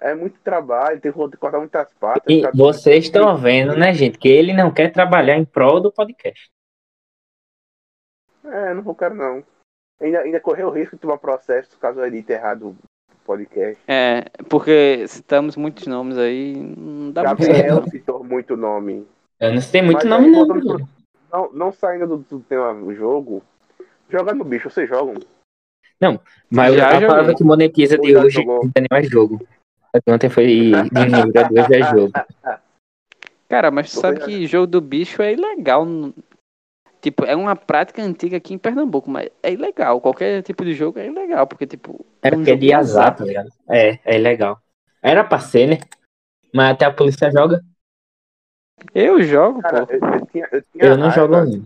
É 0.00 0.14
muito 0.14 0.38
trabalho, 0.40 1.00
tem 1.00 1.12
que 1.12 1.36
cortar 1.36 1.58
muitas 1.58 1.92
partes. 1.94 2.22
E 2.28 2.36
ficar- 2.36 2.52
vocês 2.54 3.04
estão 3.06 3.36
vendo, 3.36 3.76
né, 3.76 3.92
gente, 3.92 4.16
que 4.16 4.28
ele 4.28 4.52
não 4.52 4.72
quer 4.72 4.92
trabalhar 4.92 5.36
em 5.36 5.44
prol 5.44 5.80
do 5.80 5.90
podcast. 5.92 6.48
É, 8.48 8.74
não 8.74 8.82
vou 8.82 8.94
quero 8.94 9.14
não. 9.14 9.42
Ainda, 10.00 10.20
ainda 10.20 10.40
correu 10.40 10.68
o 10.68 10.72
risco 10.72 10.96
de 10.96 11.02
tomar 11.02 11.18
processo 11.18 11.76
caso 11.78 12.00
eu 12.00 12.06
edite 12.06 12.32
errado 12.32 12.68
o 12.68 12.76
podcast. 13.24 13.78
É, 13.88 14.24
porque 14.48 15.06
citamos 15.08 15.56
muitos 15.56 15.86
nomes 15.86 16.16
aí. 16.16 16.54
Não 16.56 17.10
dá 17.12 17.22
Gabriel 17.24 17.84
citou 17.90 18.22
muito 18.24 18.56
nome. 18.56 19.06
Eu 19.40 19.52
não 19.52 19.60
sei 19.60 19.82
muito 19.82 19.96
Mas 19.98 20.04
nome, 20.06 20.26
aí, 20.26 20.30
não. 20.32 20.46
pro- 20.46 20.88
Não, 21.32 21.52
não 21.52 21.72
saindo 21.72 22.06
do, 22.06 22.16
do 22.18 22.40
tema 22.40 22.72
do 22.74 22.94
jogo, 22.94 23.42
jogar 24.08 24.34
no 24.34 24.44
bicho, 24.44 24.70
vocês 24.70 24.88
jogam? 24.88 25.14
Mas 26.50 26.74
Já 26.74 26.88
a 26.88 26.92
joguei. 26.94 27.08
palavra 27.08 27.34
que 27.34 27.44
monetiza 27.44 27.98
de 27.98 28.16
hoje 28.16 28.36
jogou. 28.36 28.60
Daniel 28.74 28.88
é 28.92 29.02
jogo. 29.02 29.46
Ontem 30.08 30.28
foi 30.30 30.46
dinheiro, 30.46 31.52
hoje 31.60 31.74
é 31.74 31.82
jogo. 31.90 32.12
Cara, 33.48 33.70
mas 33.70 33.90
tu 33.90 33.98
sabe 34.00 34.20
que 34.20 34.46
jogo 34.46 34.66
do 34.66 34.80
bicho 34.80 35.20
é 35.22 35.32
ilegal. 35.32 35.84
Tipo, 37.00 37.24
é 37.24 37.36
uma 37.36 37.54
prática 37.54 38.02
antiga 38.02 38.36
aqui 38.36 38.54
em 38.54 38.58
Pernambuco, 38.58 39.08
mas 39.10 39.30
é 39.42 39.52
ilegal. 39.52 40.00
Qualquer 40.00 40.42
tipo 40.42 40.64
de 40.64 40.74
jogo 40.74 40.98
é 40.98 41.06
ilegal, 41.06 41.46
porque, 41.46 41.66
tipo. 41.66 41.92
Um 41.92 42.30
porque 42.30 42.50
é 42.50 42.54
jogo 42.54 42.60
de 42.60 42.72
azar, 42.72 43.16
tá 43.16 43.24
ligado? 43.24 43.50
É, 43.68 44.00
é 44.04 44.18
legal. 44.18 44.60
Era 45.00 45.22
pra 45.22 45.38
ser, 45.38 45.68
né? 45.68 45.78
Mas 46.52 46.72
até 46.72 46.84
a 46.86 46.92
polícia 46.92 47.30
joga. 47.30 47.62
Eu 48.94 49.22
jogo, 49.22 49.60
Cara, 49.60 49.86
pô. 49.86 49.92
eu, 49.92 50.00
eu 50.00 50.26
tinha, 50.26 50.48
eu 50.50 50.62
tinha 50.62 50.84
Eu 50.84 50.96
não 50.96 51.08
raiva, 51.08 51.20
jogo 51.20 51.36
não. 51.36 51.64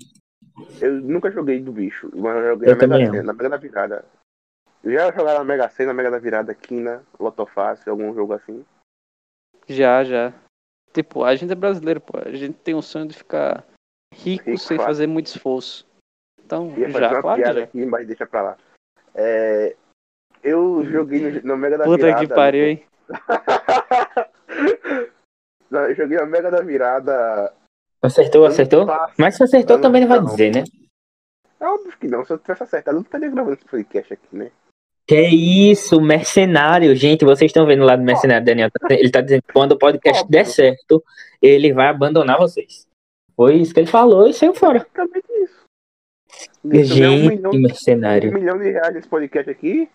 Eu 0.80 0.93
nunca 1.01 1.30
joguei 1.30 1.61
do 1.61 1.72
bicho, 1.72 2.11
mas 2.14 2.37
eu 2.37 2.51
joguei 2.51 2.68
Eu 2.68 2.76
na 2.76 2.87
Mega 2.87 2.89
também 2.89 3.07
Sena, 3.07 3.22
na 3.22 3.33
Mega 3.33 3.49
da 3.49 3.57
Virada. 3.57 4.05
Eu 4.85 4.93
já 4.93 5.12
jogaram 5.12 5.39
na 5.39 5.45
Mega 5.45 5.68
Sena, 5.68 5.89
na 5.89 5.95
Mega 5.95 6.11
da 6.11 6.18
Virada, 6.18 6.55
Quina, 6.55 7.03
Lotofácil, 7.18 7.91
algum 7.91 8.12
jogo 8.14 8.35
assim. 8.35 8.64
Já, 9.66 10.05
já. 10.05 10.33
Tipo, 10.93 11.24
a 11.24 11.35
gente 11.35 11.53
é 11.53 11.57
brasileiro, 11.57 12.01
pô. 12.01 12.18
A 12.18 12.33
gente 12.33 12.55
tem 12.55 12.74
o 12.74 12.83
sonho 12.83 13.07
de 13.07 13.16
ficar 13.16 13.64
rico, 14.12 14.50
Rico, 14.50 14.58
sem 14.58 14.76
fácil. 14.76 14.84
fazer 14.86 15.06
muito 15.06 15.26
esforço. 15.26 15.86
Então, 16.44 16.72
Ia 16.76 16.86
fazer 16.90 17.00
já, 17.04 17.10
uma 17.12 17.20
claro 17.22 17.42
já. 17.42 17.62
aqui, 17.64 17.86
mas 17.86 18.06
deixa 18.06 18.26
pra 18.26 18.42
lá. 18.42 18.56
É, 19.14 19.74
eu 20.42 20.84
joguei 20.84 21.20
no, 21.20 21.42
no 21.42 21.56
Mega 21.56 21.78
da 21.78 21.84
Puta 21.84 22.06
Virada. 22.06 22.26
que 22.26 22.34
pariu, 22.34 22.64
hein? 22.66 22.84
Não, 25.70 25.80
eu 25.88 25.94
joguei 25.94 26.18
na 26.18 26.26
Mega 26.26 26.50
da 26.50 26.60
Virada. 26.60 27.52
Acertou, 28.02 28.44
acertou? 28.44 28.86
Mas 29.18 29.36
se 29.36 29.44
acertou 29.44 29.76
Não, 29.76 29.82
também 29.82 30.00
não 30.02 30.08
vai 30.08 30.18
não. 30.20 30.26
dizer, 30.26 30.52
né? 30.54 30.64
É 31.60 31.66
óbvio 31.66 31.92
que 31.98 32.08
não, 32.08 32.24
se 32.24 32.32
eu 32.32 32.38
tivesse 32.38 32.64
acertado, 32.64 32.96
eu 32.96 33.00
não 33.00 33.04
estaria 33.06 33.30
gravando 33.30 33.54
esse 33.54 33.64
podcast 33.64 34.12
aqui, 34.12 34.26
né? 34.36 34.50
Que 35.06 35.20
isso, 35.28 36.00
mercenário. 36.00 36.94
Gente, 36.96 37.24
vocês 37.24 37.48
estão 37.48 37.64
vendo 37.66 37.84
lá 37.84 37.94
do 37.96 38.02
mercenário, 38.02 38.44
Daniel. 38.44 38.68
Ele 38.90 39.10
tá 39.10 39.20
dizendo 39.20 39.42
que 39.42 39.52
quando 39.52 39.72
o 39.72 39.78
podcast 39.78 40.22
Óbvio. 40.22 40.32
der 40.32 40.44
certo, 40.46 41.02
ele 41.40 41.72
vai 41.72 41.86
abandonar 41.88 42.38
vocês. 42.38 42.86
Foi 43.37 43.57
isso 43.57 43.72
que 43.72 43.80
ele 43.80 43.87
falou 43.87 44.28
e 44.28 44.35
saiu 44.35 44.55
fora. 44.55 44.80
Basicamente 44.80 45.26
isso. 45.43 45.62
Se 46.28 46.76
eu 46.76 46.80
um 46.80 46.85
Gente, 46.85 47.37
milhão, 47.37 47.51
um 47.53 47.61
mercenário. 47.61 48.33
milhão 48.33 48.59
de 48.59 48.70
reais 48.70 48.95
nesse 48.95 49.09
podcast 49.09 49.51
aqui, 49.51 49.89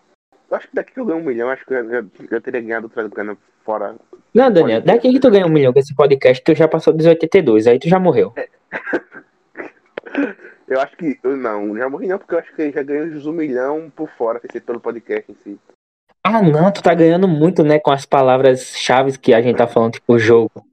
eu 0.50 0.56
acho 0.56 0.68
que 0.68 0.74
daqui 0.74 0.92
que 0.92 1.00
eu 1.00 1.04
ganho 1.04 1.18
um 1.18 1.24
milhão, 1.24 1.50
acho 1.50 1.64
que 1.64 1.74
eu 1.74 1.88
já, 1.88 2.04
já 2.30 2.40
teria 2.40 2.60
ganhado 2.60 2.86
outra 2.86 3.08
grana 3.08 3.36
fora. 3.64 3.96
Não, 4.32 4.50
Daniel, 4.50 4.82
daqui 4.82 5.10
que 5.10 5.20
tu 5.20 5.30
ganha 5.30 5.46
um 5.46 5.50
milhão 5.50 5.72
com 5.72 5.78
esse 5.78 5.94
podcast, 5.94 6.42
tu 6.42 6.54
já 6.54 6.68
passou 6.68 6.92
dos 6.92 7.06
82, 7.06 7.66
aí 7.66 7.78
tu 7.78 7.88
já 7.88 7.98
morreu. 7.98 8.32
Eu 10.68 10.80
acho 10.80 10.96
que. 10.96 11.18
Eu 11.22 11.36
não, 11.36 11.76
já 11.76 11.88
morri 11.88 12.06
não, 12.06 12.18
porque 12.18 12.34
eu 12.34 12.38
acho 12.38 12.54
que 12.54 12.60
eu 12.60 12.72
já 12.72 12.82
ganhei 12.82 13.04
uns 13.04 13.26
um 13.26 13.32
milhão 13.32 13.90
por 13.94 14.08
fora, 14.10 14.38
sem 14.38 14.50
ser 14.50 14.60
pelo 14.60 14.80
podcast 14.80 15.32
em 15.32 15.36
si. 15.42 15.58
Ah, 16.22 16.42
não, 16.42 16.70
tu 16.70 16.82
tá 16.82 16.94
ganhando 16.94 17.26
muito, 17.26 17.64
né, 17.64 17.78
com 17.78 17.90
as 17.90 18.04
palavras-chave 18.04 19.16
que 19.18 19.32
a 19.32 19.40
gente 19.40 19.56
tá 19.56 19.66
falando, 19.66 19.94
tipo, 19.94 20.18
jogo. 20.18 20.66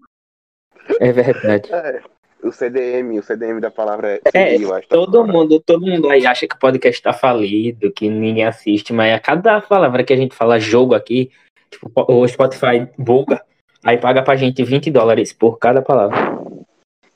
É 0.99 1.11
verdade. 1.13 1.73
É, 1.73 2.01
o 2.45 2.51
CDM, 2.51 3.17
o 3.19 3.23
CDM 3.23 3.59
da 3.59 3.71
palavra 3.71 4.21
é, 4.33 4.55
É, 4.55 4.55
acho. 4.55 4.87
Todo 4.87 5.25
mundo, 5.25 5.59
todo 5.59 5.85
mundo 5.85 6.09
aí 6.09 6.25
acha 6.25 6.47
que 6.47 6.55
o 6.55 6.59
podcast 6.59 7.01
tá 7.01 7.11
falido, 7.11 7.91
que 7.91 8.07
ninguém 8.07 8.45
assiste, 8.45 8.93
mas 8.93 9.13
a 9.13 9.19
cada 9.19 9.59
palavra 9.61 10.03
que 10.03 10.13
a 10.13 10.17
gente 10.17 10.35
fala 10.35 10.59
jogo 10.59 10.93
aqui, 10.93 11.31
tipo, 11.71 11.91
o 11.95 12.27
Spotify 12.27 12.87
buga, 12.97 13.43
aí 13.83 13.97
paga 13.97 14.21
pra 14.21 14.35
gente 14.35 14.63
20 14.63 14.91
dólares 14.91 15.33
por 15.33 15.57
cada 15.57 15.81
palavra. 15.81 16.15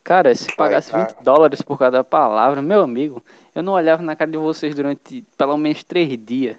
Cara, 0.04 0.34
se 0.34 0.56
pagasse 0.56 0.92
tá. 0.92 1.06
20 1.06 1.24
dólares 1.24 1.62
por 1.62 1.78
cada 1.78 2.04
palavra, 2.04 2.62
meu 2.62 2.82
amigo, 2.82 3.24
eu 3.54 3.62
não 3.62 3.74
olhava 3.74 4.02
na 4.02 4.16
cara 4.16 4.32
de 4.32 4.38
vocês 4.38 4.74
durante 4.74 5.24
pelo 5.38 5.58
menos 5.58 5.84
três 5.84 6.18
dias. 6.18 6.58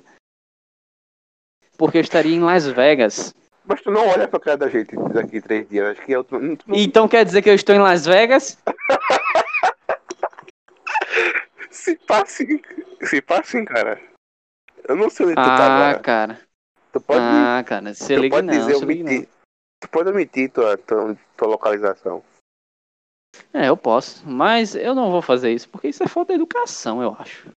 Porque 1.76 1.98
eu 1.98 2.02
estaria 2.02 2.36
em 2.36 2.40
Las 2.40 2.66
Vegas. 2.66 3.34
Mas 3.64 3.82
tu 3.82 3.90
não 3.90 4.08
olha 4.08 4.26
pra 4.26 4.40
cara 4.40 4.56
da 4.56 4.68
gente 4.68 4.96
daqui 5.12 5.40
três 5.40 5.68
dias, 5.68 5.90
acho 5.90 6.02
que 6.02 6.22
tu, 6.24 6.38
não- 6.38 6.56
Então 6.68 7.08
quer 7.08 7.24
dizer 7.24 7.42
que 7.42 7.50
eu 7.50 7.54
estou 7.54 7.74
em 7.74 7.78
Las 7.78 8.06
Vegas? 8.06 8.58
se, 11.70 11.98
sim. 12.26 12.60
Se 13.02 13.22
sim, 13.44 13.64
cara. 13.64 14.00
Eu 14.88 14.96
não 14.96 15.10
sei 15.10 15.26
onde 15.26 15.34
tu 15.36 15.42
tá 15.42 15.90
Ah, 15.90 16.02
cara. 16.02 16.40
Tu 16.92 17.00
pode, 17.00 17.20
Ah, 17.20 17.64
cara. 17.66 17.94
Se 17.94 18.14
tu 18.14 18.20
liga 18.20 18.36
pode 18.36 18.46
não, 18.46 18.54
dizer 18.54 18.74
se 18.74 18.84
liga 18.84 19.04
omitir. 19.04 19.28
Tu 19.80 19.88
pode 19.88 20.10
omitir 20.10 20.50
tua, 20.50 20.76
tua, 20.76 21.16
tua 21.36 21.48
localização. 21.48 22.22
É, 23.52 23.68
eu 23.68 23.76
posso. 23.76 24.26
Mas 24.28 24.74
eu 24.74 24.94
não 24.94 25.10
vou 25.10 25.22
fazer 25.22 25.52
isso, 25.52 25.68
porque 25.68 25.88
isso 25.88 26.02
é 26.02 26.08
falta 26.08 26.32
de 26.32 26.38
educação, 26.38 27.02
eu 27.02 27.16
acho. 27.18 27.50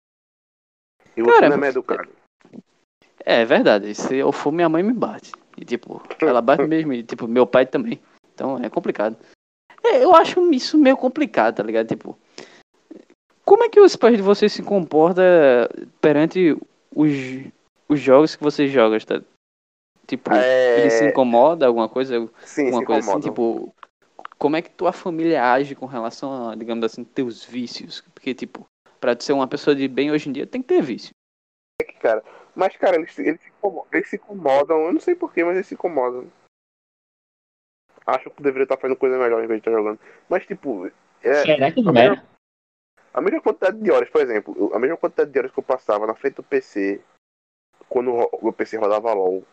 E 1.16 1.22
você 1.22 1.40
Cara, 1.40 1.56
não 1.56 1.64
é 1.64 1.68
educado. 1.68 2.10
É, 3.24 3.42
é 3.42 3.44
verdade. 3.44 3.94
Se 3.94 4.16
eu 4.16 4.32
for, 4.32 4.52
minha 4.52 4.68
mãe 4.68 4.82
me 4.82 4.92
bate. 4.92 5.32
E 5.60 5.64
tipo, 5.64 6.02
ela 6.22 6.40
bate 6.40 6.66
mesmo. 6.66 6.92
E 6.94 7.02
tipo, 7.02 7.28
meu 7.28 7.46
pai 7.46 7.66
também. 7.66 8.00
Então 8.34 8.58
é 8.58 8.70
complicado. 8.70 9.16
É, 9.84 10.02
eu 10.02 10.14
acho 10.14 10.50
isso 10.52 10.78
meio 10.78 10.96
complicado, 10.96 11.56
tá 11.56 11.62
ligado? 11.62 11.86
Tipo, 11.86 12.18
como 13.44 13.64
é 13.64 13.68
que 13.68 13.80
os 13.80 13.94
pais 13.96 14.16
de 14.16 14.22
vocês 14.22 14.52
se 14.52 14.62
comportam 14.62 15.22
perante 16.00 16.56
os, 16.94 17.10
os 17.88 18.00
jogos 18.00 18.34
que 18.34 18.42
vocês 18.42 18.70
jogam, 18.70 18.98
tá? 19.00 19.20
Tipo, 20.06 20.32
É, 20.32 20.80
eles 20.80 20.94
se 20.94 21.04
incomodam, 21.06 21.68
alguma 21.68 21.88
coisa? 21.88 22.28
sim, 22.44 22.66
alguma 22.66 22.84
coisa 22.84 23.10
assim, 23.10 23.20
tipo, 23.20 23.74
como 24.38 24.56
é 24.56 24.62
que 24.62 24.70
tua 24.70 24.92
família 24.92 25.52
age 25.52 25.74
com 25.74 25.86
relação 25.86 26.48
a, 26.48 26.54
digamos 26.54 26.84
assim, 26.84 27.04
teus 27.04 27.44
vícios? 27.44 28.02
Porque, 28.14 28.34
tipo, 28.34 28.66
pra 29.00 29.18
ser 29.18 29.34
uma 29.34 29.46
pessoa 29.46 29.76
de 29.76 29.86
bem 29.86 30.10
hoje 30.10 30.28
em 30.28 30.32
dia, 30.32 30.46
tem 30.46 30.62
que 30.62 30.68
ter 30.68 30.82
vício. 30.82 31.12
Cara. 31.84 32.22
Mas, 32.54 32.76
cara, 32.76 32.96
eles, 32.96 33.18
eles, 33.18 33.40
se 33.40 33.48
incomodam, 33.48 33.86
eles 33.92 34.08
se 34.08 34.16
incomodam. 34.16 34.80
Eu 34.86 34.92
não 34.92 35.00
sei 35.00 35.14
porquê, 35.14 35.44
mas 35.44 35.54
eles 35.54 35.66
se 35.66 35.74
incomodam. 35.74 36.30
Acho 38.06 38.30
que 38.30 38.42
deveria 38.42 38.64
estar 38.64 38.76
fazendo 38.76 38.96
coisa 38.96 39.18
melhor 39.18 39.42
em 39.42 39.46
vez 39.46 39.60
de 39.60 39.68
estar 39.68 39.78
jogando. 39.78 40.00
Mas, 40.28 40.46
tipo, 40.46 40.90
é, 41.22 41.34
Será 41.42 41.70
que 41.70 41.80
a 41.80 41.82
não 41.82 41.92
mesma, 41.92 42.14
era? 42.14 42.24
a 43.14 43.20
mesma 43.20 43.40
quantidade 43.40 43.78
de 43.80 43.90
horas, 43.90 44.08
por 44.10 44.20
exemplo, 44.20 44.74
a 44.74 44.78
mesma 44.78 44.96
quantidade 44.96 45.30
de 45.30 45.38
horas 45.38 45.52
que 45.52 45.58
eu 45.58 45.62
passava 45.62 46.06
na 46.06 46.14
frente 46.14 46.34
do 46.36 46.42
PC 46.42 47.00
quando 47.88 48.12
o 48.12 48.40
meu 48.42 48.52
PC 48.52 48.76
rodava 48.78 49.12
LOL. 49.12 49.44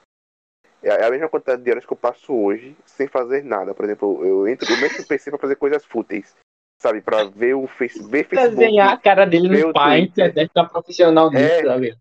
É 0.82 1.05
a 1.05 1.09
mesma 1.09 1.28
quantidade 1.28 1.63
de 1.63 1.71
horas 1.71 1.86
que 1.86 1.91
eu 1.91 1.97
passo 1.97 2.34
hoje 2.34 2.75
sem 2.86 3.07
fazer 3.07 3.43
nada. 3.43 3.73
Por 3.73 3.84
exemplo, 3.84 4.23
eu 4.25 4.47
entro, 4.47 4.71
eu 4.71 4.80
mexo 4.80 5.01
no 5.01 5.07
PC 5.07 5.32
pra 5.32 5.39
fazer 5.39 5.55
coisas 5.55 5.84
fúteis. 5.84 6.36
Sabe, 6.80 7.01
pra 7.01 7.23
ver 7.23 7.55
o 7.55 7.65
face, 7.65 7.99
ver 8.07 8.28
Facebook. 8.28 8.55
Desenhar 8.55 8.93
a 8.93 8.97
cara 8.97 9.25
dele 9.25 9.49
no 9.49 9.73
Paint, 9.73 10.13
deve 10.13 10.43
estar 10.43 10.65
profissional 10.69 11.32
nisso, 11.32 11.43
É. 11.43 11.63
sabe? 11.63 11.97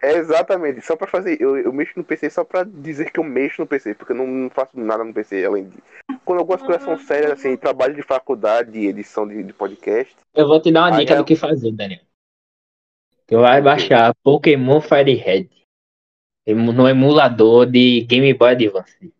É 0.00 0.12
exatamente, 0.16 0.80
só 0.80 0.94
pra 0.96 1.06
fazer. 1.06 1.40
Eu, 1.40 1.56
eu 1.56 1.72
mexo 1.72 1.94
no 1.96 2.04
PC 2.04 2.30
só 2.30 2.44
pra 2.44 2.62
dizer 2.64 3.10
que 3.10 3.18
eu 3.18 3.24
mexo 3.24 3.60
no 3.62 3.66
PC, 3.66 3.94
porque 3.94 4.12
eu 4.12 4.16
não, 4.16 4.26
não 4.26 4.50
faço 4.50 4.78
nada 4.78 5.02
no 5.02 5.12
PC 5.12 5.44
além 5.44 5.68
de. 5.68 5.78
Quando 6.24 6.38
algumas 6.38 6.62
coisas 6.62 6.82
são 6.82 6.98
sérias, 6.98 7.32
assim, 7.32 7.56
trabalho 7.56 7.94
de 7.94 8.02
faculdade, 8.02 8.78
edição 8.86 9.26
de, 9.26 9.42
de 9.42 9.52
podcast. 9.52 10.14
Eu 10.34 10.46
vou 10.46 10.60
te 10.60 10.70
dar 10.70 10.90
uma 10.90 10.98
dica 10.98 11.14
é- 11.14 11.16
do 11.16 11.24
que 11.24 11.34
fazer, 11.36 11.72
Daniel. 11.72 12.00
Tu 13.26 13.38
vai 13.38 13.60
baixar 13.60 14.14
Pokémon 14.22 14.80
Fire 14.80 15.14
Red 15.14 15.48
emu- 16.46 16.72
no 16.72 16.88
emulador 16.88 17.66
de 17.66 18.00
Game 18.02 18.32
Boy 18.32 18.50
Advance. 18.52 19.12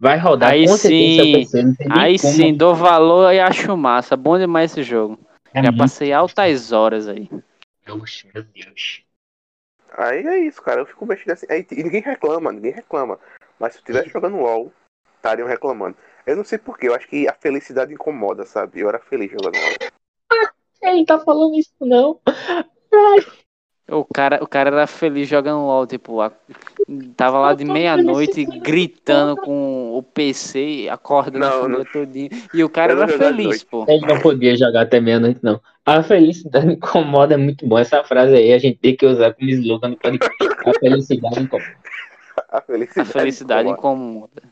Vai 0.00 0.18
rodar 0.18 0.52
Aí 0.52 0.66
com 0.66 0.76
sim. 0.76 1.16
PC, 1.32 1.62
Aí 1.90 2.18
como. 2.18 2.32
sim, 2.32 2.54
dou 2.54 2.74
valor 2.74 3.32
e 3.32 3.38
acho 3.38 3.76
massa. 3.76 4.16
Bom 4.16 4.38
demais 4.38 4.72
esse 4.72 4.82
jogo. 4.82 5.18
É 5.52 5.62
Já 5.62 5.70
muito 5.70 5.78
passei 5.78 6.12
altas 6.12 6.72
horas 6.72 7.06
aí. 7.08 7.28
meu 7.86 8.42
Deus. 8.42 9.04
Aí 9.96 10.26
é 10.26 10.38
isso, 10.40 10.60
cara. 10.62 10.80
Eu 10.80 10.86
fico 10.86 11.04
mexendo 11.06 11.32
assim. 11.32 11.46
Aí, 11.48 11.66
e 11.70 11.82
ninguém 11.82 12.00
reclama, 12.02 12.52
ninguém 12.52 12.72
reclama. 12.72 13.18
Mas 13.58 13.72
se 13.72 13.78
eu 13.78 13.80
estivesse 13.80 14.08
jogando 14.10 14.36
LOL, 14.36 14.72
estariam 15.16 15.46
reclamando. 15.46 15.96
Eu 16.26 16.36
não 16.36 16.44
sei 16.44 16.58
porquê, 16.58 16.88
eu 16.88 16.94
acho 16.94 17.08
que 17.08 17.28
a 17.28 17.32
felicidade 17.32 17.92
incomoda, 17.92 18.44
sabe? 18.44 18.80
Eu 18.80 18.88
era 18.88 18.98
feliz 18.98 19.30
jogando 19.30 19.54
LOL. 19.54 19.90
Ele 20.82 21.06
tá 21.06 21.18
falando 21.18 21.54
isso 21.56 21.72
não. 21.80 22.18
O 23.88 24.04
cara, 24.04 24.42
o 24.42 24.46
cara 24.46 24.70
era 24.70 24.86
feliz 24.86 25.28
jogando 25.28 25.66
LOL, 25.66 25.86
tipo, 25.86 26.20
a- 26.20 26.32
tava 27.16 27.38
lá 27.38 27.52
de 27.52 27.64
meia-noite 27.64 28.44
gritando 28.44 29.36
com 29.36 29.96
o 29.96 30.02
PC, 30.02 30.88
acordando 30.90 31.38
Não, 31.40 31.68
não- 31.68 31.84
todinha. 31.84 32.30
E 32.54 32.64
o 32.64 32.70
cara 32.70 32.92
era 32.92 33.08
feliz, 33.08 33.62
pô. 33.64 33.84
Ele 33.88 34.06
não 34.06 34.20
podia 34.20 34.56
jogar 34.56 34.82
até 34.82 35.00
meia-noite, 35.00 35.40
não. 35.42 35.60
A 35.84 36.02
felicidade 36.02 36.66
incomoda 36.72 37.34
é 37.34 37.36
muito 37.36 37.66
bom. 37.66 37.78
Essa 37.78 38.02
frase 38.04 38.34
aí 38.34 38.52
a 38.52 38.58
gente 38.58 38.78
tem 38.78 38.96
que 38.96 39.06
usar 39.06 39.34
como 39.34 39.50
slogan 39.50 39.88
no 39.88 39.96
podcast. 39.96 40.36
A 40.66 40.72
felicidade 40.78 41.40
incomoda. 41.40 41.76
A 42.48 42.60
felicidade, 42.60 43.08
A 43.08 43.12
felicidade 43.12 43.68
incomoda. 43.68 44.42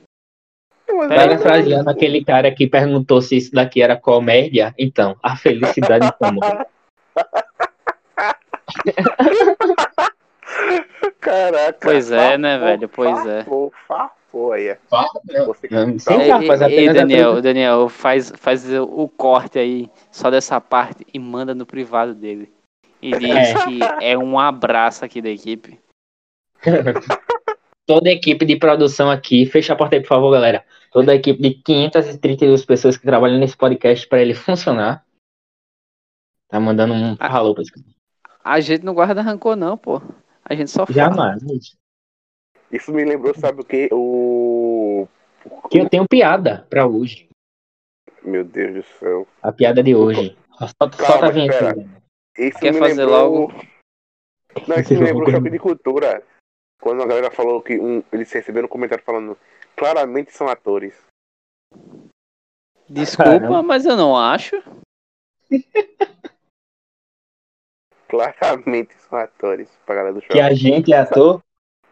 incomoda. 0.88 1.08
Parafraseando 1.08 1.88
aquele 1.88 2.24
cara 2.24 2.52
que 2.52 2.66
perguntou 2.66 3.22
se 3.22 3.36
isso 3.36 3.52
daqui 3.52 3.80
era 3.80 3.96
comédia, 3.96 4.74
então, 4.76 5.16
a 5.22 5.36
felicidade 5.36 6.06
incomoda. 6.06 6.66
Caraca. 11.20 11.78
Pois 11.80 12.10
é, 12.10 12.36
né, 12.36 12.58
velho? 12.58 12.88
Pois 12.88 13.26
é. 13.26 13.44
farpou, 13.44 13.72
Farpou 13.86 14.19
aí. 14.52 14.68
é. 14.68 14.78
Não, 14.90 15.46
tá 15.96 15.98
sem 15.98 16.20
Ei, 16.70 16.88
a 16.88 16.92
Daniel, 16.92 17.42
Daniel, 17.42 17.88
faz, 17.88 18.32
faz 18.36 18.64
o 18.72 19.08
corte 19.08 19.58
aí, 19.58 19.90
só 20.10 20.30
dessa 20.30 20.60
parte, 20.60 21.06
e 21.12 21.18
manda 21.18 21.54
no 21.54 21.66
privado 21.66 22.14
dele. 22.14 22.52
E 23.02 23.10
diz 23.18 23.30
É. 23.30 23.54
que 23.64 23.80
é 24.04 24.16
um 24.18 24.38
abraço 24.38 25.04
aqui 25.04 25.20
da 25.22 25.30
equipe. 25.30 25.78
Toda 27.86 28.08
a 28.08 28.12
equipe 28.12 28.44
de 28.44 28.56
produção 28.56 29.10
aqui, 29.10 29.46
fecha 29.46 29.72
a 29.72 29.76
porta 29.76 29.96
aí, 29.96 30.00
por 30.02 30.08
favor, 30.08 30.30
galera. 30.30 30.64
Toda 30.92 31.12
a 31.12 31.14
equipe 31.14 31.40
de 31.42 31.54
532 31.54 32.64
pessoas 32.64 32.96
que 32.96 33.04
trabalham 33.04 33.38
nesse 33.38 33.56
podcast 33.56 34.06
para 34.06 34.20
ele 34.22 34.34
funcionar. 34.34 35.04
Tá 36.48 36.60
mandando 36.60 36.94
um 36.94 37.16
Ah. 37.18 37.36
alô 37.38 37.54
pra 37.54 37.62
esse 37.62 37.72
cara. 37.72 37.84
A 38.44 38.60
gente 38.60 38.84
não 38.84 38.94
guarda 38.94 39.22
rancor, 39.22 39.56
não, 39.56 39.76
pô. 39.76 40.00
A 40.44 40.54
gente 40.54 40.70
só 40.70 40.86
fala. 40.86 40.94
Jamais. 40.94 41.42
Isso 42.70 42.92
me 42.92 43.04
lembrou, 43.04 43.34
sabe 43.34 43.60
o 43.60 43.64
que? 43.64 43.88
O. 43.92 45.08
Que 45.70 45.78
eu 45.80 45.88
tenho 45.88 46.06
piada 46.08 46.66
pra 46.70 46.86
hoje. 46.86 47.28
Meu 48.22 48.44
Deus 48.44 48.74
do 48.74 48.82
céu. 48.98 49.26
A 49.42 49.50
piada 49.50 49.82
de 49.82 49.94
hoje. 49.94 50.36
Solta, 50.58 50.96
Calma, 50.96 51.12
solta 51.12 51.26
a 51.26 51.30
vinheta. 51.30 51.54
espera. 51.54 51.74
aí. 51.80 51.88
Isso 52.48 52.58
Quer 52.58 52.72
me 52.72 52.78
fazer 52.78 53.04
lembrou... 53.06 53.46
logo? 53.46 53.52
Não, 54.68 54.76
isso 54.76 54.92
me 54.94 55.00
lembrou 55.00 55.28
o 55.28 55.30
choque 55.30 55.50
de 55.50 55.58
cultura. 55.58 56.22
Quando 56.80 57.02
a 57.02 57.06
galera 57.06 57.30
falou 57.30 57.62
que 57.62 57.78
um, 57.78 58.02
eles 58.12 58.30
receberam 58.32 58.66
um 58.66 58.70
comentário 58.70 59.04
falando 59.04 59.36
claramente 59.76 60.32
são 60.32 60.48
atores. 60.48 60.94
Desculpa, 62.88 63.30
Caramba. 63.30 63.62
mas 63.62 63.84
eu 63.86 63.96
não 63.96 64.16
acho. 64.16 64.56
Claramente 68.08 68.94
são 68.94 69.18
atores 69.18 69.68
pra 69.86 69.94
galera 69.94 70.14
do 70.14 70.20
choque. 70.20 70.32
Que 70.32 70.40
a 70.40 70.52
gente 70.52 70.92
é 70.92 70.98
ator? 70.98 71.40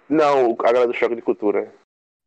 Não, 0.08 0.52
a 0.52 0.62
galera 0.72 0.86
do 0.86 0.94
choque 0.94 1.14
de 1.14 1.22
cultura. 1.22 1.72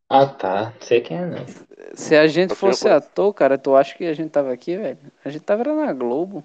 Ah, 0.10 0.28
tá. 0.28 0.66
Não 0.76 0.82
sei 0.82 1.02
quem 1.02 1.18
é, 1.18 1.26
não. 1.26 1.46
Se 1.94 2.16
a 2.16 2.28
gente 2.28 2.52
Eu 2.52 2.56
fosse 2.56 2.88
ator, 2.88 3.34
cara, 3.34 3.58
tu 3.58 3.76
acha 3.76 3.96
que 3.96 4.06
a 4.06 4.14
gente 4.14 4.30
tava 4.30 4.52
aqui, 4.52 4.78
velho? 4.78 5.00
A 5.24 5.30
gente 5.30 5.44
tava 5.44 5.64
na 5.64 5.94
Globo. 5.94 6.44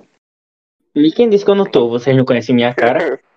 E 0.94 1.10
quem 1.12 1.28
disse 1.28 1.44
que 1.44 1.50
eu 1.50 1.54
não 1.54 1.68
tô? 1.68 1.88
Vocês 1.90 2.16
não 2.16 2.24
conhecem 2.24 2.54
minha 2.54 2.74
cara? 2.74 3.20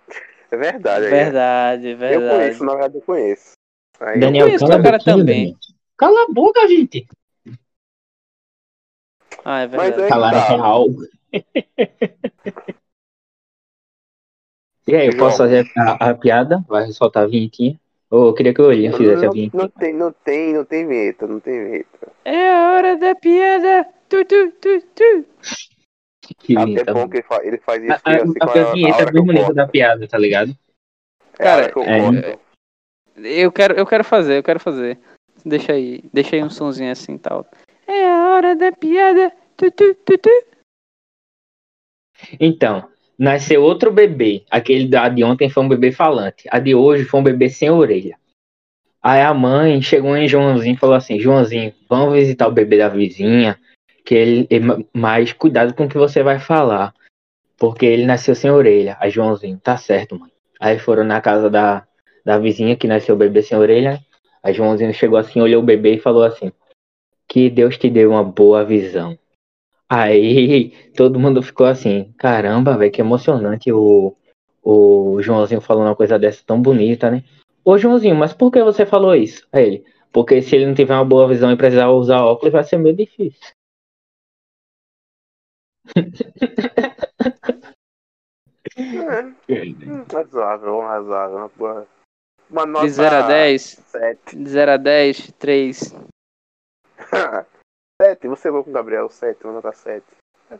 É 0.52 0.58
verdade. 0.58 1.06
aí. 1.06 1.12
Verdade, 1.12 1.88
Eu 1.90 1.98
verdade. 1.98 2.28
conheço, 2.40 2.64
na 2.66 2.72
verdade 2.74 2.96
eu 2.96 3.02
conheço. 3.04 3.52
Aí 4.00 4.16
eu- 4.16 4.20
Daniel, 4.20 4.46
conheço 4.48 4.66
cala 4.66 4.82
cara 4.82 4.98
boquinha, 4.98 5.16
também. 5.16 5.44
Daniel. 5.44 5.58
Cala 5.96 6.24
a 6.24 6.28
boca, 6.34 6.68
gente. 6.68 7.08
Ah, 9.46 9.60
é 9.60 9.68
Mas 9.68 9.90
verdade. 9.90 10.02
é- 10.02 10.10
Calar 10.10 10.34
é 10.34 10.40
tá. 10.40 10.48
real. 10.48 10.86
E 14.88 14.96
aí, 14.96 15.06
eu 15.06 15.18
posso 15.18 15.38
fazer 15.38 15.68
a, 15.78 16.10
a 16.10 16.16
piada? 16.16 16.66
Vai 16.68 16.92
soltar 16.92 17.26
a 17.26 17.28
vinhetinha? 17.28 17.80
Ou 18.12 18.28
eu 18.28 18.34
queria 18.34 18.54
que 18.54 18.62
o 18.62 18.68
William 18.68 18.92
fizesse 18.94 19.26
não, 19.26 19.32
vinheta. 19.32 19.58
não 19.58 19.70
tem, 19.70 19.94
não 19.94 20.12
tem, 20.12 20.54
não 20.54 20.66
tem 20.66 20.88
vinheta, 20.88 21.28
não 21.28 21.40
tem 21.40 21.64
vinheta. 21.64 22.12
É 22.26 22.54
a 22.54 22.72
hora 22.72 22.98
da 22.98 23.14
piada. 23.14 23.88
Tu, 24.10 24.26
tu, 24.26 24.52
tu, 24.54 24.82
tu. 24.96 25.26
Que 26.40 26.58
Ah, 26.58 26.62
é 26.62 26.66
vinheta. 26.66 26.94
bom 26.94 27.08
que 27.08 27.18
ele 27.18 27.24
faz, 27.24 27.46
ele 27.46 27.58
faz 27.60 27.84
isso. 27.84 27.92
A, 27.92 28.12
a, 28.12 28.16
assim, 28.16 28.34
a, 28.40 28.46
a 28.46 28.74
vinheta 28.74 28.98
é 28.98 29.02
hora 29.04 29.12
bem 29.12 29.24
bonita 29.24 29.54
da 29.54 29.68
piada, 29.68 30.08
tá 30.08 30.18
ligado? 30.18 30.58
É 31.38 31.44
Cara, 31.44 31.72
que 31.72 31.78
eu 31.78 31.84
é. 31.84 32.02
corto. 32.02 32.40
Eu 33.18 33.52
quero, 33.52 33.74
eu 33.76 33.86
quero 33.86 34.04
fazer, 34.04 34.38
eu 34.38 34.44
quero 34.44 34.60
fazer. 34.60 35.00
Deixa 35.46 35.74
aí, 35.74 36.02
deixa 36.12 36.36
aí 36.36 36.44
um 36.44 36.50
sonzinho 36.50 36.92
assim 36.92 37.14
e 37.14 37.20
tal. 37.20 37.46
É 37.86 38.08
a 38.10 38.30
hora 38.30 38.56
da 38.56 38.72
piada. 38.72 39.32
Tu, 39.56 39.70
tu, 39.72 39.94
tu, 39.96 40.18
tu. 40.18 40.30
Então, 42.40 42.89
nasceu 43.20 43.62
outro 43.62 43.92
bebê. 43.92 44.44
Aquele 44.50 44.88
da 44.88 45.10
de 45.10 45.24
ontem 45.26 45.50
foi 45.50 45.62
um 45.62 45.68
bebê 45.68 45.92
falante. 45.92 46.48
A 46.50 46.58
de 46.58 46.74
hoje 46.74 47.04
foi 47.04 47.20
um 47.20 47.24
bebê 47.24 47.50
sem 47.50 47.70
orelha. 47.70 48.18
Aí 49.04 49.22
a 49.22 49.34
mãe 49.34 49.82
chegou 49.82 50.16
em 50.16 50.28
Joãozinho 50.28 50.76
e 50.76 50.80
falou 50.80 50.96
assim: 50.96 51.20
Joãozinho, 51.20 51.74
vamos 51.90 52.14
visitar 52.14 52.48
o 52.48 52.52
bebê 52.52 52.78
da 52.78 52.88
vizinha. 52.88 53.60
Que 54.06 54.16
ele, 54.16 54.48
mas 54.94 55.34
cuidado 55.34 55.74
com 55.74 55.86
o 55.86 55.90
que 55.90 55.98
você 55.98 56.24
vai 56.24 56.40
falar. 56.40 56.94
Porque 57.58 57.86
ele 57.86 58.06
nasceu 58.06 58.34
sem 58.34 58.50
orelha. 58.50 58.96
Aí 59.00 59.12
Joãozinho, 59.12 59.60
tá 59.60 59.78
certo, 59.78 60.18
mãe. 60.18 60.32
Aí 60.60 60.80
foram 60.80 61.04
na 61.04 61.22
casa 61.22 61.50
da, 61.50 61.86
da 62.26 62.38
vizinha 62.38 62.76
que 62.76 62.88
nasceu 62.88 63.16
o 63.16 63.18
bebê 63.18 63.42
sem 63.42 63.58
orelha. 63.58 64.00
Aí 64.42 64.54
Joãozinho 64.54 64.94
chegou 64.94 65.18
assim, 65.18 65.42
olhou 65.42 65.62
o 65.62 65.66
bebê 65.66 65.96
e 65.96 66.00
falou 66.00 66.24
assim: 66.24 66.52
Que 67.28 67.50
Deus 67.50 67.78
te 67.78 67.90
dê 67.90 68.06
uma 68.06 68.24
boa 68.24 68.64
visão. 68.64 69.18
Aí 69.92 70.72
todo 70.96 71.20
mundo 71.20 71.42
ficou 71.42 71.66
assim, 71.66 72.14
caramba, 72.18 72.78
velho, 72.78 72.92
que 72.92 73.02
emocionante 73.02 73.72
o, 73.72 74.16
o 74.64 75.22
Joãozinho 75.22 75.62
falando 75.62 75.88
uma 75.88 75.96
coisa 75.96 76.20
dessa 76.20 76.44
tão 76.46 76.62
bonita, 76.62 77.10
né? 77.10 77.24
Ô 77.66 77.78
Joãozinho, 77.78 78.16
mas 78.16 78.32
por 78.34 78.52
que 78.52 78.64
você 78.64 78.86
falou 78.86 79.16
isso? 79.16 79.48
Aí 79.52 79.66
ele, 79.66 79.86
porque 80.12 80.42
se 80.42 80.56
ele 80.56 80.68
não 80.68 80.76
tiver 80.76 80.94
uma 80.94 81.04
boa 81.06 81.28
visão 81.28 81.52
e 81.52 81.58
precisar 81.58 81.90
usar 81.90 82.24
óculos, 82.24 82.54
vai 82.54 82.64
ser 82.64 82.78
meio 82.78 82.96
difícil. 82.96 83.40
É, 88.78 90.14
razoável, 90.14 90.80
razoável. 90.82 91.38
Uma, 91.38 91.50
boa- 91.50 91.88
uma 92.50 92.66
nota 92.66 92.86
De 92.86 92.92
0 92.94 93.16
a 93.16 93.28
10, 93.28 93.62
7. 93.88 94.36
de 94.38 94.50
0 94.50 94.72
a 94.72 94.78
10, 94.78 95.32
3. 95.40 95.96
7, 98.02 98.28
você 98.30 98.50
vou 98.50 98.64
com 98.64 98.70
o 98.70 98.74
Gabriel, 98.74 99.10
7, 99.10 99.44
uma 99.44 99.54
nota 99.54 99.74
7. 99.74 100.04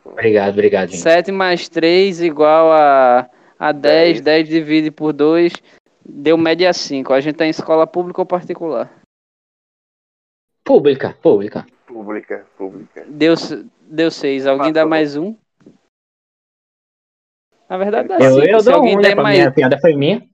Obrigado, 0.06 0.50
obrigado, 0.54 0.90
gente. 0.90 1.02
7 1.02 1.32
mais 1.32 1.70
3 1.70 2.22
igual 2.22 2.72
a, 2.72 3.30
a 3.58 3.72
10, 3.72 4.22
Dez. 4.22 4.22
10 4.22 4.50
divide 4.50 4.92
por 4.92 5.14
2, 5.14 5.54
deu 6.06 6.38
média 6.38 6.74
5. 6.74 7.14
A 7.14 7.22
gente 7.22 7.38
tá 7.38 7.46
em 7.46 7.50
escola 7.50 7.88
pública 7.88 8.22
ou 8.22 8.26
particular? 8.26 8.92
Pública, 10.66 11.18
pública. 11.22 11.66
Pública, 11.88 12.46
pública. 12.58 13.06
Deu, 13.08 13.34
deu 13.82 14.12
6. 14.12 14.46
Alguém 14.46 14.74
dá 14.74 14.82
Passou. 14.82 14.90
mais 14.90 15.16
um? 15.16 15.36
Na 17.70 17.78
verdade 17.78 18.10
dá 18.10 18.18
Eu, 18.20 18.34
5. 18.36 18.46
eu 18.48 18.60
Se 18.60 18.66
dou 18.66 18.76
alguém 18.76 18.98
um, 18.98 19.02
né? 19.02 19.08
der 19.08 19.14
pra 19.16 19.24
mais. 19.24 19.40
Minha 19.40 19.52
piada 19.52 19.80
foi 19.80 19.96
minha. 19.96 20.28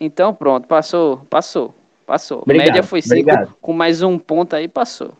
Então 0.00 0.34
pronto, 0.34 0.66
passou, 0.66 1.18
passou, 1.26 1.74
passou. 2.06 2.40
Obrigado, 2.42 2.66
média 2.68 2.82
foi 2.82 3.02
5, 3.02 3.12
obrigado. 3.12 3.56
com 3.60 3.72
mais 3.74 4.00
um 4.02 4.18
ponto 4.18 4.56
aí 4.56 4.66
passou. 4.66 5.12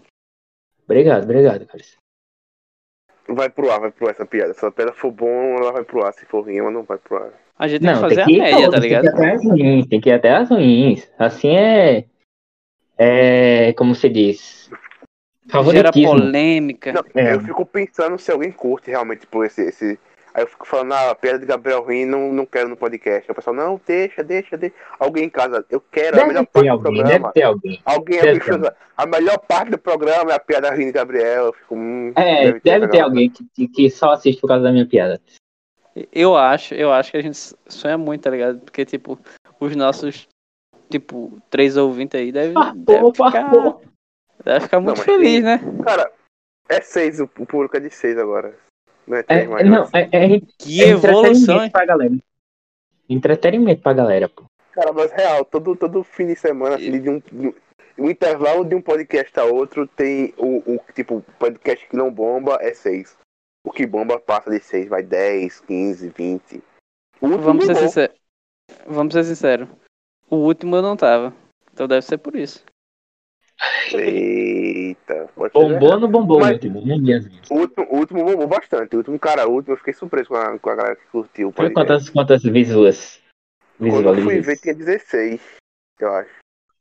Obrigado, 0.90 1.22
obrigado, 1.22 1.66
cara. 1.66 1.84
Vai 3.28 3.48
pro 3.48 3.70
ar, 3.70 3.78
vai 3.80 3.92
pro 3.92 4.08
ar 4.08 4.10
essa 4.10 4.26
piada. 4.26 4.52
Se 4.54 4.66
a 4.66 4.72
piada 4.72 4.92
for 4.92 5.12
bom, 5.12 5.54
ela 5.56 5.70
vai 5.70 5.84
pro 5.84 6.04
ar. 6.04 6.12
Se 6.12 6.26
for 6.26 6.42
rima, 6.42 6.68
não 6.70 6.82
vai 6.82 6.98
pro 6.98 7.16
ar. 7.16 7.30
A 7.56 7.68
gente 7.68 7.80
tem 7.82 7.90
Não, 7.90 7.94
que 7.94 8.00
fazer 8.00 8.16
tem 8.16 8.24
que 8.24 8.32
ir 8.32 8.40
a 8.40 8.44
média, 8.44 8.64
todas, 8.64 8.74
tá 8.74 8.80
ligado? 8.80 9.04
Tem 9.04 9.20
que 9.20 9.20
ir 9.20 9.22
até 9.22 9.30
as 9.36 9.44
ruins, 9.44 9.86
tem 9.86 10.00
que 10.00 10.08
ir 10.08 10.12
até 10.12 10.30
as 10.32 10.50
ruins. 10.50 11.12
Assim 11.18 11.56
é. 11.56 12.04
É. 12.98 13.72
Como 13.74 13.94
se 13.94 14.08
diz? 14.08 14.68
Gera 14.68 15.52
Favoritismo. 15.64 16.10
polêmica. 16.10 16.92
Não, 16.92 17.02
É. 17.14 17.34
eu 17.34 17.40
fico 17.40 17.64
pensando 17.66 18.18
se 18.18 18.32
alguém 18.32 18.50
curte 18.50 18.90
realmente 18.90 19.26
por 19.26 19.44
esse, 19.46 19.62
esse. 19.62 19.98
Aí 20.32 20.42
eu 20.44 20.46
fico 20.46 20.66
falando, 20.66 20.92
ah, 20.92 21.10
a 21.10 21.14
piada 21.14 21.38
de 21.40 21.46
Gabriel 21.46 21.82
Ruim 21.82 22.04
não, 22.04 22.32
não 22.32 22.46
quero 22.46 22.68
no 22.68 22.76
podcast. 22.76 23.22
Aí 23.28 23.32
o 23.32 23.34
pessoal, 23.34 23.54
não, 23.56 23.80
deixa, 23.86 24.22
deixa, 24.22 24.56
deixa. 24.56 24.74
Alguém 24.98 25.24
em 25.24 25.30
casa, 25.30 25.64
eu 25.68 25.80
quero, 25.80 26.16
a 26.16 26.20
Deve 26.20 26.28
melhor 26.28 26.46
ter 26.46 26.52
parte 26.52 26.66
do 26.66 26.72
alguém, 26.72 26.94
programa. 26.94 27.18
deve 27.20 27.32
ter 27.32 27.42
alguém. 27.42 27.82
Alguém, 27.84 28.20
Deve 28.20 28.40
ter 28.40 28.74
a 28.96 29.06
melhor 29.06 29.38
parte 29.38 29.70
do 29.70 29.78
programa 29.78 30.30
é 30.32 30.34
a 30.34 30.38
piada 30.40 30.70
ruim 30.70 30.86
de 30.86 30.92
Gabriel. 30.92 31.46
Eu 31.46 31.52
fico, 31.52 31.74
hum, 31.74 32.12
É, 32.14 32.44
deve 32.44 32.60
ter, 32.60 32.80
galera. 32.80 33.04
alguém 33.04 33.30
que, 33.30 33.66
que- 33.68 33.90
só 33.90 34.12
assiste 34.12 34.40
por 34.40 34.48
causa 34.48 34.62
da 34.64 34.70
minha 34.72 34.86
piada. 34.86 35.20
Eu 36.12 36.36
acho, 36.36 36.74
eu 36.74 36.92
acho 36.92 37.10
que 37.10 37.16
a 37.16 37.22
gente 37.22 37.36
sonha 37.66 37.98
muito, 37.98 38.22
tá 38.22 38.30
ligado? 38.30 38.60
Porque, 38.60 38.84
tipo, 38.84 39.18
os 39.58 39.74
nossos, 39.74 40.28
tipo, 40.88 41.36
três 41.50 41.76
ouvintes 41.76 42.20
aí 42.20 42.30
devem, 42.30 42.54
devem 42.76 43.12
ficar, 43.12 43.50
deve 44.44 44.60
ficar 44.60 44.80
muito 44.80 44.98
mas 44.98 45.04
feliz, 45.04 45.32
tem- 45.32 45.42
né? 45.42 45.60
Cara, 45.84 46.12
é 46.68 46.80
seis, 46.80 47.18
o 47.20 47.24
o 47.24 47.46
público 47.46 47.76
é 47.76 47.80
de 47.80 47.90
seis 47.90 48.16
agora. 48.16 48.54
Não 49.06 49.16
é 49.16 49.24
É, 49.28 49.64
não, 49.64 49.84
é, 49.92 50.08
é, 50.12 50.40
Que 50.58 50.82
é 50.84 50.88
evolução, 50.90 51.62
hein? 51.64 51.70
pra 51.70 51.84
galera. 51.84 52.14
Entretenimento 53.08 53.82
pra 53.82 53.92
galera, 53.92 54.28
pô. 54.28 54.44
Cara, 54.72 54.92
mas 54.92 55.10
real, 55.12 55.44
todo, 55.44 55.74
todo 55.74 56.04
fim 56.04 56.26
de 56.28 56.36
semana, 56.36 56.76
assim, 56.76 57.00
de 57.00 57.10
um, 57.10 57.18
de 57.18 57.48
um- 57.48 57.54
um 57.98 58.10
intervalo 58.10 58.64
de 58.64 58.74
um 58.74 58.80
podcast 58.80 59.38
a 59.38 59.44
outro, 59.44 59.86
tem 59.86 60.32
o, 60.38 60.74
o 60.74 60.80
tipo, 60.94 61.22
podcast 61.38 61.86
que 61.88 61.96
não 61.96 62.10
bomba 62.10 62.56
é 62.60 62.72
seis. 62.72 63.16
O 63.66 63.70
que 63.72 63.84
bomba 63.86 64.18
passa 64.18 64.48
de 64.50 64.60
seis, 64.60 64.88
vai 64.88 65.02
10, 65.02 65.60
15, 65.60 66.08
20. 66.16 66.62
O 67.20 67.26
último 67.26 67.38
Vamos 67.42 67.66
ser 67.66 67.74
bombou. 67.74 67.88
sinceros. 67.88 68.16
Vamos 68.86 69.12
ser 69.14 69.24
sinceros. 69.24 69.68
O 70.30 70.36
último 70.36 70.76
eu 70.76 70.82
não 70.82 70.96
tava. 70.96 71.34
Então 71.74 71.86
deve 71.88 72.02
ser 72.02 72.16
por 72.18 72.36
isso. 72.36 72.64
Eita, 73.92 75.28
pode 75.34 75.52
ser 75.52 75.58
Bombou 75.58 75.92
ou 75.92 76.00
não 76.00 76.08
bombou, 76.10 76.40
Mas-. 76.40 76.58
O 77.50 77.54
último, 77.54 77.86
o 77.90 77.96
último 77.96 78.24
bombou 78.24 78.46
bastante. 78.46 78.94
O 78.94 78.98
último, 78.98 79.18
cara, 79.18 79.48
o 79.48 79.52
último 79.52 79.74
eu 79.74 79.78
fiquei 79.78 79.92
surpreso 79.92 80.28
com 80.28 80.36
a, 80.36 80.58
com 80.58 80.70
a 80.70 80.74
galera 80.74 80.96
que 80.96 81.06
curtiu 81.06 81.52
Foi 81.52 81.70
quantas, 81.70 82.08
quantas 82.08 82.42
visuas? 82.42 83.20
Quando 83.78 84.08
eu 84.08 84.22
fui 84.22 84.40
ver, 84.40 84.58
tinha 84.58 84.74
16, 84.74 85.40
eu 85.98 86.12
acho. 86.14 86.30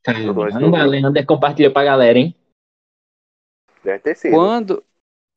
Caramba, 0.03 0.85
Leander 0.85 1.25
compartilhou 1.25 1.71
pra 1.71 1.83
galera, 1.83 2.17
hein? 2.19 2.35
Deve 3.83 3.99
ter 3.99 4.15
sido. 4.15 4.33
Quando. 4.33 4.83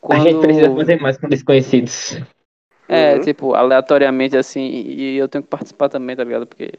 A 0.02 0.06
Quando. 0.06 0.22
gente 0.22 0.40
precisa 0.40 0.74
fazer 0.74 1.00
mais 1.00 1.16
com 1.16 1.28
desconhecidos. 1.28 2.16
É, 2.88 3.14
Uhum. 3.14 3.20
tipo, 3.20 3.54
aleatoriamente 3.54 4.36
assim, 4.36 4.60
e 4.60 5.16
eu 5.16 5.28
tenho 5.28 5.44
que 5.44 5.50
participar 5.50 5.88
também, 5.88 6.16
tá 6.16 6.24
ligado? 6.24 6.46
Porque 6.46 6.72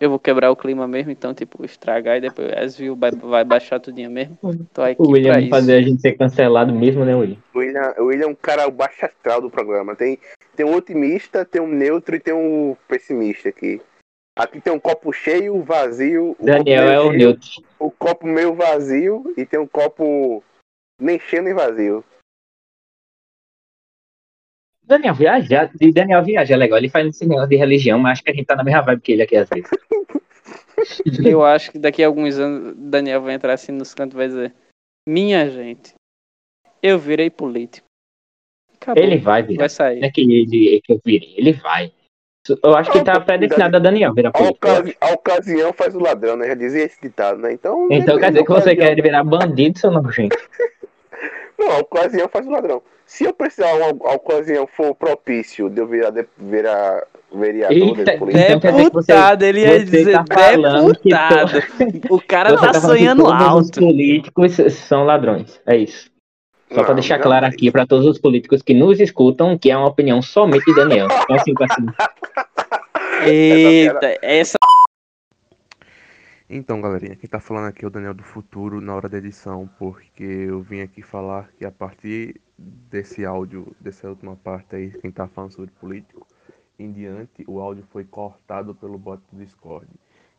eu 0.00 0.10
vou 0.10 0.18
quebrar 0.18 0.50
o 0.50 0.56
clima 0.56 0.86
mesmo, 0.86 1.10
então, 1.10 1.32
tipo, 1.32 1.64
estragar 1.64 2.18
e 2.18 2.20
depois 2.20 2.52
as 2.52 2.76
views 2.76 2.98
vai, 2.98 3.10
vai 3.10 3.44
baixar 3.44 3.80
tudinho 3.80 4.10
mesmo. 4.10 4.38
Tô 4.72 4.82
aqui 4.82 5.00
O 5.00 5.10
William 5.10 5.48
fazer 5.48 5.76
a 5.76 5.82
gente 5.82 6.00
ser 6.00 6.12
cancelado 6.12 6.72
mesmo, 6.74 7.04
né, 7.04 7.14
William? 7.14 7.38
O 7.54 7.58
William, 7.58 7.94
o 7.98 8.04
William 8.04 8.26
é 8.26 8.30
um 8.30 8.34
cara 8.34 8.68
baixo 8.70 9.06
astral 9.06 9.40
do 9.40 9.50
programa. 9.50 9.96
Tem, 9.96 10.18
tem 10.54 10.66
um 10.66 10.74
otimista, 10.74 11.44
tem 11.44 11.62
um 11.62 11.68
neutro 11.68 12.14
e 12.16 12.20
tem 12.20 12.34
um 12.34 12.76
pessimista 12.86 13.48
aqui. 13.48 13.80
Aqui 14.38 14.60
tem 14.60 14.72
um 14.72 14.78
copo 14.78 15.12
cheio, 15.12 15.62
vazio. 15.62 16.36
o 16.38 16.44
Daniel 16.44 16.82
copo 16.82 16.92
é 16.92 16.98
meio 16.98 17.08
o 17.08 17.12
neutro. 17.12 17.50
O 17.78 17.90
copo 17.90 18.26
meio 18.26 18.54
vazio 18.54 19.32
e 19.36 19.46
tem 19.46 19.58
um 19.58 19.66
copo 19.66 20.44
nem 21.00 21.18
cheio 21.18 21.42
nem 21.42 21.54
vazio. 21.54 22.04
Daniel 24.86 25.14
viaja, 25.14 25.70
e 25.80 25.92
Daniel 25.92 26.22
viaja 26.22 26.54
é 26.54 26.56
legal. 26.56 26.78
Ele 26.78 26.88
faz 26.88 27.06
esse 27.08 27.26
negócio 27.26 27.48
de 27.50 27.56
religião, 27.56 27.98
mas 27.98 28.12
acho 28.12 28.22
que 28.24 28.30
a 28.30 28.34
gente 28.34 28.46
tá 28.46 28.54
na 28.54 28.62
mesma 28.64 28.82
vibe 28.82 29.02
que 29.02 29.12
ele 29.12 29.22
aqui 29.22 29.36
às 29.36 29.48
vezes. 29.48 29.68
Eu 31.24 31.42
acho 31.44 31.72
que 31.72 31.78
daqui 31.78 32.04
a 32.04 32.06
alguns 32.06 32.38
anos 32.38 32.74
Daniel 32.76 33.22
vai 33.22 33.34
entrar 33.34 33.54
assim 33.54 33.72
nos 33.72 33.94
cantos 33.94 34.14
e 34.14 34.18
vai 34.18 34.28
dizer: 34.28 34.54
Minha 35.08 35.48
gente, 35.50 35.94
eu 36.82 36.98
virei 36.98 37.30
político. 37.30 37.86
Acabou. 38.80 39.02
Ele 39.02 39.16
vai 39.16 39.42
virar. 39.42 39.60
vai 39.60 39.68
sair. 39.68 40.00
Não 40.00 40.08
é 40.08 40.10
que 40.10 40.20
ele 40.20 40.80
que 40.84 40.92
eu 40.92 41.00
virei, 41.04 41.34
ele 41.36 41.52
vai. 41.54 41.90
Eu 42.62 42.76
acho 42.76 42.92
que 42.92 43.02
tá 43.02 43.18
predestinado 43.18 43.76
a 43.76 43.80
Daniel 43.80 44.14
virar 44.14 44.28
A, 44.28 44.32
político. 44.32 44.68
acho. 44.68 44.76
ocasi- 44.80 44.96
a 45.00 45.12
ocasião 45.14 45.72
faz 45.72 45.94
o 45.96 45.98
ladrão, 45.98 46.36
né? 46.36 46.46
Já 46.46 46.54
dizia 46.54 46.84
esse 46.84 47.00
ditado, 47.00 47.38
né? 47.40 47.52
Então. 47.52 47.88
Então 47.90 48.18
quer 48.20 48.30
dizer 48.30 48.44
que 48.44 48.52
você 48.52 48.76
quer 48.76 48.94
virar 49.02 49.24
bandido, 49.24 49.78
seu 49.78 49.90
nojento. 49.90 50.36
Não, 51.58 51.70
a 51.72 51.78
ocasião 51.78 52.28
faz 52.28 52.46
o 52.46 52.50
ladrão. 52.50 52.82
Se 53.06 53.24
eu 53.24 53.32
precisar, 53.32 53.68
a 54.04 54.12
ocasião 54.14 54.66
for 54.66 54.94
propício 54.94 55.70
de 55.70 55.80
eu 55.80 55.86
virar, 55.86 56.10
de, 56.10 56.26
virar 56.36 57.04
vereador, 57.32 57.76
Eita, 57.76 58.12
de 58.12 58.18
político, 58.18 58.50
então 58.52 58.76
Deputado, 58.76 59.42
ele 59.44 59.60
ia 59.60 59.84
dizer 59.84 60.12
tá 60.12 60.24
falando 60.32 60.94
que 60.98 61.08
deputado. 61.10 61.62
O 62.10 62.20
cara 62.20 62.50
Você 62.50 62.66
tá 62.66 62.72
tá 62.72 62.80
sonhando 62.80 63.22
todos 63.22 63.40
os 63.40 63.46
alto. 63.46 63.80
políticos 63.80 64.56
são 64.74 65.04
ladrões. 65.04 65.60
É 65.66 65.76
isso. 65.76 66.10
Só 66.68 66.80
pra 66.80 66.88
Não, 66.88 66.94
deixar 66.96 67.18
não. 67.18 67.22
claro 67.24 67.46
aqui 67.46 67.70
pra 67.70 67.86
todos 67.86 68.06
os 68.06 68.18
políticos 68.18 68.60
que 68.60 68.74
nos 68.74 68.98
escutam 68.98 69.56
que 69.56 69.70
é 69.70 69.76
uma 69.76 69.86
opinião 69.88 70.20
somente 70.20 70.64
de 70.64 70.74
Daniel. 70.74 71.06
Então, 71.06 71.36
assim, 71.36 71.54
assim. 71.60 71.86
Eita, 73.24 74.18
essa. 74.20 74.58
Então, 76.48 76.80
galerinha, 76.80 77.16
quem 77.16 77.28
tá 77.28 77.40
falando 77.40 77.66
aqui 77.66 77.84
é 77.84 77.88
o 77.88 77.90
Daniel 77.90 78.14
do 78.14 78.22
Futuro 78.22 78.80
na 78.80 78.94
hora 78.94 79.08
da 79.08 79.18
edição, 79.18 79.68
porque 79.76 80.22
eu 80.22 80.62
vim 80.62 80.80
aqui 80.80 81.02
falar 81.02 81.50
que 81.58 81.64
a 81.64 81.72
partir 81.72 82.40
desse 82.56 83.24
áudio, 83.24 83.74
dessa 83.80 84.08
última 84.08 84.36
parte 84.36 84.76
aí, 84.76 84.92
quem 85.00 85.10
tá 85.10 85.26
falando 85.26 85.50
sobre 85.50 85.72
político, 85.72 86.24
em 86.78 86.92
diante, 86.92 87.44
o 87.48 87.58
áudio 87.60 87.84
foi 87.90 88.04
cortado 88.04 88.76
pelo 88.76 88.96
bot 88.96 89.20
do 89.32 89.38
Discord. 89.44 89.88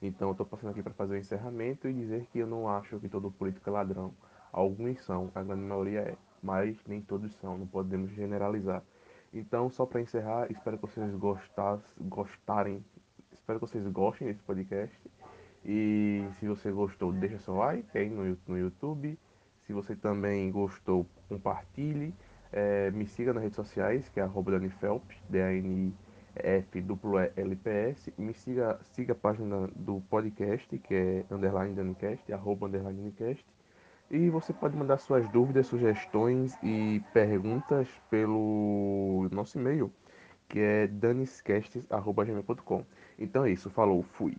Então, 0.01 0.29
eu 0.29 0.35
tô 0.35 0.45
passando 0.45 0.69
aqui 0.71 0.81
para 0.81 0.93
fazer 0.93 1.15
o 1.15 1.17
encerramento 1.17 1.89
e 1.89 1.93
dizer 1.93 2.25
que 2.31 2.39
eu 2.39 2.47
não 2.47 2.69
acho 2.69 2.97
que 3.01 3.09
todo 3.09 3.29
político 3.29 3.69
é 3.69 3.73
ladrão. 3.73 4.13
Alguns 4.53 5.03
são, 5.03 5.29
a 5.35 5.43
grande 5.43 5.63
maioria 5.63 5.99
é, 5.99 6.15
mas 6.41 6.77
nem 6.87 7.01
todos 7.01 7.33
são, 7.35 7.57
não 7.57 7.67
podemos 7.67 8.11
generalizar. 8.11 8.81
Então, 9.33 9.69
só 9.69 9.85
para 9.85 9.99
encerrar, 9.99 10.49
espero 10.49 10.77
que 10.77 10.87
vocês 10.87 11.13
gostas, 11.15 11.81
gostarem, 11.99 12.81
espero 13.33 13.59
que 13.59 13.67
vocês 13.67 13.85
gostem 13.87 14.29
desse 14.29 14.41
podcast. 14.43 14.97
E 15.67 16.25
se 16.39 16.47
você 16.47 16.71
gostou, 16.71 17.11
deixa 17.11 17.37
seu 17.39 17.55
like 17.55 17.97
aí 17.97 18.09
no, 18.09 18.37
no 18.47 18.57
YouTube. 18.57 19.19
Se 19.65 19.73
você 19.73 19.97
também 19.97 20.49
gostou, 20.49 21.05
compartilhe. 21.27 22.15
É, 22.53 22.89
me 22.91 23.05
siga 23.05 23.33
nas 23.33 23.43
redes 23.43 23.57
sociais, 23.57 24.07
que 24.07 24.21
é 24.21 24.23
arroba 24.23 24.51
Danifelp, 24.51 25.03
D-A-N-F-L-P-S. 25.29 25.93
Me 28.17 28.33
siga, 28.33 28.79
siga 28.81 29.11
a 29.11 29.15
página 29.15 29.67
do 29.75 29.99
podcast, 30.09 30.77
que 30.79 30.95
é 30.95 31.25
underline 31.29 31.75
Danicast, 31.75 32.31
arroba 32.31 32.67
underline 32.67 33.01
Danicast. 33.01 33.45
E 34.09 34.29
você 34.29 34.53
pode 34.53 34.77
mandar 34.77 34.99
suas 34.99 35.27
dúvidas, 35.27 35.67
sugestões 35.67 36.57
e 36.63 37.03
perguntas 37.11 37.89
pelo 38.09 39.27
nosso 39.33 39.59
e-mail, 39.59 39.91
que 40.47 40.61
é 40.61 40.87
daniscastes.gmail.com. 40.87 42.85
Então 43.19 43.43
é 43.43 43.51
isso, 43.51 43.69
falou, 43.69 44.01
fui. 44.01 44.37